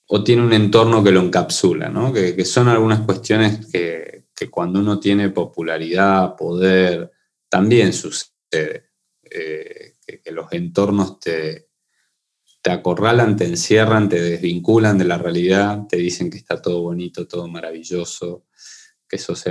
o 0.07 0.23
tiene 0.23 0.43
un 0.43 0.53
entorno 0.53 1.03
que 1.03 1.11
lo 1.11 1.19
encapsula, 1.19 1.89
¿no? 1.89 2.13
que, 2.13 2.45
son 2.45 2.69
algunas 2.69 3.01
cuestiones 3.01 3.67
que, 3.67 4.23
cuando 4.49 4.79
uno 4.79 4.99
tiene 4.99 5.29
popularidad, 5.29 6.35
poder, 6.35 7.11
también 7.47 7.93
sucede. 7.93 8.31
Eh, 9.23 9.93
que, 10.23 10.31
los 10.31 10.51
entornos 10.51 11.19
te, 11.19 11.70
te 12.61 12.71
acorralan, 12.71 13.35
te 13.35 13.45
encierran, 13.45 14.07
te 14.07 14.21
desvinculan 14.21 14.97
de 14.97 15.05
la 15.05 15.17
realidad, 15.17 15.87
te 15.87 15.97
dicen 15.97 16.29
que 16.29 16.37
está 16.37 16.61
todo 16.61 16.81
bonito, 16.81 17.27
todo 17.27 17.47
maravilloso, 17.47 18.45
que 19.07 19.17
sos 19.17 19.45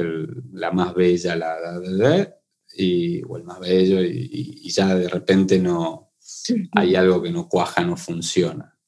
la 0.53 0.71
más 0.71 0.95
bella, 0.95 1.37
la, 1.37 2.37
y, 2.75 3.23
o 3.25 3.37
el 3.37 3.45
más 3.45 3.59
bello, 3.59 4.01
y, 4.03 4.71
ya 4.71 4.95
de 4.95 5.09
repente 5.09 5.59
no 5.59 6.13
hay 6.73 6.95
algo 6.95 7.21
que 7.21 7.31
no 7.31 7.49
cuaja, 7.49 7.83
no 7.83 7.97
funciona. 7.97 8.79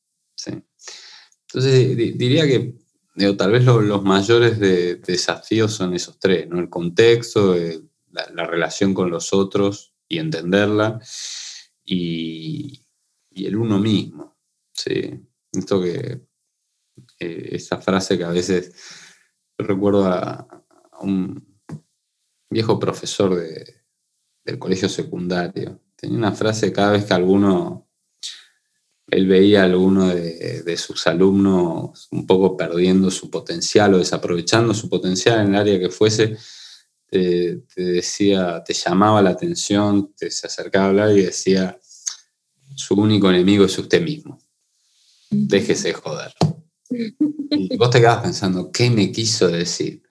Entonces 1.47 1.97
diría 2.17 2.47
que 2.47 2.75
tal 3.37 3.53
vez 3.53 3.65
los 3.65 4.03
mayores 4.03 4.59
desafíos 4.59 5.73
son 5.73 5.95
esos 5.95 6.19
tres, 6.19 6.49
¿no? 6.49 6.61
el 6.61 6.71
contexto, 6.71 7.57
la, 8.11 8.47
relación 8.47 8.95
con 8.95 9.11
los 9.11 9.33
otros 9.35 9.95
y 10.09 10.19
entenderla, 10.19 11.01
y, 11.85 12.82
el 13.37 13.57
uno 13.57 13.79
mismo. 13.79 14.37
¿sí? 14.73 15.21
Esto 15.53 15.83
que, 15.83 16.21
eh, 17.19 17.49
esa 17.53 17.79
frase 17.79 18.19
que 18.19 18.25
a 18.25 18.31
veces 18.31 18.73
recuerdo 19.59 20.05
a, 20.07 20.47
un 21.01 21.59
viejo 22.49 22.79
profesor 22.79 23.35
del 24.45 24.59
colegio 24.59 24.89
secundario. 24.89 25.81
Tenía 25.97 26.19
una 26.19 26.33
frase 26.33 26.73
cada 26.73 26.93
vez 26.93 27.05
que 27.05 27.15
alguno, 27.15 27.89
él 29.09 29.27
veía 29.27 29.63
a 29.63 29.65
alguno 29.65 30.09
de, 30.09 30.77
sus 30.77 31.07
alumnos 31.09 32.09
un 32.13 32.27
poco 32.27 32.57
perdiendo 32.57 33.11
su 33.11 33.31
potencial 33.31 33.95
o 33.95 33.99
desaprovechando 33.99 34.75
su 34.75 34.89
potencial 34.89 35.41
en 35.41 35.55
el 35.55 35.61
área 35.61 35.79
que 35.81 35.91
fuese, 35.91 36.37
te, 37.07 37.63
decía, 37.75 38.63
te 38.65 38.75
llamaba 38.75 39.21
la 39.23 39.31
atención, 39.31 40.15
te 40.15 40.31
se 40.31 40.47
acercaba 40.47 40.87
a 40.87 40.89
hablar 40.89 41.17
y 41.17 41.23
decía, 41.23 41.79
su 42.77 42.95
único 42.95 43.31
enemigo 43.31 43.65
es 43.65 43.79
usted 43.79 44.03
mismo. 44.03 44.39
Déjese 45.31 45.89
de 45.89 45.95
joder. 45.95 46.33
Y 47.51 47.77
vos 47.77 47.91
te 47.91 48.01
quedabas 48.01 48.23
pensando, 48.23 48.71
¿qué 48.71 48.91
me 48.91 49.11
quiso 49.11 49.49
decir? 49.49 50.03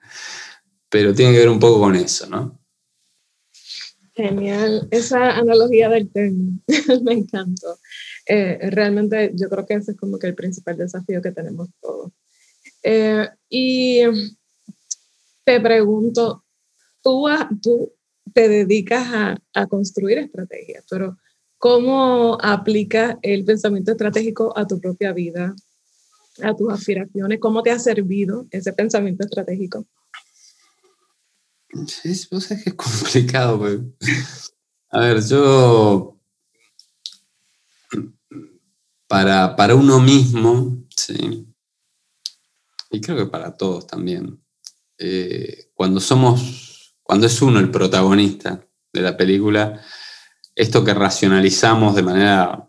pero 0.92 1.16
tiene 1.16 1.32
que 1.32 1.40
ver 1.40 1.50
un 1.50 1.60
poco 1.60 1.80
con 1.80 1.96
eso, 1.96 2.28
¿no? 2.28 2.60
Genial, 4.14 4.90
esa 4.92 5.38
analogía 5.38 5.88
del 5.88 6.12
término 6.12 6.60
me 7.04 7.14
encantó. 7.14 7.80
Eh, 8.28 8.60
realmente 8.70 9.32
yo 9.34 9.50
creo 9.50 9.66
que 9.66 9.76
ese 9.76 9.92
es 9.92 9.98
como 9.98 10.20
que 10.20 10.28
el 10.28 10.36
principal 10.36 10.78
desafío 10.78 11.22
que 11.22 11.32
tenemos 11.32 11.70
todos. 11.82 12.12
Eh, 12.84 13.26
y 13.50 14.02
te 15.46 15.62
pregunto, 15.62 16.44
tú, 17.02 17.26
tú 17.64 17.94
te 18.34 18.50
dedicas 18.50 19.08
a, 19.14 19.38
a, 19.54 19.68
construir 19.68 20.18
estrategias, 20.18 20.84
pero 20.90 21.18
¿cómo 21.62 22.40
aplicas 22.42 23.18
el 23.22 23.46
pensamiento 23.46 23.92
estratégico 23.92 24.52
a 24.58 24.66
tu 24.66 24.82
propia 24.82 25.14
vida, 25.14 25.56
a 26.42 26.56
tus 26.56 26.74
aspiraciones? 26.74 27.40
¿Cómo 27.40 27.62
te 27.62 27.70
ha 27.70 27.78
servido 27.78 28.48
ese 28.50 28.74
pensamiento 28.74 29.24
estratégico? 29.24 29.86
Sí, 31.86 32.28
vos 32.32 32.46
sabés 32.46 32.64
que 32.64 32.72
es 32.72 32.76
complicado, 32.76 33.60
pues. 33.60 33.80
A 34.90 35.02
ver, 35.02 35.22
yo. 35.24 36.18
Para, 39.08 39.56
para 39.56 39.76
uno 39.76 40.00
mismo, 40.00 40.84
sí. 40.90 41.48
Y 42.90 43.02
creo 43.02 43.18
que 43.18 43.28
para 43.28 43.56
todos 43.56 43.86
también. 43.86 44.44
Eh, 44.98 45.70
cuando 45.76 46.00
somos. 46.00 46.96
Cuando 47.04 47.28
es 47.28 47.40
uno 47.40 47.60
el 47.60 47.70
protagonista 47.70 48.68
de 48.92 49.02
la 49.02 49.16
película, 49.16 49.80
esto 50.56 50.84
que 50.84 50.94
racionalizamos 50.94 51.96
de 51.96 52.04
manera 52.04 52.68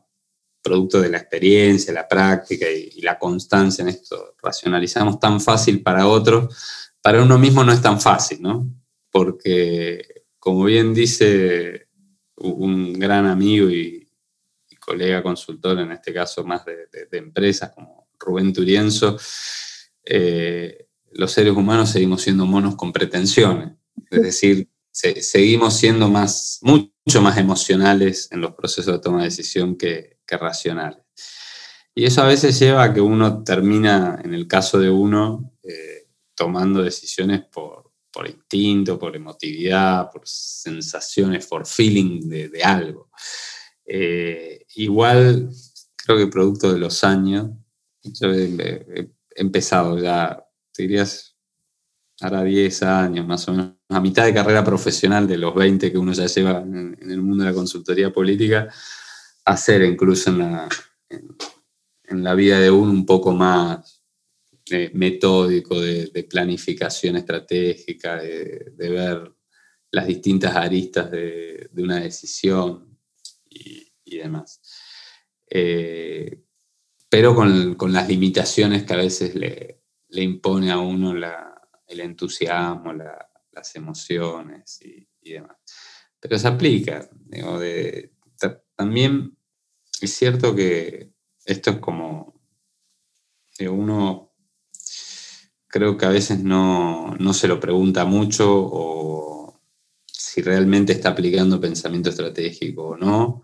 producto 0.62 1.00
de 1.00 1.08
la 1.08 1.18
experiencia, 1.18 1.92
la 1.92 2.06
práctica 2.06 2.66
y, 2.70 3.00
la 3.00 3.18
constancia 3.18 3.82
en 3.82 3.88
esto, 3.88 4.36
racionalizamos 4.40 5.18
tan 5.18 5.40
fácil 5.40 5.82
para 5.82 6.06
otros, 6.06 6.92
para 7.00 7.20
uno 7.20 7.36
mismo 7.38 7.64
no 7.64 7.72
es 7.72 7.82
tan 7.82 8.00
fácil, 8.00 8.40
¿no? 8.40 8.68
porque, 9.12 10.24
como 10.38 10.64
bien 10.64 10.92
dice 10.94 11.86
un 12.36 12.94
gran 12.94 13.26
amigo 13.26 13.70
y, 13.70 14.00
colega 14.80 15.22
consultor, 15.22 15.78
en 15.78 15.92
este 15.92 16.12
caso 16.12 16.42
más 16.42 16.64
de, 16.64 16.88
empresas, 17.12 17.70
como 17.70 18.08
Rubén 18.18 18.52
Turienzo, 18.52 19.16
eh, 20.04 20.88
los 21.12 21.30
seres 21.30 21.52
humanos 21.52 21.90
seguimos 21.90 22.22
siendo 22.22 22.46
monos 22.46 22.74
con 22.74 22.92
pretensiones, 22.92 23.74
es 24.10 24.22
decir, 24.22 24.68
seguimos 24.90 25.76
siendo 25.76 26.08
más, 26.08 26.58
mucho 26.62 26.91
más 27.20 27.36
emocionales 27.38 28.28
en 28.30 28.40
los 28.40 28.54
procesos 28.54 28.94
de 28.94 29.00
toma 29.00 29.18
de 29.18 29.24
decisión 29.24 29.76
que, 29.76 30.18
racionales. 30.28 31.02
Y 31.94 32.06
eso 32.06 32.22
a 32.22 32.26
veces 32.26 32.58
lleva 32.58 32.84
a 32.84 32.94
que 32.94 33.02
uno 33.02 33.44
termina, 33.44 34.18
en 34.24 34.32
el 34.32 34.48
caso 34.48 34.80
de 34.80 34.88
uno, 34.88 35.52
eh, 35.62 36.08
tomando 36.34 36.82
decisiones 36.82 37.42
por, 37.52 37.92
instinto, 38.26 38.98
por 38.98 39.14
emotividad, 39.14 40.10
por 40.10 40.22
sensaciones, 40.24 41.46
por 41.46 41.66
feeling 41.66 42.30
de, 42.30 42.62
algo. 42.64 43.10
Eh, 43.84 44.64
igual, 44.76 45.50
creo 45.96 46.16
que 46.16 46.28
producto 46.28 46.72
de 46.72 46.78
los 46.78 47.04
años, 47.04 47.50
yo 48.02 48.32
he, 48.32 49.10
empezado 49.34 49.98
ya, 49.98 50.42
te 50.72 50.84
dirías, 50.84 51.31
ahora 52.24 52.44
10 52.44 52.82
años 52.82 53.26
más 53.26 53.46
o 53.48 53.52
menos, 53.52 53.72
a 53.88 54.00
mitad 54.00 54.24
de 54.24 54.34
carrera 54.34 54.64
profesional 54.64 55.26
de 55.26 55.38
los 55.38 55.54
20 55.54 55.90
que 55.90 55.98
uno 55.98 56.12
ya 56.12 56.26
lleva 56.26 56.60
en, 56.60 56.96
el 57.00 57.22
mundo 57.22 57.44
de 57.44 57.50
la 57.50 57.56
consultoría 57.56 58.12
política, 58.12 58.68
hacer 59.44 59.82
incluso 59.82 60.30
en 60.30 60.38
la, 60.38 60.68
en 61.08 62.24
la 62.24 62.34
vida 62.34 62.60
de 62.60 62.70
uno 62.70 62.90
un 62.90 63.06
poco 63.06 63.32
más 63.32 64.02
metódico 64.92 65.80
de, 65.80 66.26
planificación 66.28 67.16
estratégica, 67.16 68.16
de, 68.16 68.72
ver 68.76 69.32
las 69.90 70.06
distintas 70.06 70.54
aristas 70.56 71.10
de, 71.10 71.70
una 71.76 72.00
decisión 72.00 72.98
y, 73.48 73.90
demás. 74.16 74.60
Eh, 75.48 76.42
pero 77.08 77.34
con, 77.34 77.92
las 77.92 78.08
limitaciones 78.08 78.84
que 78.84 78.92
a 78.92 78.98
veces 78.98 79.34
le, 79.34 79.80
impone 80.10 80.70
a 80.70 80.78
uno 80.78 81.14
el 81.92 82.00
entusiasmo, 82.00 82.92
las 82.92 83.76
emociones 83.76 84.80
y, 84.82 85.06
demás. 85.32 85.56
Pero 86.18 86.38
se 86.38 86.48
aplica. 86.48 87.08
también 88.76 89.36
es 90.00 90.14
cierto 90.14 90.54
que 90.54 91.12
esto 91.44 91.70
es 91.70 91.78
como 91.78 92.40
uno 93.60 94.32
creo 95.72 95.96
que 95.96 96.04
a 96.04 96.10
veces 96.10 96.40
no, 96.40 97.16
se 97.32 97.48
lo 97.48 97.58
pregunta 97.58 98.04
mucho 98.04 98.46
o 98.50 99.60
si 100.06 100.42
realmente 100.42 100.92
está 100.92 101.10
aplicando 101.10 101.60
pensamiento 101.60 102.10
estratégico 102.10 102.88
o 102.88 102.96
no, 102.96 103.42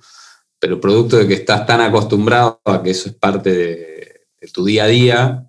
pero 0.59 0.81
producto 0.81 1.17
de 1.17 1.27
que 1.27 1.35
estás 1.35 1.67
tan 1.67 1.81
acostumbrado 1.81 2.61
a 2.65 2.83
que 2.83 2.91
eso 2.91 3.09
es 3.09 3.15
parte 3.15 3.53
de, 3.55 4.51
tu 4.53 4.65
día 4.65 4.85
a 4.85 4.89
día, 4.89 5.48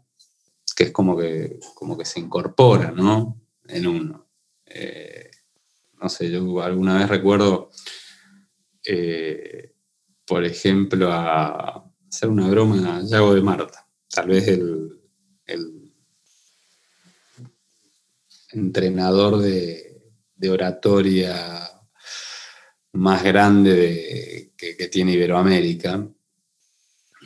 que 0.79 0.85
es 0.85 0.91
como 0.91 1.17
que, 1.17 1.59
como 1.75 1.97
que 1.97 2.05
se 2.05 2.21
incorpora 2.21 2.91
¿no? 2.91 3.37
en 3.67 3.85
uno. 3.85 4.29
Eh, 4.65 5.29
no 6.01 6.07
sé, 6.07 6.31
yo 6.31 6.61
alguna 6.61 6.97
vez 6.97 7.09
recuerdo, 7.09 7.69
eh, 8.85 9.73
por 10.25 10.45
ejemplo, 10.45 11.11
a 11.11 11.83
hacer 12.07 12.29
una 12.29 12.47
broma 12.47 12.95
a 12.95 13.01
Yago 13.03 13.33
de 13.35 13.41
Marta. 13.41 13.85
Tal 14.07 14.29
vez 14.29 14.47
el 14.47 15.01
entrenador 18.51 19.39
de, 19.39 20.13
oratoria 20.49 21.69
más 22.93 23.21
grande 23.21 24.53
que, 24.55 24.87
tiene 24.87 25.11
Iberoamérica. 25.11 26.07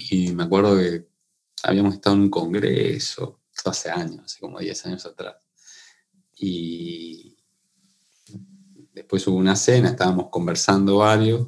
Y 0.09 0.31
me 0.31 0.45
acuerdo 0.45 0.75
que 0.75 1.05
habíamos 1.61 1.93
estado 1.93 2.15
en 2.15 2.23
un 2.23 2.29
congreso, 2.31 3.42
hace 3.69 3.89
años, 3.89 4.25
hace 4.25 4.39
como 4.39 4.59
10 4.59 4.85
años 4.85 5.05
atrás. 5.05 5.35
Y 6.35 7.37
después 8.93 9.25
hubo 9.27 9.37
una 9.37 9.55
cena, 9.55 9.89
estábamos 9.89 10.27
conversando 10.29 10.97
varios, 10.97 11.47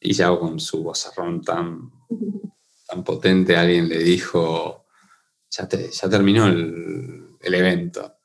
y 0.00 0.12
ya 0.12 0.36
con 0.36 0.60
su 0.60 0.82
vozarrón 0.82 1.42
tan, 1.42 1.90
tan 2.86 3.04
potente, 3.04 3.56
alguien 3.56 3.88
le 3.88 3.98
dijo, 3.98 4.86
ya, 5.50 5.68
ya 5.68 6.08
terminó 6.08 6.46
el, 6.46 7.36
el 7.40 7.54
evento. 7.54 8.18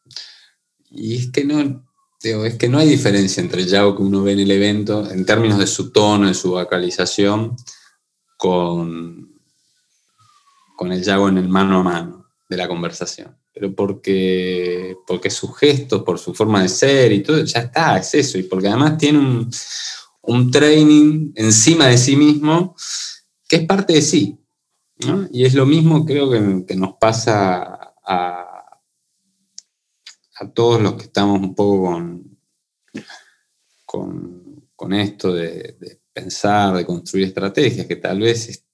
Y 0.89 1.17
es 1.17 1.31
que 1.31 1.45
no, 1.45 1.85
es 2.21 2.55
que 2.57 2.69
no 2.69 2.77
hay 2.77 2.89
diferencia 2.89 3.41
entre 3.41 3.61
el 3.61 3.67
Yago 3.67 3.95
que 3.95 4.03
uno 4.03 4.23
ve 4.23 4.33
en 4.33 4.39
el 4.39 4.51
evento, 4.51 5.09
en 5.09 5.25
términos 5.25 5.57
de 5.57 5.67
su 5.67 5.91
tono, 5.91 6.27
de 6.27 6.33
su 6.33 6.51
vocalización, 6.51 7.55
con, 8.37 9.39
con 10.75 10.91
el 10.91 11.03
Yago 11.03 11.29
en 11.29 11.37
el 11.37 11.47
mano 11.47 11.79
a 11.79 11.83
mano 11.83 12.20
de 12.51 12.57
la 12.57 12.67
conversación, 12.67 13.37
pero 13.53 13.73
porque, 13.73 14.97
porque 15.07 15.29
sus 15.29 15.57
gestos, 15.57 16.03
por 16.03 16.19
su 16.19 16.33
forma 16.33 16.61
de 16.61 16.67
ser 16.67 17.13
y 17.13 17.23
todo, 17.23 17.41
ya 17.45 17.61
está, 17.61 17.97
es 17.97 18.13
eso, 18.13 18.37
y 18.37 18.43
porque 18.43 18.67
además 18.67 18.97
tiene 18.97 19.19
un, 19.19 19.49
un 20.23 20.51
training 20.51 21.31
encima 21.35 21.87
de 21.87 21.97
sí 21.97 22.17
mismo 22.17 22.75
que 23.47 23.55
es 23.55 23.65
parte 23.65 23.93
de 23.93 24.01
sí. 24.01 24.37
Y 25.31 25.45
es 25.45 25.53
lo 25.53 25.65
mismo 25.65 26.05
creo 26.05 26.29
que, 26.29 26.75
nos 26.75 26.95
pasa 26.99 27.95
a, 28.05 28.79
a, 30.35 30.51
todos 30.53 30.81
los 30.81 30.95
que 30.95 31.03
estamos 31.03 31.39
un 31.39 31.55
poco 31.55 31.99
con, 33.85 34.67
con, 34.75 34.93
esto 34.93 35.33
de, 35.33 36.01
pensar, 36.13 36.75
de 36.75 36.85
construir 36.85 37.27
estrategias, 37.27 37.87
que 37.87 37.95
tal 37.95 38.19
vez 38.19 38.49
es 38.49 38.65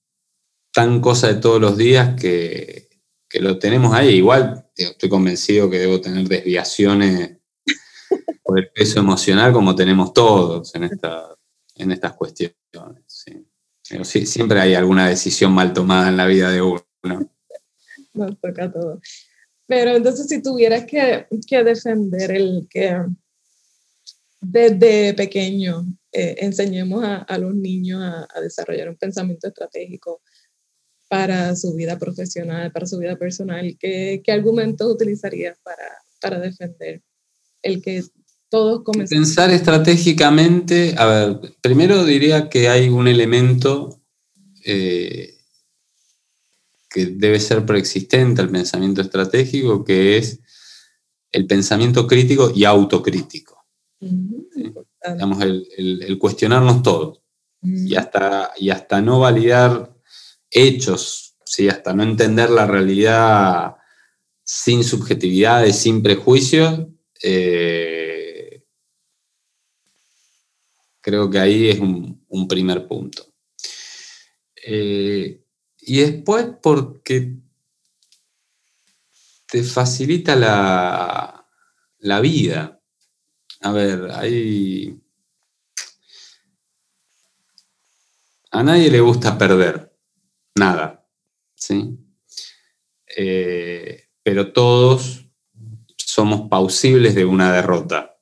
tan 0.74 1.00
cosa 1.00 1.28
de 1.28 1.36
todos 1.36 1.62
los 1.62 1.78
días 1.78 2.20
que, 2.20 2.88
que 3.30 3.40
lo 3.40 3.60
tenemos 3.60 3.94
ahí. 3.94 4.16
Igual 4.16 4.66
estoy 4.76 5.10
convencido 5.10 5.70
que 5.70 5.80
debo 5.80 6.02
tener 6.02 6.28
desviaciones 6.28 7.38
por 8.44 8.60
el 8.60 8.70
peso 8.70 9.00
emocional 9.00 9.54
como 9.54 9.76
tenemos 9.76 10.14
todos 10.14 10.74
en 10.76 10.86
esta, 10.86 11.36
en 11.76 11.92
estas 11.92 12.14
cuestiones. 12.14 12.56
¿sí? 13.08 13.46
siempre 14.26 14.60
hay 14.60 14.74
alguna 14.74 15.08
decisión 15.08 15.54
mal 15.54 15.74
tomada 15.74 16.10
en 16.10 16.18
la 16.18 16.26
vida 16.26 16.52
de 16.52 16.62
uno. 16.62 16.84
Nos 18.14 18.40
toca 18.40 18.72
todo. 18.72 19.00
Pero 19.68 19.96
entonces 19.96 20.28
si 20.28 20.42
tuvieras 20.42 20.86
que, 20.86 21.28
defender 21.64 22.32
el 22.32 22.68
que 22.70 23.04
desde 24.40 25.14
pequeño 25.14 25.86
eh, 26.12 26.36
enseñemos 26.40 27.04
a, 27.04 27.38
los 27.38 27.54
niños 27.54 28.02
a, 28.02 28.42
desarrollar 28.42 28.90
un 28.90 28.96
pensamiento 28.96 29.48
estratégico 29.48 30.22
para 31.08 31.56
su 31.56 31.74
vida 31.74 31.98
profesional, 31.98 32.72
para 32.72 32.86
su 32.86 32.98
vida 32.98 33.16
personal, 33.16 33.78
¿qué, 33.80 34.22
qué 34.24 34.32
argumentos 34.32 34.92
utilizarías 34.92 35.58
para, 35.64 35.88
para 36.20 36.40
defender 36.40 37.02
el 37.62 37.82
que 37.82 38.04
todos 38.50 38.82
Pensar 39.10 39.52
estratégicamente, 39.52 40.96
a 40.98 41.06
ver, 41.06 41.56
primero 41.62 42.06
diría 42.06 42.48
que 42.48 42.70
hay 42.70 42.88
un 42.88 43.08
elemento 43.08 44.02
eh, 44.64 45.36
que 46.90 47.08
debe 47.08 47.40
ser 47.42 47.66
preexistente 47.66 48.42
al 48.42 48.50
pensamiento 48.50 49.02
estratégico, 49.02 49.84
que 49.84 50.18
es 50.18 50.40
el 51.32 51.46
pensamiento 51.46 52.08
crítico 52.08 52.52
y 52.56 52.64
autocrítico. 52.64 53.66
Digamos, 54.00 55.44
el, 55.44 56.18
cuestionarnos 56.18 56.82
todos 56.84 57.20
y, 57.62 57.96
hasta, 57.96 58.52
y 58.58 58.70
hasta 58.70 59.02
no 59.02 59.20
validar 59.20 59.97
hechos, 60.50 61.36
¿sí? 61.46 61.70
hasta 61.70 61.94
no 61.94 62.04
entender 62.04 62.50
la 62.50 62.66
realidad 62.66 63.76
sin 64.44 64.84
subjetividades, 64.84 65.78
sin 65.78 66.02
prejuicios. 66.02 66.88
Eh, 67.22 67.78
Creo 71.08 71.30
que 71.30 71.40
ahí 71.40 71.70
es 71.70 71.80
un, 71.80 72.48
primer 72.50 72.86
punto. 72.86 73.24
Eh, 74.62 75.42
y 75.80 76.00
después 76.02 76.48
porque 76.62 77.38
te 79.50 79.64
facilita 79.64 80.36
la, 80.36 81.48
la 82.00 82.20
vida. 82.20 82.82
A 83.62 83.72
ver, 83.72 84.12
hay... 84.12 85.02
A 88.52 88.64
nadie 88.64 88.92
le 88.92 89.00
gusta 89.00 89.38
perder, 89.38 89.87
nada, 90.58 91.08
¿sí? 91.56 91.98
Eh, 93.16 94.10
pero 94.24 94.52
todos 94.52 95.26
somos 95.96 96.50
pausibles 96.50 97.16
de 97.16 97.26
una 97.26 97.54
derrota 97.54 98.18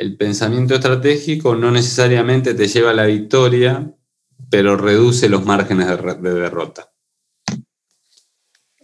el 0.00 0.16
pensamiento 0.16 0.74
estratégico 0.74 1.54
no 1.54 1.70
necesariamente 1.70 2.54
te 2.54 2.68
lleva 2.68 2.92
a 2.92 2.94
la 2.94 3.04
victoria, 3.04 3.94
pero 4.48 4.74
reduce 4.78 5.28
los 5.28 5.44
márgenes 5.44 5.88
de, 5.88 6.32
derrota. 6.32 6.90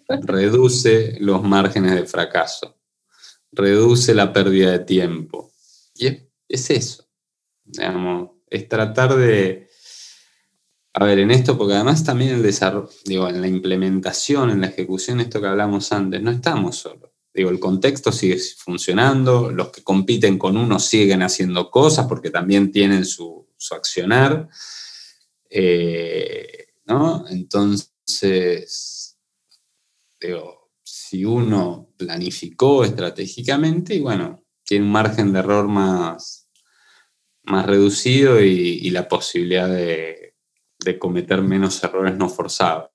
Reduce 0.06 1.16
los 1.20 1.42
márgenes 1.42 1.94
de 1.94 2.04
fracaso. 2.04 2.78
Reduce 3.50 4.14
la 4.14 4.30
pérdida 4.30 4.72
de 4.72 4.80
tiempo. 4.80 5.50
Y 5.94 6.08
es, 6.48 6.70
eso. 6.70 7.08
es 8.50 8.68
tratar 8.68 9.16
de. 9.16 9.70
A 10.98 11.04
ver, 11.04 11.18
en 11.18 11.30
esto, 11.30 11.58
porque 11.58 11.74
además 11.74 12.04
también 12.04 12.30
el 12.30 12.42
desarrollo, 12.42 12.88
digo, 13.04 13.28
en 13.28 13.42
la 13.42 13.48
implementación, 13.48 14.48
en 14.48 14.62
la 14.62 14.68
ejecución, 14.68 15.20
esto 15.20 15.42
que 15.42 15.46
hablamos 15.46 15.92
antes, 15.92 16.22
no 16.22 16.30
estamos 16.30 16.76
solos. 16.76 17.10
Digo, 17.34 17.50
el 17.50 17.60
contexto 17.60 18.10
sigue 18.10 18.38
funcionando, 18.56 19.50
los 19.50 19.68
que 19.68 19.82
compiten 19.84 20.38
con 20.38 20.56
uno 20.56 20.78
siguen 20.80 21.22
haciendo 21.22 21.70
cosas 21.70 22.06
porque 22.06 22.30
también 22.30 22.72
tienen 22.72 23.04
su, 23.04 23.46
accionar. 23.72 24.48
Eh, 25.50 26.68
¿no? 26.86 27.26
Entonces, 27.28 29.18
digo, 30.18 30.70
si 30.82 31.26
uno 31.26 31.90
planificó 31.98 32.84
estratégicamente, 32.84 33.96
y 33.96 34.00
bueno, 34.00 34.46
tiene 34.64 34.86
un 34.86 34.92
margen 34.92 35.30
de 35.34 35.40
error 35.40 35.68
más, 35.68 36.48
más 37.42 37.66
reducido 37.66 38.40
y, 38.40 38.88
la 38.88 39.06
posibilidad 39.08 39.68
de, 39.68 40.25
cometer 40.98 41.42
menos 41.42 41.82
errores 41.82 42.16
no 42.16 42.28
forzados 42.28 42.90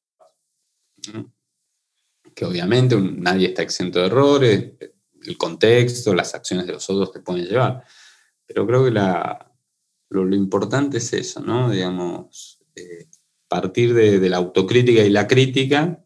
que 2.35 2.45
obviamente 2.45 2.95
nadie 2.97 3.47
está 3.47 3.61
exento 3.61 3.99
de 3.99 4.07
errores, 4.07 4.71
el 5.23 5.37
contexto, 5.37 6.15
las 6.15 6.33
acciones 6.33 6.65
de 6.65 6.73
los 6.73 6.89
otros 6.89 7.11
te 7.11 7.19
pueden 7.19 7.45
llevar. 7.45 7.83
Pero 8.45 8.65
creo 8.65 8.85
que 8.85 8.91
lo, 10.09 10.35
importante 10.35 10.97
es 10.97 11.13
eso, 11.13 11.41
¿no? 11.41 11.69
Digamos, 11.69 12.59
eh, 12.75 13.07
partir 13.47 13.93
de, 13.93 14.29
la 14.29 14.37
autocrítica 14.37 15.01
y 15.01 15.09
la 15.09 15.27
crítica 15.27 16.03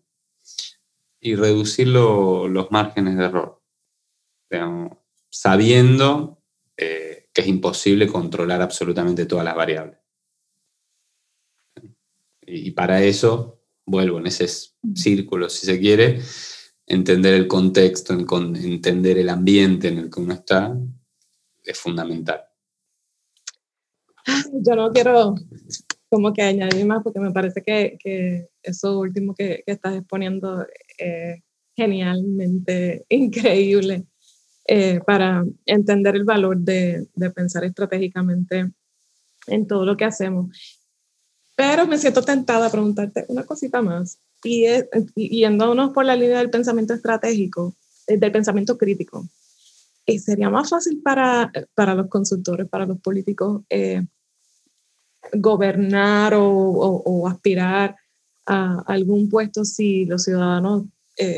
y 1.19 1.35
reducir 1.35 1.87
los 1.87 2.71
márgenes 2.71 3.17
de 3.17 3.25
error. 3.25 3.61
sabiendo 5.29 6.41
eh, 6.77 7.29
que 7.33 7.41
es 7.41 7.47
imposible 7.47 8.07
controlar 8.07 8.61
absolutamente 8.61 9.25
todas 9.25 9.45
las 9.45 9.55
variables. 9.55 10.04
Y 12.47 12.71
para 12.71 13.03
eso 13.03 13.59
vuelvo 13.85 14.19
en 14.19 14.27
ese 14.27 14.47
círculo, 14.95 15.49
si 15.49 15.65
se 15.65 15.79
quiere, 15.79 16.19
entender 16.87 17.33
el 17.33 17.47
contexto, 17.47 18.13
entender 18.13 19.17
el 19.17 19.29
ambiente 19.29 19.87
en 19.87 19.99
el 19.99 20.09
que 20.09 20.19
uno 20.19 20.33
está, 20.33 20.77
es 21.63 21.77
fundamental. 21.77 22.41
Yo 24.53 24.75
no 24.75 24.91
quiero 24.91 25.35
como 26.09 26.33
que 26.33 26.43
añadir 26.43 26.85
más 26.85 27.03
porque 27.03 27.19
me 27.19 27.31
parece 27.31 27.61
que, 27.61 28.49
eso 28.61 28.99
último 28.99 29.35
que, 29.35 29.63
estás 29.65 29.95
exponiendo 29.95 30.65
es 30.97 31.41
genialmente 31.75 33.05
increíble 33.09 34.05
eh, 34.67 34.99
para 35.05 35.43
entender 35.65 36.15
el 36.15 36.23
valor 36.23 36.57
de, 36.57 37.07
de 37.13 37.29
pensar 37.31 37.63
estratégicamente 37.65 38.71
en 39.47 39.67
todo 39.67 39.85
lo 39.85 39.97
que 39.97 40.05
hacemos. 40.05 40.84
Pero 41.55 41.87
me 41.87 41.97
siento 41.97 42.21
tentada 42.21 42.67
a 42.67 42.71
preguntarte 42.71 43.25
una 43.29 43.45
cosita 43.45 43.81
más. 43.81 44.19
Y, 44.43 44.65
yéndonos 45.15 45.91
por 45.91 46.05
la 46.05 46.15
línea 46.15 46.37
del 46.37 46.49
pensamiento 46.49 46.93
estratégico, 46.93 47.75
eh, 48.07 48.17
del 48.17 48.31
pensamiento 48.31 48.77
crítico, 48.77 49.27
eh, 50.05 50.19
¿sería 50.19 50.49
más 50.49 50.69
fácil 50.69 51.01
para, 51.01 51.51
para 51.73 51.95
los 51.95 52.07
consultores, 52.09 52.67
para 52.69 52.85
los 52.85 52.99
políticos, 52.99 53.63
eh, 53.69 54.05
gobernar 55.33 56.35
o, 56.35 56.45
o, 56.45 57.27
aspirar 57.27 57.95
a 58.45 58.83
algún 58.85 59.27
puesto 59.29 59.65
si 59.65 60.05
los 60.05 60.23
ciudadanos 60.23 60.83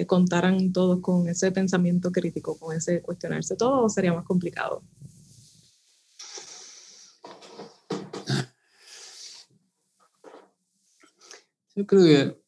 contaran 0.08 0.74
todos 0.74 1.00
con 1.02 1.30
ese 1.30 1.52
pensamiento 1.52 2.12
crítico, 2.12 2.58
con 2.58 2.76
ese 2.76 3.02
cuestionarse 3.02 3.56
todo, 3.56 3.84
o 3.84 3.90
sería 3.90 4.12
más 4.12 4.26
complicado? 4.26 4.82
Yo 11.78 11.86
creo 11.86 12.04
que, 12.06 12.42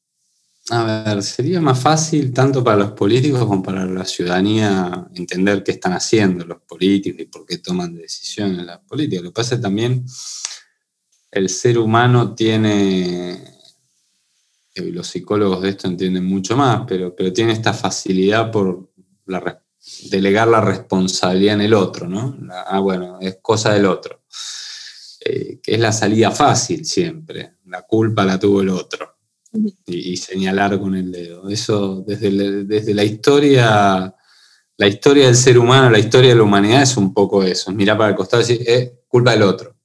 a 0.72 1.04
ver, 1.04 1.22
sería 1.22 1.62
más 1.62 1.80
fácil 1.80 2.34
tanto 2.34 2.64
para 2.64 2.78
los 2.78 2.92
políticos 2.94 3.46
como 3.46 3.62
para 3.62 3.86
la 3.86 4.04
ciudadanía 4.04 5.08
entender 5.14 5.64
qué 5.64 5.74
están 5.74 5.94
haciendo 5.94 6.44
los 6.46 6.62
políticos 6.62 7.22
y 7.22 7.26
por 7.26 7.46
qué 7.46 7.60
toman 7.60 7.94
decisiones 7.94 8.66
las 8.66 8.80
políticas. 8.80 9.26
Lo 9.26 9.30
que 9.30 9.36
pasa 9.36 9.54
es 9.54 9.62
también 9.62 10.04
el 11.30 11.48
ser 11.48 11.78
humano 11.78 12.34
tiene, 12.34 13.40
y 14.74 14.92
los 14.92 15.06
psicólogos 15.06 15.62
de 15.62 15.70
esto 15.70 15.88
entienden 15.88 16.26
mucho 16.26 16.58
más, 16.58 16.86
pero, 16.88 17.16
pero 17.16 17.32
tiene 17.32 17.54
esta 17.54 17.72
facilidad 17.72 18.52
por 18.52 18.92
delegar 20.10 20.48
la 20.48 20.60
responsabilidad 20.60 21.54
en 21.54 21.62
el 21.62 21.76
otro, 21.76 22.08
¿no? 22.08 22.36
ah, 22.52 22.80
bueno, 22.80 23.20
es 23.22 23.38
cosa 23.44 23.76
del 23.76 23.86
otro. 23.86 24.24
Eh, 25.24 25.60
que 25.62 25.76
es 25.76 25.80
la 25.80 25.92
salida 25.92 26.32
fácil 26.32 26.84
siempre, 26.84 27.58
la 27.66 27.84
culpa 27.84 28.26
la 28.26 28.40
tuvo 28.40 28.62
el 28.62 28.70
otro. 28.70 29.19
Y, 29.86 30.18
señalar 30.18 30.80
con 30.80 30.96
el 30.96 31.12
dedo. 31.12 31.50
Eso 31.50 32.04
desde, 32.06 32.66
desde 32.66 32.94
la 32.94 33.04
historia, 33.04 34.16
la 34.78 34.88
historia 34.88 35.26
del 35.26 35.36
ser 35.36 35.58
humano, 35.58 35.90
la 35.90 36.00
historia 36.00 36.30
de 36.30 36.36
la 36.36 36.44
humanidad 36.44 36.84
es 36.84 36.98
un 36.98 37.14
poco 37.14 37.44
eso, 37.44 37.72
mirar 37.72 37.98
para 37.98 38.12
el 38.12 38.16
costado 38.16 38.44
y 38.44 38.46
decir, 38.46 38.62
es 38.68 38.82
eh, 38.82 39.04
culpa 39.08 39.32
del 39.32 39.44
otro. 39.44 39.76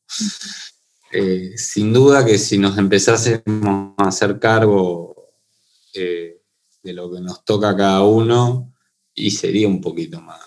Eh, 1.12 1.53
sin 1.57 1.93
duda 1.93 2.25
que 2.25 2.39
si 2.39 2.59
nos 2.59 2.77
empezásemos 2.77 3.95
a 3.97 4.09
hacer 4.09 4.39
cargo 4.39 5.33
eh, 5.95 6.43
de 6.83 6.93
lo 6.93 7.11
que 7.12 7.21
nos 7.21 7.45
toca 7.45 7.71
a 7.71 7.77
cada 7.77 8.03
uno, 8.03 8.75
y 9.15 9.31
sería 9.31 9.69
un 9.69 9.81
poquito 9.81 10.21
más, 10.21 10.41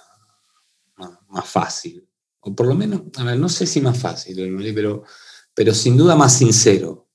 más, 1.30 1.47
fácil. 1.47 2.07
O 2.41 2.53
por 2.53 2.68
lo 2.68 2.76
menos, 2.76 3.01
a 3.15 3.24
ver, 3.24 3.39
no 3.39 3.49
sé 3.49 3.65
si 3.65 3.80
más 3.82 3.97
fácil, 3.97 4.36
pero, 4.76 5.03
pero 5.53 5.74
sin 5.74 5.95
duda 5.95 6.15
más 6.15 6.38
sincero. 6.38 7.07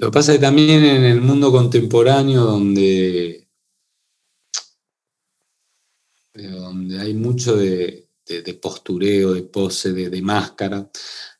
Lo 0.00 0.06
que 0.06 0.12
pasa 0.12 0.32
es 0.32 0.38
que 0.38 0.46
también 0.46 0.82
en 0.82 1.04
el 1.04 1.20
mundo 1.20 1.52
contemporáneo, 1.52 2.44
donde, 2.44 3.46
donde 6.32 6.98
hay 6.98 7.12
mucho 7.12 7.54
de, 7.54 8.08
postureo, 8.62 9.34
de 9.34 9.42
pose, 9.42 9.92
de 9.92 10.22
máscara, 10.22 10.90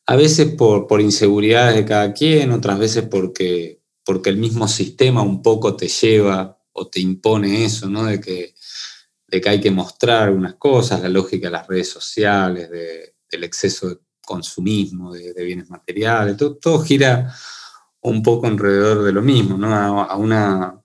a 0.05 0.15
veces 0.15 0.57
por, 0.57 0.87
por 0.87 1.01
inseguridades 1.01 1.75
de 1.75 1.87
cada 1.87 2.13
quien, 2.13 2.53
otras 2.53 2.79
veces 2.79 3.05
porque, 3.11 3.81
porque 4.05 4.29
el 4.29 4.37
mismo 4.37 4.69
sistema 4.69 5.23
un 5.23 5.41
poco 5.41 5.75
te 5.75 5.89
lleva 5.89 6.59
o 6.73 6.87
te 6.87 7.01
impone 7.01 7.65
eso, 7.65 7.89
¿no? 7.89 8.05
De 8.05 8.21
que, 8.21 8.55
de 9.27 9.41
que 9.41 9.49
hay 9.49 9.61
que 9.63 9.71
mostrar 9.71 10.25
algunas 10.25 10.57
cosas, 10.57 11.01
la 11.01 11.09
lógica 11.09 11.47
de 11.47 11.53
las 11.53 11.67
redes 11.67 11.89
sociales, 11.89 12.69
del 12.71 13.43
exceso 13.43 13.89
de 13.89 13.99
consumismo, 14.21 15.15
de, 15.15 15.33
bienes 15.45 15.71
materiales, 15.71 16.37
todo, 16.37 16.83
gira 16.83 17.35
un 18.03 18.23
poco 18.23 18.47
alrededor 18.47 19.03
de 19.05 19.13
lo 19.13 19.23
mismo, 19.23 19.59
¿no? 19.59 19.75
A, 19.75 20.17
una, 20.17 20.83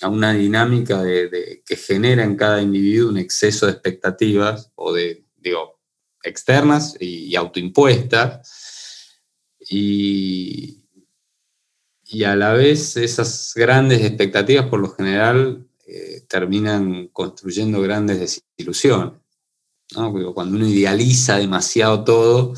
a 0.00 0.08
una 0.08 0.32
dinámica 0.32 1.02
de, 1.02 1.62
que 1.66 1.76
genera 1.76 2.24
en 2.24 2.36
cada 2.36 2.62
individuo 2.62 3.10
un 3.10 3.18
exceso 3.18 3.66
de 3.66 3.72
expectativas 3.72 4.70
o 4.74 4.92
de, 4.92 5.24
digo, 5.36 5.80
externas 6.22 6.96
y 7.00 7.34
autoimpuestas, 7.34 8.48
y, 9.68 10.78
a 12.26 12.36
la 12.36 12.52
vez 12.52 12.96
esas 12.96 13.52
grandes 13.56 14.02
expectativas 14.02 14.66
por 14.66 14.80
lo 14.80 14.90
general 14.90 15.66
eh, 15.86 16.22
terminan 16.28 17.08
construyendo 17.08 17.80
grandes 17.80 18.20
desilusiones. 18.20 19.14
Cuando 20.34 20.56
uno 20.56 20.66
idealiza 20.66 21.38
demasiado 21.38 22.04
todo, 22.04 22.54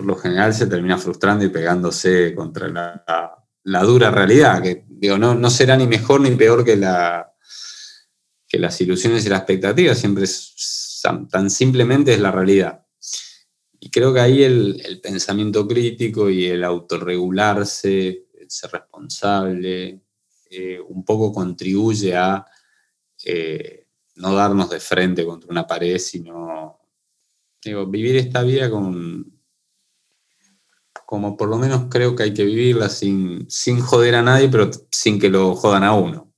por 0.00 0.06
lo 0.06 0.16
general 0.16 0.54
se 0.54 0.66
termina 0.66 0.96
frustrando 0.96 1.44
y 1.44 1.50
pegándose 1.50 2.34
contra 2.34 2.68
la, 3.62 3.82
dura 3.82 4.10
realidad, 4.10 4.62
que 4.62 4.86
digo, 4.88 5.18
no, 5.18 5.34
no, 5.34 5.50
será 5.50 5.76
ni 5.76 5.86
mejor 5.86 6.22
ni 6.22 6.30
peor 6.30 6.64
que, 6.64 6.74
la, 6.74 7.34
que 8.48 8.58
las 8.58 8.80
ilusiones 8.80 9.26
y 9.26 9.28
las 9.28 9.40
expectativas, 9.40 9.98
siempre 9.98 10.24
tan 11.30 11.50
simplemente 11.50 12.14
es 12.14 12.20
la 12.20 12.32
realidad. 12.32 12.86
Y 13.78 13.90
creo 13.90 14.14
que 14.14 14.20
ahí 14.20 14.42
el, 14.42 15.00
pensamiento 15.02 15.68
crítico 15.68 16.30
y 16.30 16.46
el 16.46 16.64
autorregularse, 16.64 18.28
el 18.40 18.50
ser 18.50 18.70
responsable, 18.70 20.00
eh, 20.50 20.80
un 20.80 21.04
poco 21.04 21.30
contribuye 21.30 22.16
a 22.16 22.46
eh, 23.22 23.86
no 24.14 24.34
darnos 24.34 24.70
de 24.70 24.80
frente 24.80 25.26
contra 25.26 25.50
una 25.50 25.66
pared, 25.66 25.98
sino 25.98 26.80
digo, 27.62 27.86
vivir 27.86 28.16
esta 28.16 28.42
vida 28.42 28.70
con, 28.70 29.39
como 31.06 31.36
por 31.36 31.48
lo 31.48 31.56
menos 31.56 31.86
creo 31.90 32.14
que 32.14 32.24
hay 32.24 32.34
que 32.34 32.44
vivirla 32.44 32.88
sin, 32.88 33.48
sin 33.50 33.80
joder 33.80 34.14
a 34.14 34.22
nadie, 34.22 34.48
pero 34.48 34.70
sin 34.90 35.18
que 35.18 35.28
lo 35.28 35.54
jodan 35.54 35.84
a 35.84 35.94
uno. 35.94 36.32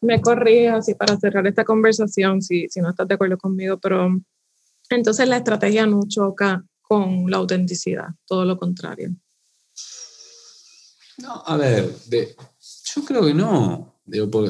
Me 0.00 0.20
corrijo 0.20 0.76
así 0.76 0.94
para 0.94 1.16
cerrar 1.16 1.46
esta 1.46 1.64
conversación, 1.64 2.40
si, 2.40 2.68
si 2.68 2.80
no 2.80 2.90
estás 2.90 3.08
de 3.08 3.14
acuerdo 3.14 3.36
conmigo, 3.36 3.78
pero 3.78 4.08
entonces 4.90 5.28
la 5.28 5.38
estrategia 5.38 5.86
no 5.86 6.00
choca 6.06 6.64
con 6.82 7.30
la 7.30 7.36
autenticidad, 7.36 8.08
todo 8.26 8.44
lo 8.44 8.56
contrario. 8.56 9.10
No, 11.18 11.42
a 11.44 11.56
ver, 11.56 11.92
yo 12.10 13.04
creo 13.04 13.26
que 13.26 13.34
no. 13.34 14.00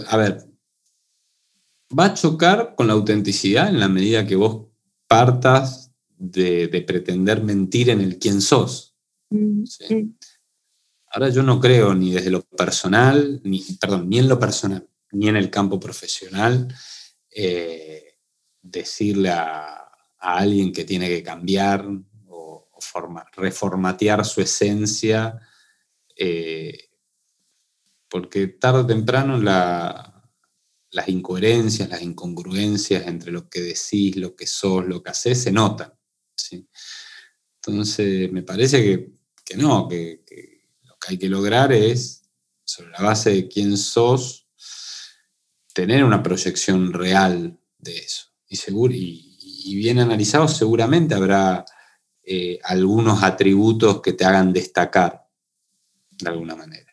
a 0.08 0.16
ver, 0.16 0.44
va 1.98 2.04
a 2.06 2.14
chocar 2.14 2.74
con 2.76 2.86
la 2.86 2.92
autenticidad 2.92 3.68
en 3.68 3.80
la 3.80 3.88
medida 3.88 4.26
que 4.26 4.36
vos 4.36 4.66
partas 5.06 5.90
de, 6.18 6.84
pretender 6.86 7.42
mentir 7.42 7.90
en 7.90 8.00
el 8.00 8.18
quién 8.18 8.40
sos. 8.40 8.87
Mm, 9.30 9.64
mm. 9.90 10.14
Ahora 11.10 11.28
yo 11.30 11.42
no 11.42 11.58
creo 11.58 11.94
ni 11.94 12.12
desde 12.12 12.30
lo 12.30 12.42
personal, 12.42 13.40
ni, 13.44 13.62
perdón, 13.80 14.08
ni 14.08 14.18
en 14.18 14.28
lo 14.28 14.38
personal, 14.38 14.88
ni 15.12 15.28
en 15.28 15.36
el 15.36 15.50
campo 15.50 15.80
profesional, 15.80 16.68
eh, 17.30 18.18
decirle 18.60 19.30
a, 19.30 19.88
a 20.18 20.38
alguien 20.38 20.72
que 20.72 20.84
tiene 20.84 21.08
que 21.08 21.22
cambiar 21.22 21.86
o, 22.28 22.68
reformatear 23.36 24.24
su 24.24 24.40
esencia, 24.40 25.40
eh, 26.16 26.90
porque 28.08 28.48
tarde 28.48 28.80
o 28.80 28.86
temprano 28.86 29.36
las 29.38 31.08
incoherencias, 31.08 31.88
las 31.88 32.02
incongruencias 32.02 33.06
entre 33.06 33.32
lo 33.32 33.48
que 33.48 33.60
decís, 33.60 34.16
lo 34.16 34.34
que 34.34 34.46
sos, 34.46 34.86
lo 34.86 35.02
que 35.02 35.10
haces, 35.10 35.42
se 35.42 35.52
notan. 35.52 35.92
Entonces, 37.56 38.32
me 38.32 38.42
parece 38.42 38.82
que, 38.82 39.17
no, 39.56 39.88
que, 39.88 40.22
lo 40.84 40.96
que 40.98 41.12
hay 41.12 41.18
que 41.18 41.28
lograr 41.28 41.72
es, 41.72 42.24
sobre 42.64 42.90
la 42.90 43.02
base 43.02 43.30
de 43.30 43.48
quién 43.48 43.76
sos, 43.76 44.46
tener 45.72 46.04
una 46.04 46.22
proyección 46.22 46.92
real 46.92 47.58
de 47.78 47.96
eso. 47.96 48.26
Y, 48.48 48.56
seguro, 48.56 48.92
y, 48.94 49.38
y 49.40 49.76
bien 49.76 49.98
analizado, 49.98 50.48
seguramente 50.48 51.14
habrá 51.14 51.64
eh, 52.30 52.58
algunos 52.62 53.22
atributos 53.22 54.02
que 54.02 54.12
te 54.12 54.22
hagan 54.22 54.52
destacar 54.52 55.26
de 56.10 56.28
alguna 56.28 56.54
manera. 56.54 56.92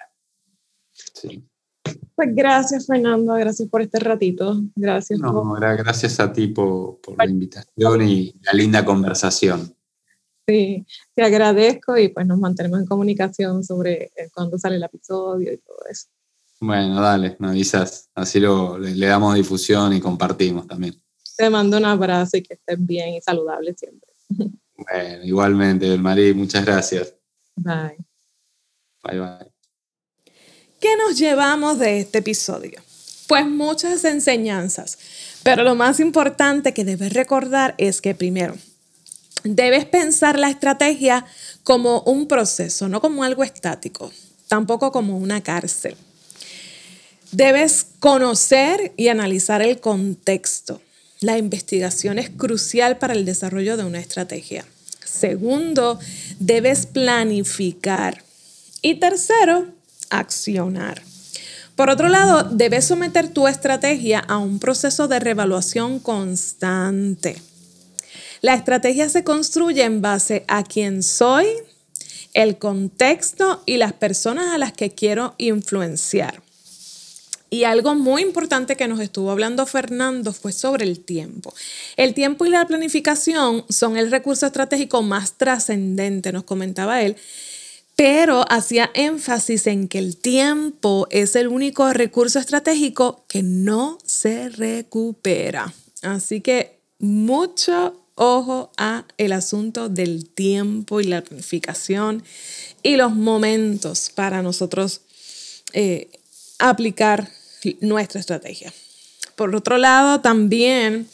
Pues 2.16 2.30
gracias, 2.34 2.88
Fernando, 2.88 3.34
gracias 3.34 3.68
por 3.68 3.82
este 3.82 4.00
ratito. 4.00 4.62
Gracias. 4.78 5.20
No, 5.20 5.44
gracias 5.60 6.22
a 6.22 6.32
ti 6.32 6.48
por, 6.48 7.02
la 7.18 7.26
invitación 7.26 8.08
y 8.08 8.34
la 8.44 8.54
linda 8.54 8.86
conversación. 8.86 9.75
Sí, 10.48 10.86
te 11.16 11.24
agradezco 11.24 11.98
y 11.98 12.10
pues 12.10 12.28
nos 12.28 12.38
mantenemos 12.38 12.80
en 12.80 12.86
comunicación 12.86 13.64
sobre 13.64 14.12
eh, 14.16 14.30
cuándo 14.34 14.60
sale 14.60 14.76
el 14.76 14.84
episodio 14.84 15.52
y 15.52 15.58
todo 15.58 15.78
eso. 15.90 16.08
Bueno, 16.60 17.02
dale, 17.02 17.36
me 17.40 17.50
avisas. 17.50 18.10
Así 18.14 18.40
lo, 18.40 18.78
le 18.78 19.08
damos 19.08 19.36
difusión 19.36 19.94
y 19.94 20.00
compartimos 20.00 20.68
también. 20.68 20.96
Te 21.38 21.50
mando 21.50 21.78
un 21.78 21.86
abrazo 21.86 22.38
y 22.38 22.44
que 22.44 22.54
estés 22.54 22.78
bien 22.86 23.16
y 23.16 23.22
saludable 23.22 23.74
siempre. 23.76 24.10
Bueno, 24.78 25.24
igualmente, 25.24 25.98
Marí, 25.98 26.34
muchas 26.34 26.66
gracias. 26.66 27.14
Bye. 27.56 27.98
Bye, 29.04 29.20
bye. 29.20 29.52
¿Qué 30.80 30.98
nos 30.98 31.18
llevamos 31.18 31.80
de 31.80 32.00
este 32.00 32.20
episodio? 32.20 32.82
Pues 33.28 33.48
muchas 33.48 34.04
enseñanzas, 34.06 35.00
pero 35.44 35.64
lo 35.64 35.76
más 35.76 36.00
importante 36.00 36.74
que 36.74 36.86
debes 36.86 37.14
recordar 37.14 37.74
es 37.78 38.02
que 38.02 38.14
primero, 38.14 38.56
debes 39.46 39.86
pensar 39.86 40.38
la 40.40 40.50
estrategia 40.50 41.26
como 41.64 42.02
un 42.02 42.28
proceso, 42.28 42.90
no 42.90 43.00
como 43.00 43.24
algo 43.24 43.44
estático, 43.44 44.12
tampoco 44.48 44.92
como 44.92 45.18
una 45.18 45.42
cárcel. 45.42 45.96
Debes 47.32 47.86
conocer 48.00 48.94
y 48.98 49.08
analizar 49.08 49.62
el 49.62 49.80
contexto. 49.80 50.82
La 51.22 51.38
investigación 51.38 52.20
es 52.20 52.30
crucial 52.30 52.98
para 52.98 53.14
el 53.14 53.26
desarrollo 53.26 53.78
de 53.78 53.84
una 53.84 54.00
estrategia. 54.00 54.66
Segundo, 55.04 56.00
debes 56.40 56.86
planificar. 56.88 58.24
Y 58.82 58.96
tercero, 58.96 59.68
accionar. 60.10 61.02
Por 61.76 61.90
otro 61.90 62.10
lado, 62.10 62.44
debes 62.44 62.86
someter 62.86 63.28
tu 63.28 63.48
estrategia 63.48 64.20
a 64.20 64.38
un 64.38 64.60
proceso 64.60 65.08
de 65.08 65.20
revaluación 65.20 66.00
constante. 66.00 67.42
La 68.46 68.54
estrategia 68.54 69.10
se 69.10 69.24
construye 69.24 69.82
en 69.82 70.04
base 70.04 70.46
a 70.48 70.62
quién 70.62 71.02
soy, 71.02 71.48
el 72.36 72.60
contexto 72.60 73.64
y 73.66 73.78
las 73.78 73.94
personas 73.94 74.54
a 74.54 74.60
las 74.60 74.72
que 74.72 74.92
quiero 74.92 75.34
influenciar. 75.40 76.44
Y 77.50 77.64
algo 77.64 77.96
muy 77.96 78.22
importante 78.22 78.78
que 78.78 78.88
nos 78.88 79.00
estuvo 79.00 79.32
hablando 79.32 79.66
Fernando 79.66 80.32
fue 80.32 80.52
sobre 80.52 80.86
el 80.86 81.00
tiempo. 81.00 81.56
El 81.98 82.14
tiempo 82.14 82.46
y 82.46 82.52
la 82.52 82.68
planificación 82.68 83.66
son 83.68 83.98
el 83.98 84.12
recurso 84.12 84.46
estratégico 84.46 85.02
más 85.02 85.40
trascendente, 85.40 86.32
nos 86.32 86.44
comentaba 86.44 87.02
él, 87.02 87.16
pero 87.96 88.46
hacía 88.48 88.92
énfasis 88.94 89.66
en 89.66 89.88
que 89.88 89.98
el 89.98 90.18
tiempo 90.18 91.08
es 91.10 91.36
el 91.36 91.48
único 91.48 91.92
recurso 91.94 92.38
estratégico 92.38 93.26
que 93.28 93.42
no 93.42 93.98
se 94.06 94.50
recupera. 94.50 95.74
Así 96.04 96.42
que 96.42 96.78
mucho 97.00 98.05
ojo 98.16 98.72
a 98.78 99.06
el 99.18 99.34
asunto 99.34 99.90
del 99.90 100.26
tiempo 100.26 101.02
y 101.02 101.06
la 101.06 101.22
planificación 101.22 102.24
y 102.82 102.96
los 102.96 103.14
momentos 103.14 104.10
para 104.10 104.42
nosotros 104.42 105.02
eh, 105.74 106.10
aplicar 106.60 107.30
nuestra 107.82 108.20
estrategia. 108.20 108.74
Por 109.36 109.54
otro 109.56 109.78
lado, 109.78 110.22
también 110.22 111.08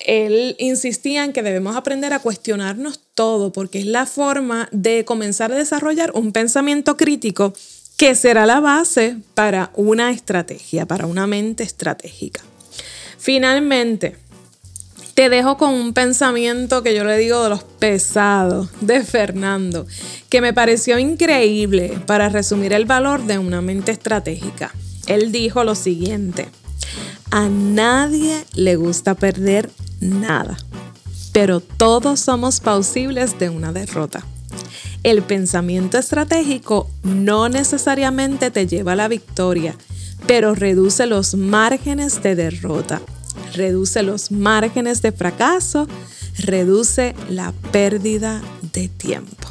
él 0.00 0.56
insistía 0.58 1.24
en 1.24 1.32
que 1.32 1.42
debemos 1.42 1.76
aprender 1.76 2.12
a 2.12 2.18
cuestionarnos 2.18 3.00
todo, 3.14 3.52
porque 3.52 3.78
es 3.78 3.86
la 3.86 4.06
forma 4.06 4.68
de 4.72 5.04
comenzar 5.04 5.52
a 5.52 5.56
desarrollar 5.56 6.12
un 6.14 6.32
pensamiento 6.32 6.96
crítico 6.96 7.52
que 7.96 8.14
será 8.14 8.46
la 8.46 8.60
base 8.60 9.16
para 9.34 9.70
una 9.74 10.10
estrategia, 10.10 10.86
para 10.86 11.06
una 11.06 11.26
mente 11.26 11.62
estratégica. 11.62 12.42
Finalmente, 13.18 14.16
te 15.16 15.30
dejo 15.30 15.56
con 15.56 15.72
un 15.72 15.94
pensamiento 15.94 16.82
que 16.82 16.94
yo 16.94 17.02
le 17.02 17.16
digo 17.16 17.42
de 17.42 17.48
los 17.48 17.64
pesados 17.64 18.68
de 18.82 19.02
Fernando, 19.02 19.86
que 20.28 20.42
me 20.42 20.52
pareció 20.52 20.98
increíble 20.98 21.98
para 22.04 22.28
resumir 22.28 22.74
el 22.74 22.84
valor 22.84 23.24
de 23.24 23.38
una 23.38 23.62
mente 23.62 23.92
estratégica. 23.92 24.74
Él 25.06 25.32
dijo 25.32 25.64
lo 25.64 25.74
siguiente, 25.74 26.50
a 27.30 27.48
nadie 27.48 28.44
le 28.56 28.76
gusta 28.76 29.14
perder 29.14 29.70
nada, 30.00 30.58
pero 31.32 31.60
todos 31.60 32.20
somos 32.20 32.60
pausibles 32.60 33.38
de 33.38 33.48
una 33.48 33.72
derrota. 33.72 34.22
El 35.02 35.22
pensamiento 35.22 35.96
estratégico 35.96 36.90
no 37.04 37.48
necesariamente 37.48 38.50
te 38.50 38.66
lleva 38.66 38.92
a 38.92 38.96
la 38.96 39.08
victoria, 39.08 39.76
pero 40.26 40.54
reduce 40.54 41.06
los 41.06 41.34
márgenes 41.34 42.22
de 42.22 42.36
derrota 42.36 43.00
reduce 43.56 44.02
los 44.02 44.30
márgenes 44.30 45.02
de 45.02 45.12
fracaso, 45.12 45.88
reduce 46.38 47.14
la 47.28 47.52
pérdida 47.72 48.42
de 48.72 48.88
tiempo. 48.88 49.48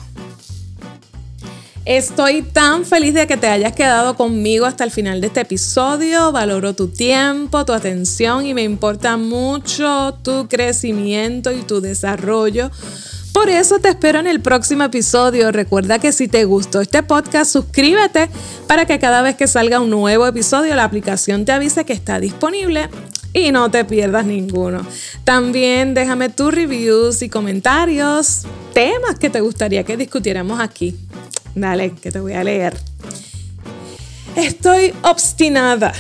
Estoy 1.86 2.42
tan 2.42 2.84
feliz 2.84 3.14
de 3.14 3.28
que 3.28 3.38
te 3.38 3.46
hayas 3.46 3.74
quedado 3.74 4.16
conmigo 4.16 4.66
hasta 4.66 4.84
el 4.84 4.90
final 4.90 5.22
de 5.22 5.28
este 5.28 5.42
episodio. 5.42 6.32
Valoro 6.32 6.74
tu 6.74 6.88
tiempo, 6.88 7.64
tu 7.64 7.74
atención 7.74 8.44
y 8.44 8.56
me 8.56 8.64
importa 8.64 9.18
mucho 9.18 10.18
tu 10.24 10.48
crecimiento 10.48 11.52
y 11.52 11.62
tu 11.62 11.82
desarrollo. 11.82 12.72
Por 13.36 13.50
eso 13.50 13.78
te 13.80 13.90
espero 13.90 14.20
en 14.20 14.26
el 14.26 14.40
próximo 14.40 14.84
episodio. 14.84 15.52
Recuerda 15.52 16.00
que 16.00 16.12
si 16.12 16.28
te 16.28 16.46
gustó 16.46 16.82
este 16.82 17.04
podcast, 17.04 17.52
suscríbete 17.52 18.30
para 18.66 18.86
que 18.86 18.98
cada 18.98 19.22
vez 19.22 19.36
que 19.36 19.46
salga 19.46 19.80
un 19.80 19.92
nuevo 19.92 20.26
episodio 20.26 20.74
la 20.74 20.86
aplicación 20.86 21.46
te 21.46 21.52
avise 21.52 21.86
que 21.86 21.94
está 21.94 22.20
disponible 22.20 22.90
y 23.36 23.52
no 23.52 23.70
te 23.70 23.84
pierdas 23.84 24.26
ninguno. 24.26 24.88
También 25.26 25.94
déjame 25.94 26.30
tus 26.30 26.56
reviews 26.56 27.22
y 27.22 27.28
comentarios, 27.28 28.44
temas 28.74 29.20
que 29.20 29.30
te 29.30 29.42
gustaría 29.42 29.84
que 29.84 29.98
discutiéramos 29.98 30.62
aquí. 30.62 30.96
Dale, 31.54 31.92
que 31.92 32.12
te 32.12 32.20
voy 32.22 32.32
a 32.32 32.46
leer. 32.46 32.78
Estoy 34.38 34.94
obstinada 35.02 35.94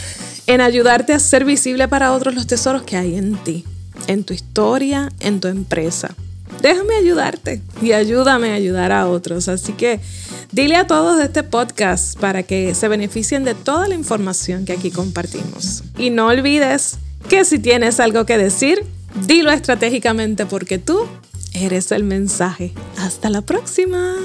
en 0.48 0.62
ayudarte 0.62 1.12
a 1.12 1.20
ser 1.20 1.44
visible 1.44 1.90
para 1.90 2.14
otros 2.14 2.34
los 2.36 2.48
tesoros 2.48 2.84
que 2.84 2.96
hay 2.96 3.18
en 3.18 3.36
ti, 3.36 3.66
en 4.08 4.24
tu 4.24 4.34
historia, 4.34 5.12
en 5.20 5.42
tu 5.42 5.50
empresa. 5.50 6.16
Déjame 6.62 6.96
ayudarte 6.96 7.62
y 7.82 7.92
ayúdame 7.92 8.52
a 8.52 8.54
ayudar 8.54 8.94
a 8.94 9.08
otros. 9.08 9.50
Así 9.50 9.74
que 9.74 10.00
dile 10.54 10.78
a 10.78 10.88
todos 10.88 11.18
de 11.18 11.26
este 11.26 11.44
podcast 11.44 12.18
para 12.18 12.44
que 12.44 12.74
se 12.76 12.88
beneficien 12.88 13.44
de 13.44 13.56
toda 13.56 13.90
la 13.90 13.96
información 13.96 14.64
que 14.64 14.72
aquí 14.72 14.90
compartimos. 14.90 15.84
Y 15.98 16.12
no 16.12 16.28
olvides 16.28 16.98
que 17.30 17.46
si 17.46 17.60
tienes 17.60 18.00
algo 18.00 18.26
que 18.26 18.38
decir, 18.38 18.84
dilo 19.28 19.52
estratégicamente 19.52 20.46
porque 20.46 20.78
tú 20.78 21.08
eres 21.54 21.92
el 21.92 22.04
mensaje. 22.04 22.74
Hasta 22.98 23.30
la 23.30 23.42
próxima. 23.42 24.16